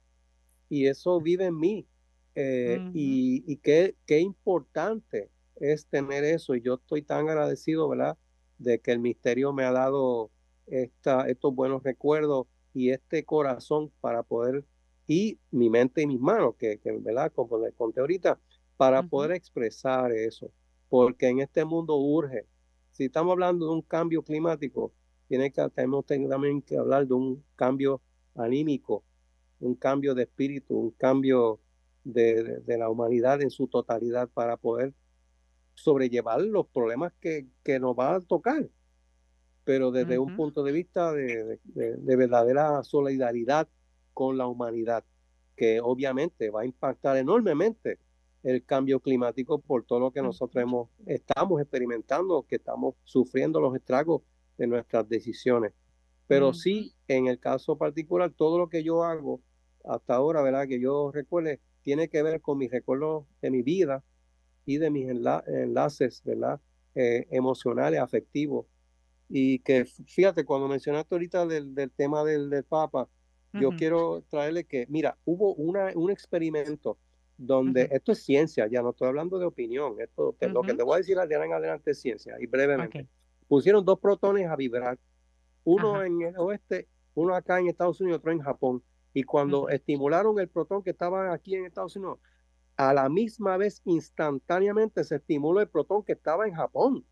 y 0.68 0.86
eso 0.86 1.20
vive 1.20 1.46
en 1.46 1.58
mí. 1.58 1.86
Eh, 2.34 2.84
y 2.92 3.44
y 3.50 3.56
qué, 3.58 3.96
qué 4.06 4.20
importante 4.20 5.30
es 5.56 5.86
tener 5.88 6.24
eso. 6.24 6.54
Y 6.54 6.62
yo 6.62 6.74
estoy 6.74 7.02
tan 7.02 7.28
agradecido, 7.28 7.88
¿verdad? 7.88 8.18
De 8.58 8.80
que 8.80 8.92
el 8.92 8.98
misterio 9.00 9.52
me 9.52 9.64
ha 9.64 9.72
dado 9.72 10.30
esta, 10.66 11.28
estos 11.28 11.54
buenos 11.54 11.82
recuerdos 11.82 12.46
y 12.74 12.90
este 12.90 13.24
corazón 13.24 13.90
para 14.00 14.22
poder, 14.22 14.64
y 15.06 15.38
mi 15.50 15.70
mente 15.70 16.02
y 16.02 16.06
mis 16.06 16.20
manos, 16.20 16.56
que, 16.56 16.78
que 16.78 16.92
¿verdad? 16.92 17.32
Como 17.34 17.58
les 17.58 17.74
conté 17.74 18.00
ahorita, 18.00 18.40
para 18.76 19.02
poder 19.02 19.32
expresar 19.32 20.12
eso. 20.12 20.50
Porque 20.88 21.28
en 21.28 21.40
este 21.40 21.64
mundo 21.64 21.96
urge. 21.96 22.46
Si 22.92 23.04
estamos 23.04 23.32
hablando 23.32 23.66
de 23.66 23.72
un 23.72 23.82
cambio 23.82 24.22
climático, 24.22 24.92
tiene 25.28 25.52
que, 25.52 25.68
tenemos 25.70 26.06
también 26.06 26.62
que 26.62 26.78
hablar 26.78 27.06
de 27.06 27.14
un 27.14 27.44
cambio 27.56 28.00
anímico, 28.34 29.04
un 29.60 29.74
cambio 29.74 30.14
de 30.14 30.22
espíritu, 30.24 30.76
un 30.78 30.90
cambio 30.92 31.60
de, 32.04 32.42
de- 32.42 32.60
de 32.60 32.78
la 32.78 32.88
humanidad 32.90 33.42
en 33.42 33.50
su 33.50 33.66
totalidad 33.68 34.28
para 34.30 34.56
poder 34.56 34.94
sobrellevar 35.74 36.40
los 36.42 36.66
problemas 36.68 37.12
que, 37.20 37.46
que 37.64 37.78
nos 37.80 37.96
van 37.96 38.14
a 38.16 38.20
tocar, 38.20 38.68
pero 39.64 39.90
desde 39.90 40.18
un 40.18 40.30
punto 40.32 40.62
de 40.62 40.72
vista 40.72 41.12
de- 41.12 41.60
de 41.98 42.16
verdadera 42.16 42.82
solidaridad 42.84 43.68
con 44.16 44.38
la 44.38 44.46
humanidad, 44.46 45.04
que 45.56 45.78
obviamente 45.78 46.48
va 46.48 46.62
a 46.62 46.64
impactar 46.64 47.18
enormemente 47.18 47.98
el 48.42 48.64
cambio 48.64 48.98
climático 48.98 49.58
por 49.60 49.84
todo 49.84 50.00
lo 50.00 50.10
que 50.10 50.22
nosotros 50.22 50.62
hemos, 50.62 50.88
estamos 51.04 51.60
experimentando, 51.60 52.46
que 52.48 52.56
estamos 52.56 52.94
sufriendo 53.04 53.60
los 53.60 53.76
estragos 53.76 54.22
de 54.56 54.68
nuestras 54.68 55.06
decisiones. 55.06 55.74
Pero 56.28 56.54
sí, 56.54 56.94
en 57.08 57.26
el 57.26 57.38
caso 57.38 57.76
particular, 57.76 58.32
todo 58.34 58.56
lo 58.56 58.70
que 58.70 58.82
yo 58.82 59.04
hago 59.04 59.42
hasta 59.84 60.14
ahora, 60.14 60.40
¿verdad? 60.40 60.66
Que 60.66 60.80
yo 60.80 61.10
recuerde, 61.12 61.60
tiene 61.82 62.08
que 62.08 62.22
ver 62.22 62.40
con 62.40 62.56
mis 62.56 62.70
recuerdos 62.70 63.26
de 63.42 63.50
mi 63.50 63.60
vida 63.60 64.02
y 64.64 64.78
de 64.78 64.88
mis 64.88 65.10
enlaces, 65.10 66.22
¿verdad? 66.24 66.58
Eh, 66.94 67.26
emocionales, 67.30 68.00
afectivos. 68.00 68.64
Y 69.28 69.58
que, 69.58 69.84
fíjate, 69.84 70.46
cuando 70.46 70.68
mencionaste 70.68 71.14
ahorita 71.14 71.44
del, 71.44 71.74
del 71.74 71.90
tema 71.90 72.24
del, 72.24 72.48
del 72.48 72.64
Papa, 72.64 73.10
yo 73.60 73.70
quiero 73.70 74.22
traerle 74.28 74.64
que, 74.64 74.86
mira, 74.88 75.16
hubo 75.24 75.54
una, 75.54 75.92
un 75.94 76.10
experimento 76.10 76.98
donde, 77.38 77.88
esto 77.90 78.12
es 78.12 78.22
ciencia, 78.22 78.66
ya 78.66 78.82
no 78.82 78.90
estoy 78.90 79.08
hablando 79.08 79.38
de 79.38 79.46
opinión, 79.46 79.96
esto, 80.00 80.34
lo 80.40 80.62
que 80.62 80.74
te 80.74 80.82
voy 80.82 80.94
a 80.94 80.98
decir 80.98 81.18
de 81.18 81.34
en 81.34 81.52
adelante 81.52 81.90
es 81.90 82.00
ciencia, 82.00 82.36
y 82.40 82.46
brevemente. 82.46 83.06
Pusieron 83.48 83.84
dos 83.84 84.00
protones 84.00 84.48
a 84.48 84.56
vibrar, 84.56 84.98
uno 85.64 86.02
en 86.02 86.22
el 86.22 86.38
oeste, 86.38 86.88
uno 87.14 87.34
acá 87.34 87.58
en 87.58 87.68
Estados 87.68 88.00
Unidos, 88.00 88.18
otro 88.18 88.32
en 88.32 88.40
Japón. 88.40 88.82
Y 89.12 89.22
cuando 89.22 89.68
estimularon 89.68 90.38
el 90.38 90.48
protón 90.48 90.82
que 90.82 90.90
estaba 90.90 91.32
aquí 91.32 91.54
en 91.54 91.64
Estados 91.64 91.96
Unidos, 91.96 92.18
a 92.76 92.92
la 92.92 93.08
misma 93.08 93.56
vez, 93.56 93.80
instantáneamente, 93.84 95.02
se 95.04 95.16
estimuló 95.16 95.60
el 95.60 95.68
protón 95.68 96.02
que 96.02 96.12
estaba 96.12 96.46
en 96.46 96.54
Japón. 96.54 97.04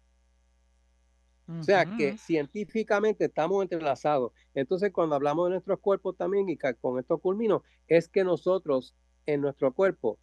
O 1.47 1.62
sea 1.62 1.84
que 1.84 2.16
científicamente 2.16 3.26
estamos 3.26 3.62
entrelazados. 3.62 4.32
Entonces, 4.55 4.92
cuando 4.92 5.14
hablamos 5.14 5.47
de 5.47 5.51
nuestros 5.51 5.78
cuerpos 5.78 6.16
también, 6.16 6.49
y 6.49 6.57
con 6.57 6.99
esto 6.99 7.18
culmino, 7.18 7.62
es 7.86 8.09
que 8.09 8.24
nosotros 8.24 8.95
en 9.26 9.42
nuestro 9.42 9.72
cuerpo, 9.72 10.18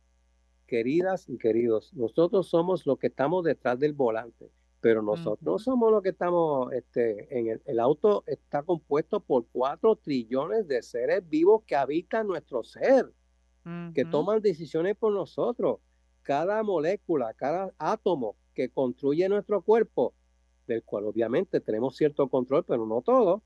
queridas 0.65 1.30
y 1.30 1.38
queridos, 1.38 1.93
nosotros 1.93 2.47
somos 2.47 2.86
los 2.86 2.97
que 2.97 3.07
estamos 3.07 3.43
detrás 3.43 3.80
del 3.80 3.93
volante, 3.93 4.49
pero 4.80 5.03
nosotros 5.03 5.63
somos 5.63 5.91
los 5.91 6.01
que 6.01 6.09
estamos, 6.09 6.74
este, 6.74 7.38
en 7.38 7.47
el, 7.49 7.61
el, 7.65 7.80
auto 7.80 8.24
está 8.26 8.63
compuesto 8.63 9.19
por 9.19 9.45
cuatro 9.51 9.95
trillones 9.95 10.67
de 10.67 10.82
seres 10.82 11.28
vivos 11.30 11.63
que 11.67 11.76
habitan 11.76 12.28
nuestro 12.28 12.63
ser, 12.63 13.11
que 13.93 14.05
toman 14.05 14.41
decisiones 14.41 14.95
por 14.95 15.13
nosotros. 15.13 15.80
Cada 16.24 16.63
molécula, 16.63 17.34
cada 17.36 17.72
átomo 17.78 18.36
que 18.55 18.69
construye 18.69 19.30
nuestro 19.30 19.61
cuerpo, 19.61 20.15
del 20.74 20.84
cual 20.84 21.05
obviamente 21.05 21.59
tenemos 21.59 21.95
cierto 21.95 22.28
control, 22.30 22.65
pero 22.65 22.86
no 22.86 23.01
todos, 23.01 23.41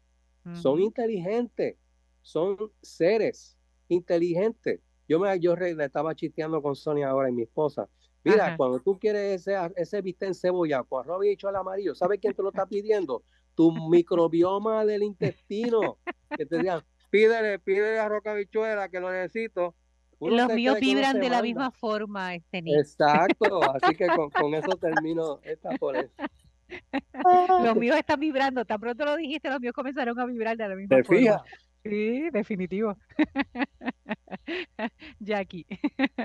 son 0.53 0.79
inteligentes, 0.79 1.75
son 2.21 2.57
seres 2.81 3.57
inteligentes 3.87 4.79
yo 5.07 5.19
me 5.19 5.39
yo 5.39 5.53
estaba 5.53 6.15
chisteando 6.15 6.61
con 6.61 6.75
Sonia 6.75 7.09
ahora 7.09 7.29
y 7.29 7.33
mi 7.33 7.43
esposa. 7.43 7.87
Mira, 8.23 8.57
cuando 8.57 8.79
tú 8.79 8.97
quieres 8.97 9.47
ese, 9.47 9.55
ese 9.75 10.01
bistec 10.01 10.29
en 10.29 10.33
cebolla 10.33 10.81
con 10.83 11.03
arroz 11.03 11.23
y 11.25 11.29
hecho 11.29 11.47
al 11.47 11.57
amarillo, 11.57 11.93
¿sabes 11.93 12.19
quién 12.19 12.33
te 12.33 12.41
lo 12.41 12.49
está 12.49 12.65
pidiendo? 12.65 13.23
Tu 13.53 13.71
microbioma 13.87 14.83
del 14.83 15.03
intestino. 15.03 15.99
Que 16.35 16.47
te 16.47 16.57
digan, 16.57 16.81
pídele, 17.11 17.59
pídele 17.59 17.99
a 17.99 18.09
roca 18.09 18.33
bichuela 18.33 18.89
que 18.89 18.99
lo 18.99 19.11
necesito. 19.11 19.75
Los 20.19 20.51
míos 20.53 20.79
vibran 20.79 21.19
de 21.19 21.29
la 21.29 21.43
misma 21.43 21.69
forma, 21.69 22.33
este 22.33 22.63
niño. 22.63 22.79
Exacto, 22.79 23.61
así 23.61 23.95
que 23.95 24.07
con, 24.07 24.31
con 24.31 24.53
eso 24.55 24.75
termino 24.75 25.39
esta 25.43 25.69
por 25.77 25.95
eso. 25.95 26.15
Los 27.63 27.75
míos 27.75 27.97
están 27.97 28.19
vibrando, 28.19 28.65
tan 28.65 28.79
pronto 28.79 29.05
lo 29.05 29.15
dijiste, 29.15 29.49
los 29.49 29.59
míos 29.59 29.73
comenzaron 29.73 30.19
a 30.19 30.25
vibrar 30.25 30.57
de 30.57 30.67
la 30.67 30.75
misma 30.75 30.97
¿Te 30.97 31.03
forma. 31.03 31.19
Fijas? 31.19 31.41
Sí, 31.83 32.29
definitivo. 32.31 32.97
Jackie. 35.19 35.67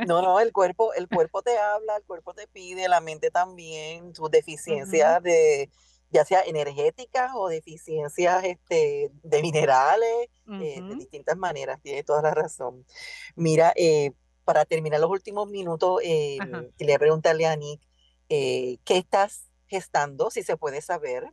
No, 0.07 0.23
no, 0.23 0.41
el 0.41 0.53
cuerpo, 0.53 0.95
el 0.95 1.07
cuerpo 1.07 1.43
te 1.43 1.57
habla, 1.59 1.97
el 1.97 2.05
cuerpo 2.05 2.33
te 2.33 2.47
pide, 2.47 2.89
la 2.89 3.01
mente 3.03 3.31
también, 3.31 4.15
sus 4.15 4.31
deficiencias 4.31 5.23
de, 5.23 5.71
ya 6.11 6.25
sea 6.25 6.43
energéticas 6.43 7.33
o 7.35 7.49
deficiencias 7.49 8.43
este, 8.45 9.11
de 9.23 9.43
minerales, 9.43 10.29
eh, 10.51 10.81
de 10.81 10.95
distintas 10.95 11.37
maneras, 11.37 11.79
tiene 11.83 12.05
toda 12.05 12.23
la 12.23 12.33
razón. 12.33 12.87
Mira, 13.37 13.73
eh, 13.77 14.13
para 14.45 14.65
terminar 14.65 15.01
los 15.01 15.11
últimos 15.11 15.49
minutos, 15.49 16.01
eh, 16.03 16.39
quería 16.79 16.99
preguntarle 16.99 17.47
a 17.47 17.55
Nick, 17.57 17.83
¿qué 18.29 18.79
estás 18.87 19.50
gestando, 19.71 20.31
si 20.31 20.43
se 20.43 20.57
puede 20.57 20.83
saber? 20.83 21.25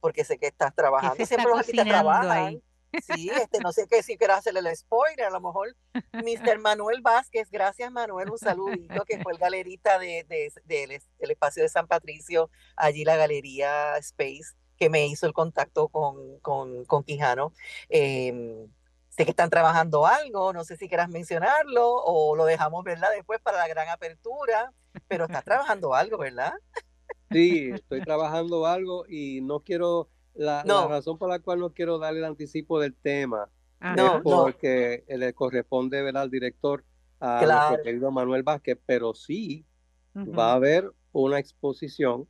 Porque 0.00 0.24
sé 0.24 0.38
que 0.38 0.46
estás 0.46 0.74
trabajando, 0.74 1.26
siempre 1.26 1.50
los 1.50 1.58
artistas 1.58 1.86
trabajan. 1.86 2.62
Sí, 3.14 3.30
este, 3.30 3.60
no 3.60 3.72
sé 3.72 3.86
qué 3.88 4.02
si 4.02 4.16
quiero 4.16 4.34
hacerle 4.34 4.60
el 4.60 4.76
spoiler, 4.76 5.26
a 5.26 5.30
lo 5.30 5.40
mejor 5.40 5.76
Mr. 6.12 6.58
Manuel 6.60 7.02
Vázquez, 7.02 7.48
gracias 7.50 7.92
Manuel, 7.92 8.30
un 8.30 8.38
saludito, 8.38 9.04
que 9.04 9.22
fue 9.22 9.32
el 9.32 9.38
galerista 9.38 9.98
de, 9.98 10.24
de, 10.28 11.00
del 11.18 11.30
espacio 11.30 11.62
de 11.62 11.68
San 11.68 11.86
Patricio, 11.86 12.50
allí 12.76 13.04
la 13.04 13.16
galería 13.16 13.96
Space, 13.98 14.54
que 14.76 14.90
me 14.90 15.06
hizo 15.06 15.26
el 15.26 15.32
contacto 15.32 15.88
con, 15.88 16.40
con, 16.40 16.84
con 16.86 17.04
Quijano. 17.04 17.52
Em, 17.90 18.68
sé 19.10 19.24
que 19.24 19.30
están 19.30 19.50
trabajando 19.50 20.06
algo, 20.06 20.52
no 20.52 20.64
sé 20.64 20.76
si 20.76 20.88
quieras 20.88 21.10
mencionarlo 21.10 21.86
o 21.86 22.34
lo 22.34 22.44
dejamos, 22.44 22.82
¿verdad? 22.82 23.10
Después 23.14 23.40
para 23.40 23.58
la 23.58 23.68
gran 23.68 23.88
apertura, 23.88 24.72
pero 25.06 25.26
está 25.26 25.42
trabajando 25.42 25.94
algo, 25.94 26.18
¿verdad? 26.18 26.54
Sí, 27.30 27.70
estoy 27.72 28.00
trabajando 28.02 28.66
algo 28.66 29.04
y 29.08 29.40
no 29.40 29.60
quiero 29.60 30.08
la, 30.34 30.62
razón 30.64 31.18
por 31.18 31.28
la 31.28 31.38
cual 31.38 31.60
no 31.60 31.72
quiero 31.72 31.98
darle 31.98 32.20
el 32.20 32.24
anticipo 32.24 32.80
del 32.80 32.94
tema 32.94 33.48
es 33.80 34.22
porque 34.22 35.04
le 35.08 35.32
corresponde 35.32 36.02
ver 36.02 36.16
al 36.16 36.30
director, 36.30 36.84
a 37.18 37.42
nuestro 37.44 37.82
querido 37.82 38.10
Manuel 38.10 38.42
Vázquez, 38.42 38.78
pero 38.84 39.14
sí 39.14 39.64
va 40.14 40.52
a 40.52 40.54
haber 40.54 40.90
una 41.12 41.38
exposición 41.38 42.28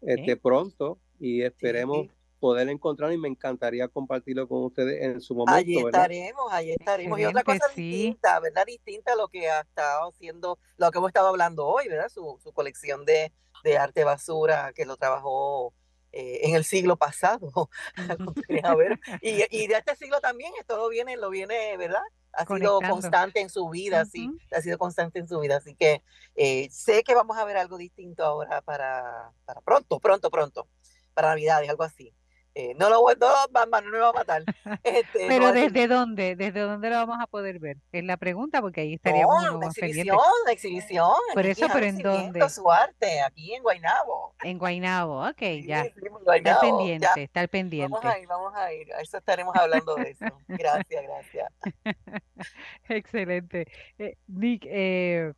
este, 0.00 0.36
pronto 0.36 0.98
y 1.20 1.42
esperemos 1.42 2.08
poder 2.40 2.68
encontrar 2.68 3.12
y 3.12 3.18
me 3.18 3.28
encantaría 3.28 3.86
compartirlo 3.86 4.48
con 4.48 4.64
ustedes 4.64 5.00
en 5.00 5.20
su 5.20 5.34
momento. 5.34 5.54
Allí 5.54 5.78
estaremos, 5.78 6.52
allí 6.52 6.72
estaremos. 6.72 7.20
y 7.20 7.24
otra 7.24 7.44
cosa 7.44 7.68
distinta, 7.68 8.40
¿verdad? 8.40 8.66
Distinta 8.66 9.12
a 9.12 9.16
lo 9.16 9.28
que 9.28 9.48
ha 9.48 9.60
estado 9.60 10.08
haciendo, 10.08 10.58
lo 10.76 10.90
que 10.90 10.98
hemos 10.98 11.10
estado 11.10 11.28
hablando 11.28 11.66
hoy, 11.66 11.86
¿verdad? 11.86 12.08
Su, 12.08 12.40
su 12.42 12.52
colección 12.52 13.04
de, 13.04 13.32
de 13.62 13.78
arte 13.78 14.04
basura 14.04 14.72
que 14.74 14.84
lo 14.84 14.96
trabajó 14.96 15.72
eh, 16.12 16.40
en 16.42 16.54
el 16.54 16.64
siglo 16.64 16.96
pasado. 16.96 17.70
y, 19.22 19.44
y, 19.50 19.66
de 19.66 19.74
este 19.74 19.96
siglo 19.96 20.20
también, 20.20 20.52
esto 20.60 20.76
lo 20.76 20.88
viene, 20.88 21.16
lo 21.16 21.30
viene, 21.30 21.76
¿verdad? 21.76 22.02
Ha 22.34 22.46
sido 22.46 22.80
constante 22.80 23.40
en 23.40 23.50
su 23.50 23.68
vida, 23.68 24.04
sí, 24.06 24.30
ha 24.52 24.60
sido 24.62 24.78
constante 24.78 25.18
en 25.18 25.28
su 25.28 25.38
vida. 25.40 25.56
Así 25.56 25.74
que 25.74 26.02
eh, 26.34 26.68
sé 26.70 27.02
que 27.02 27.14
vamos 27.14 27.36
a 27.36 27.44
ver 27.44 27.56
algo 27.56 27.76
distinto 27.76 28.24
ahora 28.24 28.62
para, 28.62 29.32
para 29.44 29.60
pronto, 29.60 30.00
pronto, 30.00 30.30
pronto, 30.30 30.68
para 31.14 31.28
Navidades, 31.28 31.68
algo 31.68 31.84
así. 31.84 32.14
Eh, 32.54 32.74
no 32.78 32.90
lo 32.90 32.96
no, 32.96 33.80
no 33.80 33.90
me 33.90 33.98
va 33.98 34.08
a 34.10 34.12
matar. 34.12 34.44
Este, 34.82 35.26
Pero 35.26 35.52
¿desde 35.52 35.88
dónde? 35.88 36.36
¿Desde 36.36 36.60
dónde 36.60 36.90
lo 36.90 36.96
vamos 36.96 37.18
a 37.20 37.26
poder 37.26 37.58
ver? 37.58 37.78
Es 37.92 38.04
la 38.04 38.18
pregunta, 38.18 38.60
porque 38.60 38.82
ahí 38.82 38.94
estaríamos 38.94 39.42
no, 39.44 39.56
una 39.56 39.66
exhibición, 39.68 40.18
una 40.42 40.52
exhibición. 40.52 41.14
Por 41.32 41.46
eso, 41.46 41.66
pero 41.72 41.86
¿en 41.86 41.98
dónde? 41.98 42.48
su 42.50 42.70
arte, 42.70 43.22
aquí 43.22 43.54
en 43.54 43.62
Guaynabo. 43.62 44.34
En 44.42 44.58
Guaynabo, 44.58 45.26
ok, 45.28 45.40
ya. 45.64 45.82
está 45.82 46.60
pendiente, 46.60 47.22
está 47.22 47.46
pendiente. 47.46 47.92
Vamos 47.92 48.04
a 48.04 48.18
ir, 48.18 48.26
vamos 48.26 48.54
a 48.54 48.72
ir. 48.72 48.92
A 48.92 49.00
eso 49.00 49.16
estaremos 49.16 49.56
hablando 49.56 49.94
de 49.94 50.10
eso. 50.10 50.26
Gracias, 50.48 51.02
gracias. 51.02 51.52
Excelente. 52.88 53.66
Eh, 53.98 54.16
Nick, 54.26 54.66
eh, 54.66 55.32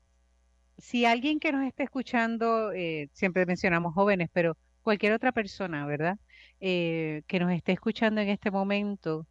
si 0.78 1.04
alguien 1.04 1.38
que 1.38 1.52
nos 1.52 1.64
esté 1.64 1.84
escuchando, 1.84 2.72
eh, 2.72 3.08
siempre 3.12 3.46
mencionamos 3.46 3.94
jóvenes, 3.94 4.28
pero 4.32 4.56
cualquier 4.82 5.12
otra 5.12 5.32
persona, 5.32 5.86
¿verdad? 5.86 6.18
Eh, 6.66 7.24
que 7.26 7.40
nos 7.40 7.52
esté 7.52 7.72
escuchando 7.72 8.22
en 8.22 8.30
este 8.30 8.50
momento, 8.50 9.26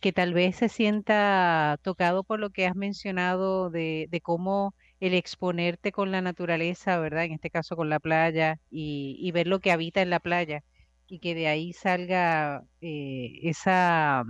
que 0.00 0.12
tal 0.12 0.34
vez 0.34 0.56
se 0.56 0.68
sienta 0.68 1.78
tocado 1.82 2.24
por 2.24 2.40
lo 2.40 2.50
que 2.50 2.66
has 2.66 2.74
mencionado 2.74 3.70
de, 3.70 4.08
cómo 4.24 4.74
el 4.98 5.14
exponerte 5.14 5.92
con 5.92 6.10
la 6.10 6.20
naturaleza, 6.20 6.98
¿verdad? 6.98 7.26
En 7.26 7.32
este 7.32 7.50
caso 7.50 7.76
con 7.76 7.90
la 7.90 8.00
playa 8.00 8.58
y, 8.70 9.30
ver 9.32 9.46
lo 9.46 9.60
que 9.60 9.70
habita 9.70 10.02
en 10.02 10.10
la 10.10 10.18
playa 10.18 10.64
y 11.06 11.20
que 11.20 11.36
de 11.36 11.46
ahí 11.46 11.72
salga 11.72 12.64
eh, 12.80 13.38
esa, 13.42 14.24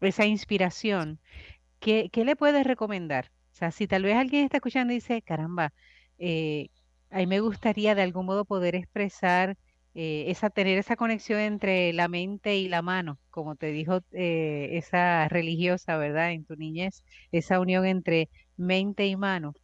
esa 0.00 0.26
inspiración. 0.26 1.20
¿Qué, 1.80 2.10
¿Qué, 2.12 2.24
le 2.24 2.36
puedes 2.36 2.66
recomendar? 2.66 3.30
O 3.52 3.56
sea, 3.56 3.70
si 3.72 3.86
tal 3.86 4.02
vez 4.04 4.16
alguien 4.16 4.44
está 4.44 4.58
escuchando 4.58 4.92
y 4.92 4.96
dice, 4.96 5.22
caramba, 5.22 5.72
eh, 6.18 6.68
a 7.10 7.24
me 7.26 7.40
gustaría 7.40 7.94
de 7.94 8.02
algún 8.02 8.26
modo 8.26 8.44
poder 8.44 8.74
expresar 8.74 9.56
eh, 9.94 10.26
esa, 10.28 10.50
tener 10.50 10.78
esa 10.78 10.96
conexión 10.96 11.40
entre 11.40 11.92
la 11.92 12.08
mente 12.08 12.56
y 12.56 12.68
la 12.68 12.82
mano, 12.82 13.18
como 13.30 13.56
te 13.56 13.72
dijo 13.72 14.00
eh, 14.12 14.70
esa 14.72 15.28
religiosa, 15.28 15.96
¿verdad? 15.96 16.32
En 16.32 16.44
tu 16.44 16.56
niñez, 16.56 17.02
esa 17.32 17.60
unión 17.60 17.86
entre 17.86 18.28
mente 18.56 19.06
y 19.06 19.16
mano. 19.16 19.54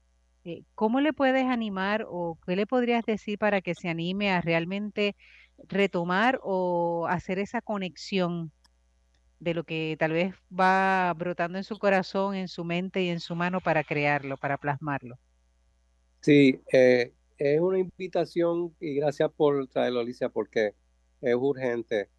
Eh, 0.44 0.62
¿Cómo 0.74 1.00
le 1.00 1.12
puedes 1.12 1.46
animar 1.46 2.06
o 2.08 2.38
qué 2.46 2.56
le 2.56 2.66
podrías 2.66 3.04
decir 3.04 3.38
para 3.38 3.60
que 3.60 3.74
se 3.74 3.88
anime 3.88 4.30
a 4.30 4.40
realmente 4.40 5.16
retomar 5.68 6.40
o 6.42 7.06
hacer 7.08 7.38
esa 7.38 7.60
conexión 7.62 8.52
de 9.40 9.54
lo 9.54 9.64
que 9.64 9.96
tal 9.98 10.12
vez 10.12 10.34
va 10.50 11.12
brotando 11.14 11.58
en 11.58 11.64
su 11.64 11.78
corazón, 11.78 12.34
en 12.34 12.48
su 12.48 12.64
mente 12.64 13.02
y 13.02 13.08
en 13.08 13.20
su 13.20 13.36
mano 13.36 13.60
para 13.60 13.84
crearlo, 13.84 14.36
para 14.36 14.58
plasmarlo? 14.58 15.18
Sí, 16.20 16.60
eh, 16.72 17.12
es 17.38 17.60
una 17.60 17.78
invitación 17.78 18.74
y 18.80 18.94
gracias 18.94 19.30
por 19.32 19.66
traerlo, 19.68 20.00
Alicia, 20.00 20.28
porque 20.28 20.74
es 21.20 21.34
urgente 21.34 22.10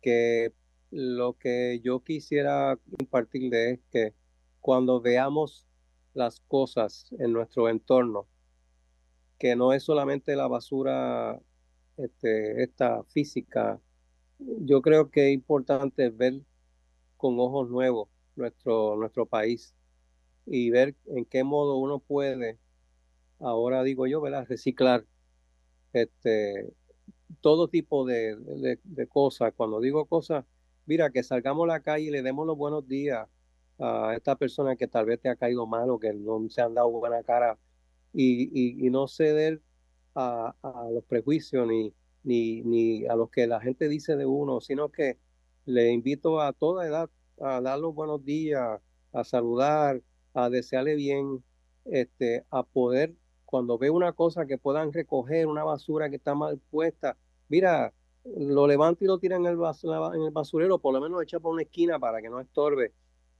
que 0.00 0.52
lo 0.90 1.34
que 1.38 1.80
yo 1.82 2.00
quisiera 2.00 2.78
compartirle 2.98 3.70
es 3.72 3.80
que 3.90 4.14
cuando 4.60 5.00
veamos 5.00 5.66
las 6.14 6.40
cosas 6.40 7.08
en 7.18 7.32
nuestro 7.32 7.68
entorno, 7.68 8.26
que 9.38 9.56
no 9.56 9.72
es 9.72 9.82
solamente 9.82 10.36
la 10.36 10.48
basura 10.48 11.40
este, 11.96 12.62
esta 12.62 13.04
física, 13.04 13.80
yo 14.38 14.82
creo 14.82 15.10
que 15.10 15.28
es 15.28 15.34
importante 15.34 16.08
ver 16.10 16.40
con 17.16 17.38
ojos 17.40 17.68
nuevos 17.68 18.08
nuestro, 18.34 18.96
nuestro 18.96 19.26
país 19.26 19.74
y 20.46 20.70
ver 20.70 20.94
en 21.06 21.24
qué 21.24 21.42
modo 21.42 21.76
uno 21.76 21.98
puede, 21.98 22.58
ahora 23.40 23.82
digo 23.82 24.06
yo, 24.06 24.20
¿verdad? 24.20 24.46
reciclar 24.48 25.04
este, 25.92 26.72
todo 27.40 27.68
tipo 27.68 28.04
de, 28.04 28.36
de, 28.84 29.06
cosas. 29.08 29.52
Cuando 29.56 29.80
digo 29.80 30.06
cosas, 30.06 30.44
mira, 30.86 31.10
que 31.10 31.22
salgamos 31.22 31.64
a 31.64 31.74
la 31.74 31.80
calle 31.80 32.06
y 32.06 32.10
le 32.10 32.22
demos 32.22 32.46
los 32.46 32.56
buenos 32.56 32.86
días 32.86 33.28
a 33.78 34.14
esta 34.16 34.36
persona 34.36 34.76
que 34.76 34.88
tal 34.88 35.06
vez 35.06 35.20
te 35.20 35.28
ha 35.28 35.36
caído 35.36 35.66
mal 35.66 35.90
o 35.90 35.98
que 35.98 36.12
no 36.12 36.48
se 36.48 36.62
han 36.62 36.74
dado 36.74 36.90
buena 36.90 37.22
cara 37.22 37.58
y, 38.12 38.86
y, 38.86 38.90
no 38.90 39.06
ceder 39.08 39.60
a, 40.14 40.54
a, 40.62 40.90
los 40.90 41.04
prejuicios 41.04 41.66
ni, 41.68 41.92
ni, 42.22 42.62
ni 42.62 43.06
a 43.06 43.14
los 43.14 43.30
que 43.30 43.46
la 43.46 43.60
gente 43.60 43.88
dice 43.88 44.16
de 44.16 44.24
uno, 44.24 44.62
sino 44.62 44.88
que 44.90 45.18
le 45.66 45.92
invito 45.92 46.40
a 46.40 46.54
toda 46.54 46.86
edad 46.86 47.10
a 47.40 47.60
dar 47.60 47.78
los 47.78 47.94
buenos 47.94 48.24
días, 48.24 48.80
a 49.12 49.24
saludar, 49.24 50.02
a 50.32 50.48
desearle 50.48 50.94
bien, 50.94 51.44
este, 51.84 52.44
a 52.50 52.62
poder, 52.62 53.14
cuando 53.46 53.78
ve 53.78 53.90
una 53.90 54.12
cosa 54.12 54.44
que 54.44 54.58
puedan 54.58 54.92
recoger, 54.92 55.46
una 55.46 55.64
basura 55.64 56.10
que 56.10 56.16
está 56.16 56.34
mal 56.34 56.58
puesta, 56.70 57.16
mira, 57.48 57.92
lo 58.24 58.66
levanta 58.66 59.04
y 59.04 59.06
lo 59.06 59.18
tira 59.18 59.36
en 59.36 59.46
el, 59.46 59.56
en 59.56 60.22
el 60.22 60.30
basurero, 60.32 60.78
por 60.78 60.92
lo 60.92 61.00
menos 61.00 61.22
echa 61.22 61.40
por 61.40 61.54
una 61.54 61.62
esquina 61.62 61.98
para 61.98 62.20
que 62.20 62.28
no 62.28 62.40
estorbe 62.40 62.92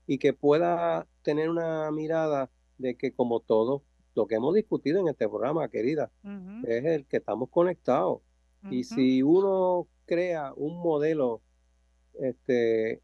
y 0.07 0.17
que 0.17 0.33
pueda 0.33 1.05
tener 1.21 1.49
una 1.49 1.91
mirada 1.91 2.49
de 2.77 2.95
que 2.95 3.11
como 3.11 3.41
todo 3.41 3.83
lo 4.15 4.25
que 4.25 4.35
hemos 4.35 4.55
discutido 4.55 4.99
en 4.99 5.09
este 5.09 5.27
programa, 5.27 5.67
querida, 5.67 6.09
es 6.63 6.85
el 6.85 7.05
que 7.05 7.17
estamos 7.17 7.49
conectados. 7.49 8.21
Y 8.71 8.83
si 8.85 9.21
uno 9.21 9.87
crea 10.05 10.53
un 10.55 10.79
modelo 10.79 11.41
este, 12.19 13.01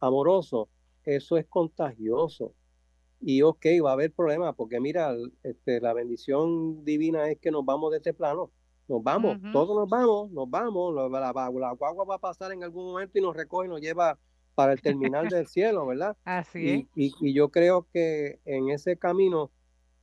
amoroso, 0.00 0.68
eso 1.04 1.36
es 1.36 1.46
contagioso. 1.46 2.54
Y 3.28 3.42
ok, 3.42 3.66
va 3.84 3.90
a 3.90 3.94
haber 3.94 4.12
problemas, 4.12 4.54
porque 4.54 4.78
mira, 4.78 5.12
este, 5.42 5.80
la 5.80 5.92
bendición 5.92 6.84
divina 6.84 7.28
es 7.28 7.40
que 7.40 7.50
nos 7.50 7.64
vamos 7.64 7.90
de 7.90 7.96
este 7.96 8.14
plano. 8.14 8.52
Nos 8.86 9.02
vamos, 9.02 9.38
todos 9.52 9.76
nos 9.76 9.88
vamos, 9.88 10.30
nos 10.30 10.48
vamos. 10.48 10.94
La, 10.94 11.32
la, 11.32 11.72
guagua 11.72 12.04
va 12.04 12.14
a 12.14 12.18
pasar 12.20 12.52
en 12.52 12.62
algún 12.62 12.84
momento 12.84 13.18
y 13.18 13.22
nos 13.22 13.34
recoge 13.34 13.66
y 13.66 13.70
nos 13.70 13.80
lleva 13.80 14.16
para 14.54 14.72
el 14.72 14.80
terminal 14.80 15.26
del 15.28 15.48
cielo, 15.48 15.84
¿verdad? 15.86 16.16
Así 16.24 16.88
y, 16.94 17.12
y, 17.20 17.34
yo 17.34 17.48
creo 17.48 17.88
que 17.92 18.38
en 18.44 18.70
ese 18.70 18.96
camino 18.96 19.50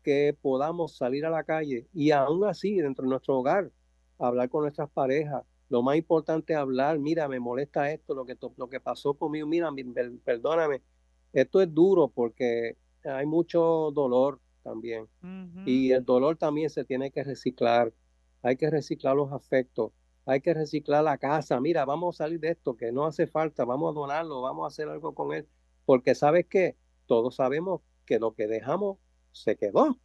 que 0.03 0.35
podamos 0.41 0.97
salir 0.97 1.25
a 1.25 1.29
la 1.29 1.45
calle 1.45 1.87
y 1.93 2.11
aún 2.11 2.43
así 2.43 2.75
dentro 2.75 3.03
de 3.03 3.09
nuestro 3.09 3.37
hogar, 3.37 3.71
hablar 4.19 4.49
con 4.49 4.63
nuestras 4.63 4.89
parejas, 4.89 5.45
lo 5.69 5.81
más 5.81 5.95
importante 5.95 6.51
es 6.51 6.59
hablar, 6.59 6.99
mira, 6.99 7.29
me 7.29 7.39
molesta 7.39 7.89
esto, 7.89 8.15
lo 8.15 8.25
que, 8.25 8.35
lo 8.57 8.67
que 8.67 8.81
pasó 8.81 9.13
conmigo, 9.13 9.47
mira, 9.47 9.69
perdóname. 10.25 10.81
Esto 11.31 11.61
es 11.61 11.73
duro 11.73 12.09
porque 12.09 12.75
hay 13.03 13.25
mucho 13.25 13.91
dolor 13.93 14.39
también. 14.63 15.07
Y 15.65 15.91
el 15.91 16.05
dolor 16.05 16.37
también 16.37 16.69
se 16.69 16.85
tiene 16.85 17.11
que 17.11 17.23
reciclar. 17.23 17.93
Hay 18.41 18.57
que 18.57 18.69
reciclar 18.69 19.15
los 19.15 19.31
afectos. 19.31 19.91
Hay 20.25 20.41
que 20.41 20.53
reciclar 20.53 21.03
la 21.03 21.17
casa. 21.17 21.59
Mira, 21.59 21.85
vamos 21.85 22.15
a 22.15 22.23
salir 22.23 22.39
de 22.39 22.51
esto, 22.51 22.75
que 22.75 22.91
no 22.91 23.05
hace 23.05 23.27
falta. 23.27 23.65
Vamos 23.65 23.91
a 23.91 23.99
donarlo, 23.99 24.41
vamos 24.41 24.63
a 24.63 24.67
hacer 24.67 24.87
algo 24.87 25.13
con 25.13 25.33
él. 25.33 25.47
Porque 25.85 26.15
sabes 26.15 26.45
que 26.47 26.77
todos 27.05 27.35
sabemos 27.35 27.81
que 28.05 28.19
lo 28.19 28.33
que 28.33 28.47
dejamos 28.47 28.97
se 29.31 29.57
quedó. 29.57 29.97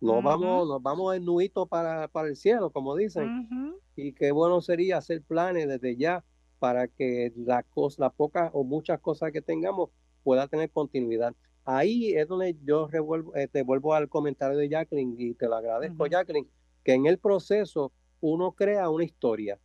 No 0.00 0.20
vamos, 0.20 0.68
nos 0.68 0.82
vamos 0.82 1.16
en 1.16 1.24
nuito 1.24 1.66
para, 1.66 2.08
para 2.08 2.28
el 2.28 2.36
cielo, 2.36 2.70
como 2.70 2.94
dicen 2.94 3.80
y 3.96 4.12
qué 4.12 4.32
bueno 4.32 4.60
sería 4.60 4.98
hacer 4.98 5.22
planes 5.22 5.68
desde 5.68 5.96
ya 5.96 6.24
para 6.58 6.88
que 6.88 7.32
la 7.36 7.62
cosa, 7.62 8.02
la 8.02 8.10
poca 8.10 8.50
o 8.52 8.64
muchas 8.64 9.00
cosas 9.00 9.32
que 9.32 9.42
tengamos 9.42 9.90
pueda 10.22 10.48
tener 10.48 10.70
continuidad. 10.70 11.34
Ahí 11.64 12.12
es 12.12 12.28
donde 12.28 12.56
yo 12.64 12.88
revuelvo, 12.88 13.34
eh, 13.36 13.48
te 13.48 13.62
vuelvo 13.62 13.94
al 13.94 14.08
comentario 14.08 14.58
de 14.58 14.68
Jacqueline 14.68 15.14
y 15.18 15.34
te 15.34 15.46
lo 15.46 15.56
agradezco, 15.56 16.06
Jacqueline, 16.06 16.48
que 16.82 16.92
en 16.92 17.06
el 17.06 17.18
proceso 17.18 17.92
uno 18.20 18.52
crea 18.52 18.90
una 18.90 19.04
historia. 19.04 19.58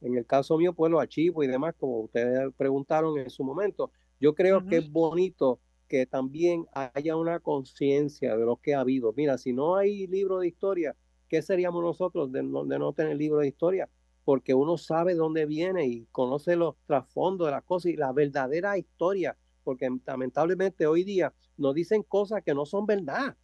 En 0.00 0.16
el 0.16 0.26
caso 0.26 0.56
mío, 0.58 0.72
pues 0.74 0.92
los 0.92 1.00
archivos 1.00 1.44
y 1.44 1.48
demás, 1.48 1.74
como 1.78 2.00
ustedes 2.00 2.52
preguntaron 2.56 3.18
en 3.18 3.30
su 3.30 3.42
momento, 3.42 3.90
yo 4.20 4.34
creo 4.34 4.64
que 4.66 4.76
es 4.76 4.90
bonito 4.90 5.60
que 5.88 6.06
también 6.06 6.66
haya 6.72 7.16
una 7.16 7.40
conciencia 7.40 8.36
de 8.36 8.44
lo 8.44 8.56
que 8.56 8.74
ha 8.74 8.80
habido. 8.80 9.12
Mira, 9.16 9.38
si 9.38 9.52
no 9.52 9.76
hay 9.76 10.06
libro 10.06 10.38
de 10.38 10.48
historia, 10.48 10.94
¿qué 11.28 11.40
seríamos 11.42 11.82
nosotros 11.82 12.30
de 12.30 12.42
no, 12.42 12.64
de 12.64 12.78
no 12.78 12.92
tener 12.92 13.16
libro 13.16 13.40
de 13.40 13.48
historia? 13.48 13.88
Porque 14.24 14.52
uno 14.54 14.76
sabe 14.76 15.14
dónde 15.14 15.46
viene 15.46 15.86
y 15.86 16.06
conoce 16.12 16.56
los 16.56 16.76
trasfondos 16.86 17.46
de 17.46 17.52
las 17.52 17.64
cosas 17.64 17.92
y 17.92 17.96
la 17.96 18.12
verdadera 18.12 18.76
historia, 18.76 19.36
porque 19.68 19.86
lamentablemente 20.06 20.86
hoy 20.86 21.04
día 21.04 21.30
nos 21.58 21.74
dicen 21.74 22.02
cosas 22.02 22.42
que 22.42 22.54
no 22.54 22.64
son 22.64 22.86
verdad. 22.86 23.36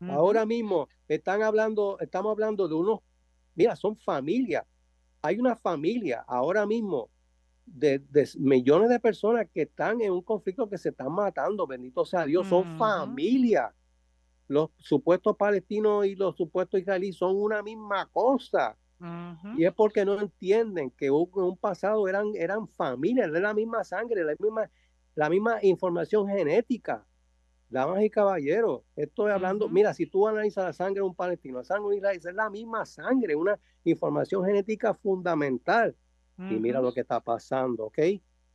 Ahora 0.00 0.44
mismo 0.44 0.88
están 1.06 1.44
hablando, 1.44 1.96
estamos 2.00 2.32
hablando 2.32 2.66
de 2.66 2.74
unos, 2.74 2.98
mira, 3.54 3.76
son 3.76 3.96
familias. 3.96 4.64
Hay 5.22 5.38
una 5.38 5.54
familia 5.54 6.24
ahora 6.26 6.66
mismo 6.66 7.08
de, 7.66 8.02
millones 8.36 8.88
de 8.88 8.98
personas 8.98 9.46
que 9.54 9.62
están 9.62 10.00
en 10.00 10.10
un 10.10 10.22
conflicto 10.22 10.68
que 10.68 10.76
se 10.76 10.88
están 10.88 11.12
matando, 11.12 11.68
bendito 11.68 12.04
sea 12.04 12.26
Dios, 12.26 12.48
son 12.48 12.76
familias 12.76 13.72
los 14.48 14.70
supuestos 14.78 15.36
palestinos 15.36 16.04
y 16.04 16.16
los 16.16 16.36
supuestos 16.36 16.80
israelíes 16.80 17.16
son 17.16 17.36
una 17.36 17.62
misma 17.62 18.06
cosa. 18.06 18.76
Y 19.56 19.64
es 19.64 19.72
porque 19.74 20.04
no 20.04 20.18
entienden 20.18 20.90
que 20.90 21.06
en 21.06 21.12
un 21.12 21.58
pasado 21.58 22.08
eran, 22.08 22.32
eran 22.34 22.66
familias, 22.66 23.30
de 23.30 23.40
la 23.40 23.54
misma 23.54 23.84
sangre, 23.84 24.24
la 24.24 24.34
misma, 24.38 24.70
la 25.14 25.28
misma 25.28 25.58
información 25.62 26.28
genética. 26.28 27.04
Damas 27.70 28.02
y 28.02 28.10
caballeros, 28.10 28.82
estoy 28.94 29.32
hablando, 29.32 29.68
mira, 29.68 29.94
si 29.94 30.06
tú 30.06 30.28
analizas 30.28 30.64
la 30.64 30.72
sangre 30.72 31.00
de 31.00 31.06
un 31.06 31.14
palestino, 31.14 31.58
la 31.58 31.64
sangre 31.64 31.82
de 31.82 31.88
un 31.88 31.96
israelí, 31.96 32.18
es 32.18 32.34
la 32.34 32.50
misma 32.50 32.86
sangre, 32.86 33.34
una 33.34 33.58
información 33.84 34.44
genética 34.44 34.94
fundamental. 34.94 35.96
Y 36.36 36.54
mira 36.54 36.80
lo 36.80 36.92
que 36.92 37.00
está 37.00 37.20
pasando, 37.20 37.86
¿ok? 37.86 37.98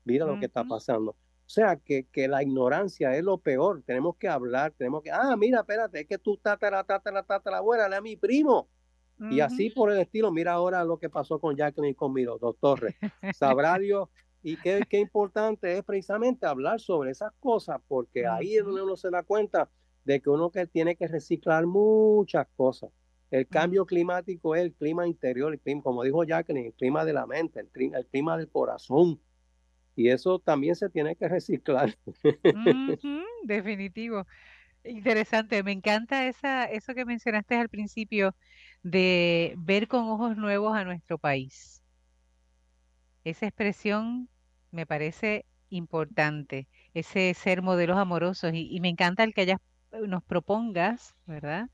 Mira 0.04 0.26
lo 0.26 0.38
que 0.38 0.46
está 0.46 0.66
pasando. 0.66 1.12
O 1.12 1.52
sea, 1.52 1.78
que, 1.78 2.06
que, 2.12 2.28
la 2.28 2.44
ignorancia 2.44 3.16
es 3.16 3.24
lo 3.24 3.38
peor. 3.38 3.82
Tenemos 3.86 4.18
que 4.18 4.28
hablar, 4.28 4.74
tenemos 4.78 5.02
que, 5.02 5.12
ah, 5.12 5.36
mira, 5.38 5.62
espérate, 5.62 6.02
es 6.02 6.08
que 6.08 6.18
tú 6.18 6.38
tatara, 6.38 6.84
tatara, 6.84 7.24
tatara, 7.24 7.58
abuela, 7.58 7.86
a 7.96 8.02
mi 8.02 8.16
primo. 8.16 8.70
Y 9.32 9.42
así 9.42 9.70
por 9.70 9.92
el 9.92 10.00
estilo, 10.00 10.32
mira 10.32 10.54
ahora 10.54 10.84
lo 10.86 10.98
que 10.98 11.10
pasó 11.10 11.40
con 11.40 11.56
Jacqueline 11.56 11.92
y 11.92 11.96
conmigo, 11.96 12.38
doctor. 12.38 12.94
Sabrá 13.34 13.78
Dios. 13.80 14.08
Y 14.42 14.58
qué, 14.58 14.82
qué 14.90 15.00
importante 15.00 15.78
es 15.78 15.84
precisamente 15.84 16.46
hablar 16.46 16.80
sobre 16.80 17.12
esas 17.12 17.34
cosas, 17.40 17.82
porque 17.88 18.26
ahí 18.26 18.56
es 18.56 18.64
donde 18.64 18.84
uno 18.84 18.96
se 18.96 19.10
da 19.10 19.24
cuenta 19.24 19.70
de 20.06 20.22
que 20.22 20.30
uno 20.30 20.50
que 20.50 20.66
tiene 20.66 20.96
que 20.96 21.08
reciclar 21.08 21.66
muchas 21.66 22.48
cosas. 22.56 22.90
El 23.32 23.48
cambio 23.48 23.86
climático 23.86 24.56
es 24.56 24.64
el 24.64 24.74
clima 24.74 25.06
interior, 25.06 25.54
el 25.54 25.60
clima, 25.60 25.84
como 25.84 26.04
dijo 26.04 26.24
Jacqueline, 26.24 26.68
el 26.68 26.74
clima 26.74 27.06
de 27.06 27.14
la 27.14 27.28
mente, 27.28 27.60
el, 27.60 27.94
el 27.94 28.06
clima 28.08 28.38
del 28.38 28.50
corazón 28.50 29.20
y 30.00 30.10
eso 30.10 30.40
también 30.40 30.76
se 30.76 30.90
tiene 30.90 31.18
que 31.18 31.28
reciclar. 31.28 31.98
definitivo. 33.44 34.26
Interesante, 34.86 35.62
me 35.62 35.74
encanta 35.74 36.26
esa, 36.26 36.64
eso 36.64 36.94
que 36.94 37.04
mencionaste 37.04 37.56
al 37.56 37.68
principio 37.68 38.34
de 38.82 39.56
ver 39.58 39.90
con 39.90 40.08
ojos 40.08 40.38
nuevos 40.38 40.74
a 40.74 40.86
nuestro 40.86 41.18
país. 41.18 41.79
Esa 43.30 43.48
expresión 43.48 44.30
me 44.72 44.86
parece 44.86 45.46
importante, 45.70 46.68
ese 46.94 47.34
ser 47.34 47.62
modelos 47.62 47.98
amorosos 47.98 48.52
y, 48.54 48.80
me 48.82 48.90
encanta 48.90 49.24
el 49.24 49.34
que 49.34 49.42
hayas 49.42 49.60
nos 50.08 50.24
propongas, 50.24 51.16
¿verdad? 51.26 51.68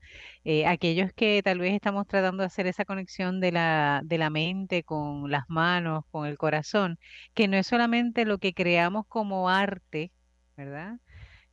Eh, 0.44 0.66
aquellos 0.66 1.12
que 1.12 1.42
tal 1.42 1.58
vez 1.58 1.74
estamos 1.74 2.06
tratando 2.06 2.42
de 2.42 2.46
hacer 2.46 2.66
esa 2.66 2.84
conexión 2.86 3.40
de 3.40 3.52
la, 3.52 4.00
de 4.04 4.18
la 4.18 4.30
mente 4.30 4.84
con 4.84 5.30
las 5.30 5.44
manos, 5.48 6.04
con 6.10 6.26
el 6.26 6.38
corazón, 6.38 6.98
que 7.34 7.48
no 7.48 7.56
es 7.58 7.66
solamente 7.66 8.24
lo 8.24 8.38
que 8.38 8.54
creamos 8.54 9.06
como 9.06 9.50
arte, 9.50 10.12
¿verdad? 10.56 10.98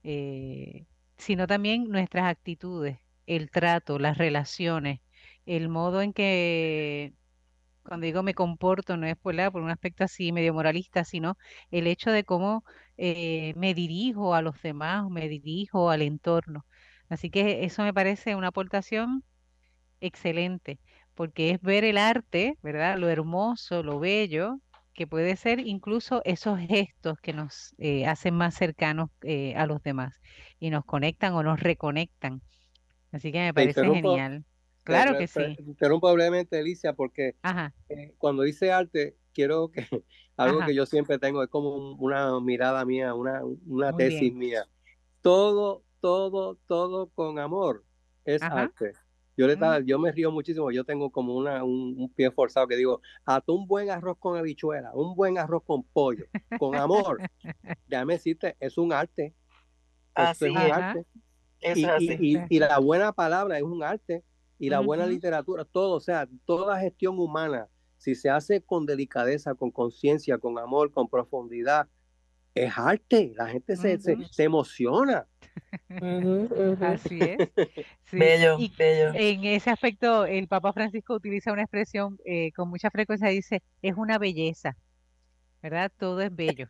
Eh, 0.04 0.86
sino 1.18 1.48
también 1.48 1.90
nuestras 1.90 2.26
actitudes, 2.26 3.00
el 3.28 3.52
trato, 3.52 4.00
las 4.00 4.18
relaciones, 4.18 5.02
el 5.46 5.70
modo 5.70 6.02
en 6.02 6.14
que 6.14 7.14
cuando 7.84 8.06
digo 8.06 8.24
me 8.24 8.34
comporto, 8.34 8.98
no 8.98 9.08
es 9.08 9.16
por, 9.18 9.36
por 9.52 9.62
un 9.62 9.70
aspecto 9.72 10.04
así 10.04 10.32
medio 10.32 10.54
moralista, 10.54 11.04
sino 11.06 11.38
el 11.72 11.88
hecho 11.88 12.12
de 12.12 12.24
cómo 12.24 12.64
eh, 12.98 13.54
me 13.58 13.74
dirijo 13.74 14.36
a 14.36 14.42
los 14.42 14.62
demás, 14.62 15.10
me 15.10 15.28
dirijo 15.30 15.90
al 15.90 16.02
entorno. 16.02 16.66
Así 17.10 17.30
que 17.30 17.66
eso 17.66 17.84
me 17.84 17.94
parece 17.94 18.36
una 18.36 18.48
aportación 18.50 19.24
excelente, 20.02 20.80
porque 21.16 21.52
es 21.52 21.62
ver 21.62 21.84
el 21.86 21.98
arte, 21.98 22.58
¿verdad? 22.62 22.98
Lo 22.98 23.10
hermoso, 23.10 23.84
lo 23.84 24.00
bello, 24.00 24.60
que 24.94 25.08
puede 25.08 25.36
ser 25.38 25.60
incluso 25.60 26.22
esos 26.26 26.60
gestos 26.60 27.18
que 27.22 27.34
nos 27.34 27.74
eh, 27.78 28.06
hacen 28.06 28.36
más 28.36 28.56
cercanos 28.56 29.10
eh, 29.24 29.56
a 29.56 29.66
los 29.66 29.82
demás 29.84 30.20
y 30.60 30.70
nos 30.70 30.86
conectan 30.86 31.34
o 31.34 31.44
nos 31.44 31.60
reconectan. 31.60 32.42
Así 33.12 33.32
que 33.32 33.40
me 33.40 33.54
parece 33.54 33.90
genial. 33.90 34.46
Claro 34.84 35.18
que 35.18 35.28
sí. 35.28 35.56
Interrumpo 35.60 36.12
brevemente, 36.14 36.60
Alicia, 36.60 36.94
porque 36.94 37.36
eh, 37.90 38.14
cuando 38.18 38.44
dice 38.44 38.72
arte, 38.72 39.16
quiero 39.34 39.72
que 39.72 39.88
algo 40.38 40.66
que 40.66 40.76
yo 40.76 40.86
siempre 40.86 41.20
tengo 41.20 41.44
es 41.44 41.50
como 41.50 41.94
una 41.94 42.40
mirada 42.40 42.86
mía, 42.86 43.14
una, 43.14 43.42
una 43.66 43.96
tesis 43.96 44.34
mía. 44.34 44.66
Todo, 45.22 45.84
todo, 46.00 46.58
todo 46.68 47.10
con 47.10 47.40
amor 47.40 47.84
es 48.26 48.42
arte. 48.42 48.94
Yo, 49.36 49.48
le 49.48 49.56
mm. 49.56 49.86
yo 49.86 49.98
me 49.98 50.12
río 50.12 50.32
muchísimo, 50.32 50.70
yo 50.70 50.84
tengo 50.84 51.10
como 51.10 51.36
una, 51.36 51.64
un, 51.64 52.12
pie 52.16 52.30
forzado 52.30 52.68
que 52.68 52.76
digo, 52.76 53.02
hasta 53.26 53.52
un 53.52 53.68
buen 53.68 53.90
arroz 53.90 54.18
con 54.20 54.38
habichuela, 54.38 54.92
un 54.94 55.16
buen 55.16 55.40
arroz 55.40 55.64
con 55.66 55.84
pollo, 55.84 56.26
con 56.60 56.76
amor, 56.76 57.18
ya 57.88 58.06
me 58.06 58.16
existe, 58.16 58.56
es 58.60 58.78
un 58.78 58.94
arte. 58.94 59.34
Así 60.14 60.46
es 60.46 60.52
un 60.52 60.58
arte. 60.58 61.06
y, 61.76 62.38
y, 62.56 62.60
la 62.60 62.78
buena 62.78 63.12
palabra 63.12 63.58
es 63.58 63.64
un 63.64 63.82
arte, 63.82 64.24
y 64.64 64.70
la 64.70 64.80
buena 64.80 65.06
literatura, 65.06 65.66
todo, 65.66 65.98
o 65.98 66.00
sea, 66.00 66.26
toda 66.46 66.80
gestión 66.80 67.20
humana, 67.20 67.68
si 67.98 68.16
se 68.16 68.30
hace 68.30 68.62
con 68.62 68.86
delicadeza, 68.86 69.56
con 69.56 69.72
conciencia, 69.72 70.38
con 70.38 70.58
amor, 70.58 70.90
con 70.94 71.10
profundidad, 71.10 71.90
es 72.56 72.72
arte, 72.78 73.34
la 73.36 73.48
gente 73.48 73.76
se, 73.76 74.00
se, 74.00 74.44
emociona. 74.44 75.28
Así 76.80 77.20
es. 77.20 77.38
Bello, 78.14 78.58
bello. 78.78 79.12
En 79.16 79.44
ese 79.44 79.70
aspecto, 79.70 80.26
el 80.26 80.48
Papa 80.48 80.72
Francisco 80.72 81.16
utiliza 81.16 81.52
una 81.52 81.64
expresión 81.64 82.18
eh, 82.24 82.54
con 82.54 82.70
mucha 82.70 82.90
frecuencia, 82.90 83.28
dice, 83.28 83.62
es 83.82 83.96
una 83.98 84.18
belleza, 84.18 84.78
¿verdad? 85.62 85.92
Todo 85.98 86.22
es 86.22 86.34
bello. 86.34 86.70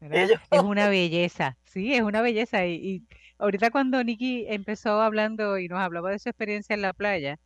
Es 0.00 0.62
una 0.62 0.88
belleza, 0.88 1.58
sí, 1.64 1.92
es 1.92 2.00
una 2.00 2.22
belleza. 2.22 2.66
Y, 2.66 3.04
ahorita 3.38 3.70
cuando 3.70 4.02
Nicky 4.04 4.46
empezó 4.48 5.00
hablando 5.00 5.58
y 5.58 5.68
nos 5.68 5.80
hablaba 5.80 6.10
de 6.10 6.18
su 6.18 6.28
experiencia 6.28 6.74
en 6.74 6.82
la 6.82 6.92
playa, 6.92 7.38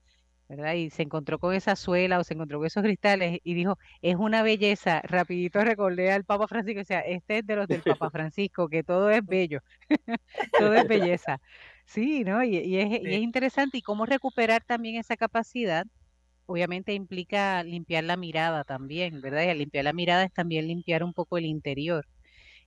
¿verdad? 0.48 0.74
Y 0.74 0.90
se 0.90 1.02
encontró 1.02 1.38
con 1.38 1.54
esa 1.54 1.76
suela 1.76 2.18
o 2.18 2.24
se 2.24 2.34
encontró 2.34 2.58
con 2.58 2.66
esos 2.66 2.82
cristales 2.82 3.40
y 3.44 3.54
dijo, 3.54 3.78
es 4.02 4.16
una 4.16 4.42
belleza. 4.42 5.00
Rapidito 5.04 5.62
recordé 5.64 6.12
al 6.12 6.24
Papa 6.24 6.48
Francisco, 6.48 6.80
o 6.82 6.84
sea, 6.84 7.00
este 7.00 7.38
es 7.38 7.46
de 7.46 7.56
los 7.56 7.68
del 7.68 7.82
Papa 7.82 8.10
Francisco, 8.10 8.68
que 8.68 8.82
todo 8.84 9.10
es 9.10 9.24
bello, 9.26 9.60
todo 10.56 10.74
es 10.74 10.86
belleza. 10.86 11.40
Sí, 11.86 12.24
¿no? 12.24 12.42
Y, 12.44 12.56
es, 12.56 13.02
y 13.02 13.14
es 13.14 13.20
interesante 13.20 13.78
y 13.78 13.82
cómo 13.82 14.06
recuperar 14.06 14.64
también 14.64 14.96
esa 14.96 15.16
capacidad 15.16 15.86
obviamente 16.46 16.94
implica 16.94 17.62
limpiar 17.62 18.04
la 18.04 18.16
mirada 18.16 18.64
también, 18.64 19.20
¿verdad? 19.20 19.44
Y 19.44 19.48
al 19.50 19.58
limpiar 19.58 19.84
la 19.84 19.92
mirada 19.92 20.24
es 20.24 20.32
también 20.32 20.66
limpiar 20.66 21.04
un 21.04 21.14
poco 21.14 21.38
el 21.38 21.46
interior 21.46 22.06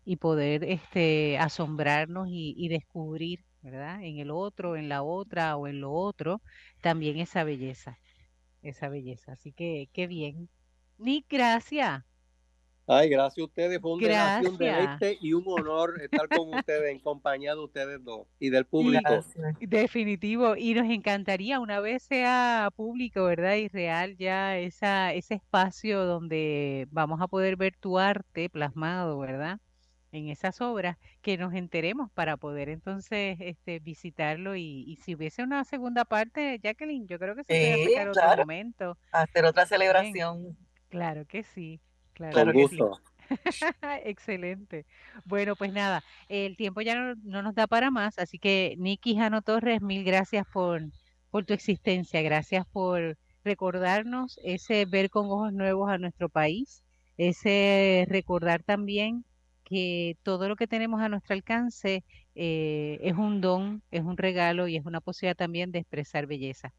y 0.05 0.17
poder 0.17 0.63
este, 0.63 1.37
asombrarnos 1.37 2.27
y, 2.29 2.67
descubrir, 2.67 3.45
¿verdad? 3.61 4.03
En 4.03 4.17
el 4.17 4.31
otro, 4.31 4.75
en 4.75 4.89
la 4.89 5.03
otra 5.03 5.55
o 5.55 5.67
en 5.67 5.81
lo 5.81 5.91
otro, 5.91 6.41
también 6.81 7.17
esa 7.19 7.43
belleza, 7.43 7.99
esa 8.61 8.89
belleza. 8.89 9.33
Así 9.33 9.51
que 9.53 9.89
qué 9.93 10.07
bien. 10.07 10.49
Nick, 10.97 11.25
gracias. 11.29 12.03
Ay, 12.85 13.07
gracias 13.07 13.43
a 13.43 13.45
ustedes. 13.45 13.79
Fue 13.79 13.93
un, 13.93 13.99
deleite 14.57 15.17
y 15.21 15.31
un 15.31 15.45
honor 15.47 16.01
estar 16.01 16.27
con 16.27 16.53
ustedes, 16.53 16.91
en 16.91 16.99
compañía 16.99 17.53
de 17.53 17.61
ustedes 17.61 18.03
dos 18.03 18.27
y 18.39 18.49
del 18.49 18.65
público. 18.65 19.23
Definitivo. 19.61 20.57
Y 20.57 20.73
nos 20.73 20.89
encantaría, 20.89 21.61
una 21.61 21.79
vez 21.79 22.03
sea 22.03 22.69
público, 22.75 23.23
¿verdad? 23.23 23.55
Y 23.55 23.69
real 23.69 24.17
ya 24.17 24.57
esa, 24.57 25.13
ese 25.13 25.35
espacio 25.35 26.03
donde 26.05 26.87
vamos 26.91 27.21
a 27.21 27.27
poder 27.27 27.55
ver 27.55 27.73
tu 27.79 27.99
arte 27.99 28.49
plasmado, 28.49 29.17
¿verdad? 29.17 29.59
En 30.13 30.29
esas 30.29 30.61
obras, 30.61 30.97
que 31.21 31.37
nos 31.37 31.53
enteremos 31.53 32.09
para 32.11 32.37
poder 32.37 32.69
entonces 32.69 33.37
este, 33.39 33.79
visitarlo 33.79 34.55
y, 34.55 34.97
si 35.03 35.15
hubiese 35.15 35.43
una 35.43 35.63
segunda 35.65 36.05
parte, 36.05 36.59
Jacqueline, 36.61 37.07
yo 37.07 37.17
creo 37.17 37.35
que 37.35 37.43
se 37.43 37.53
puede 37.53 37.73
aplicar 37.73 38.09
otro 38.09 38.37
momento. 38.37 38.97
Hacer 39.11 39.45
otra 39.45 39.65
celebración. 39.65 40.55
Claro 40.89 41.25
que 41.25 41.43
sí, 41.43 41.81
claro, 42.13 42.53
que 42.53 42.67
sí. 42.67 42.77
Excelente. 44.05 44.85
Bueno, 45.25 45.55
pues 45.55 45.73
nada, 45.73 46.03
el 46.29 46.55
tiempo 46.57 46.81
ya 46.81 46.95
no, 46.95 47.15
no, 47.23 47.41
nos 47.41 47.55
da 47.55 47.65
para 47.65 47.89
más, 47.89 48.19
así 48.19 48.37
que 48.37 48.75
Nicky 48.77 49.15
Jano 49.15 49.41
Torres, 49.41 49.81
mil 49.81 50.03
gracias 50.03 50.45
por, 50.53 50.83
por 51.31 51.45
tu 51.45 51.53
existencia, 51.53 52.21
gracias 52.21 52.67
por 52.67 53.17
recordarnos 53.43 54.39
ese 54.43 54.85
ver 54.85 55.09
con 55.09 55.25
ojos 55.25 55.53
nuevos 55.53 55.89
a 55.89 55.97
nuestro 55.97 56.29
país, 56.29 56.83
ese 57.17 58.05
recordar 58.07 58.61
también 58.61 59.25
que 59.63 60.17
todo 60.23 60.47
lo 60.47 60.55
que 60.55 60.67
tenemos 60.67 61.01
a 61.01 61.09
nuestro 61.09 61.33
alcance 61.33 62.03
eh, 62.35 62.99
es 63.01 63.13
un 63.17 63.41
don, 63.41 63.83
es 63.91 64.01
un 64.01 64.17
regalo 64.17 64.67
y 64.67 64.75
es 64.77 64.85
una 64.85 65.01
posibilidad 65.01 65.35
también 65.35 65.71
de 65.71 65.79
expresar 65.79 66.27
belleza. 66.27 66.73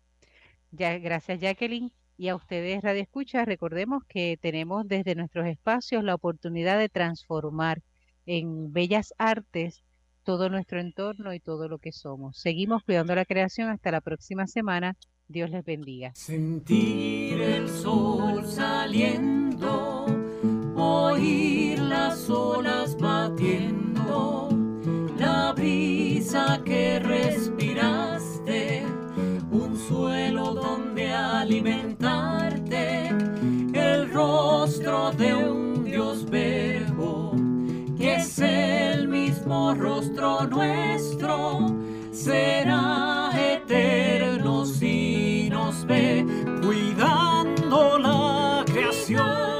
Ya, 0.71 0.99
gracias 0.99 1.41
Jacqueline 1.41 1.93
y 2.17 2.29
a 2.29 2.37
ustedes 2.37 2.83
Radio 2.83 3.03
Escucha, 3.03 3.45
recordemos 3.45 4.05
que 4.05 4.39
tenemos 4.41 4.87
desde 4.87 5.15
nuestros 5.15 5.47
espacios 5.47 6.05
la 6.05 6.15
oportunidad 6.15 6.79
de 6.79 6.89
transformar 6.89 7.83
en 8.27 8.73
bellas 8.73 9.15
artes 9.19 9.83
todo 10.23 10.49
nuestro 10.49 10.81
entorno 10.81 11.35
y 11.35 11.41
todo 11.41 11.69
lo 11.69 11.79
que 11.79 11.93
somos. 11.93 12.39
Seguimos 12.39 12.83
cuidando 12.83 13.15
la 13.15 13.25
creación 13.25 13.69
hasta 13.69 13.91
la 13.91 14.01
próxima 14.01 14.47
semana. 14.47 14.97
Dios 15.29 15.51
les 15.51 15.65
bendiga. 15.65 16.13
Sentir 16.15 17.41
el 17.41 17.69
sol 17.69 18.47
saliendo, 18.47 20.07
oír 20.77 21.79
las 21.79 22.29
olas 22.31 22.64
que 26.65 26.99
respiraste, 26.99 28.83
un 29.53 29.77
suelo 29.77 30.53
donde 30.53 31.13
alimentarte, 31.13 33.11
el 33.73 34.11
rostro 34.11 35.13
de 35.13 35.33
un 35.33 35.85
Dios 35.85 36.29
verbo, 36.29 37.37
que 37.97 38.17
es 38.17 38.41
el 38.41 39.07
mismo 39.07 39.75
rostro 39.75 40.45
nuestro, 40.49 41.69
será 42.11 43.31
eterno 43.33 44.67
si 44.67 45.49
nos 45.51 45.87
ve 45.87 46.27
cuidando 46.61 47.97
la 48.01 48.65
creación. 48.67 49.54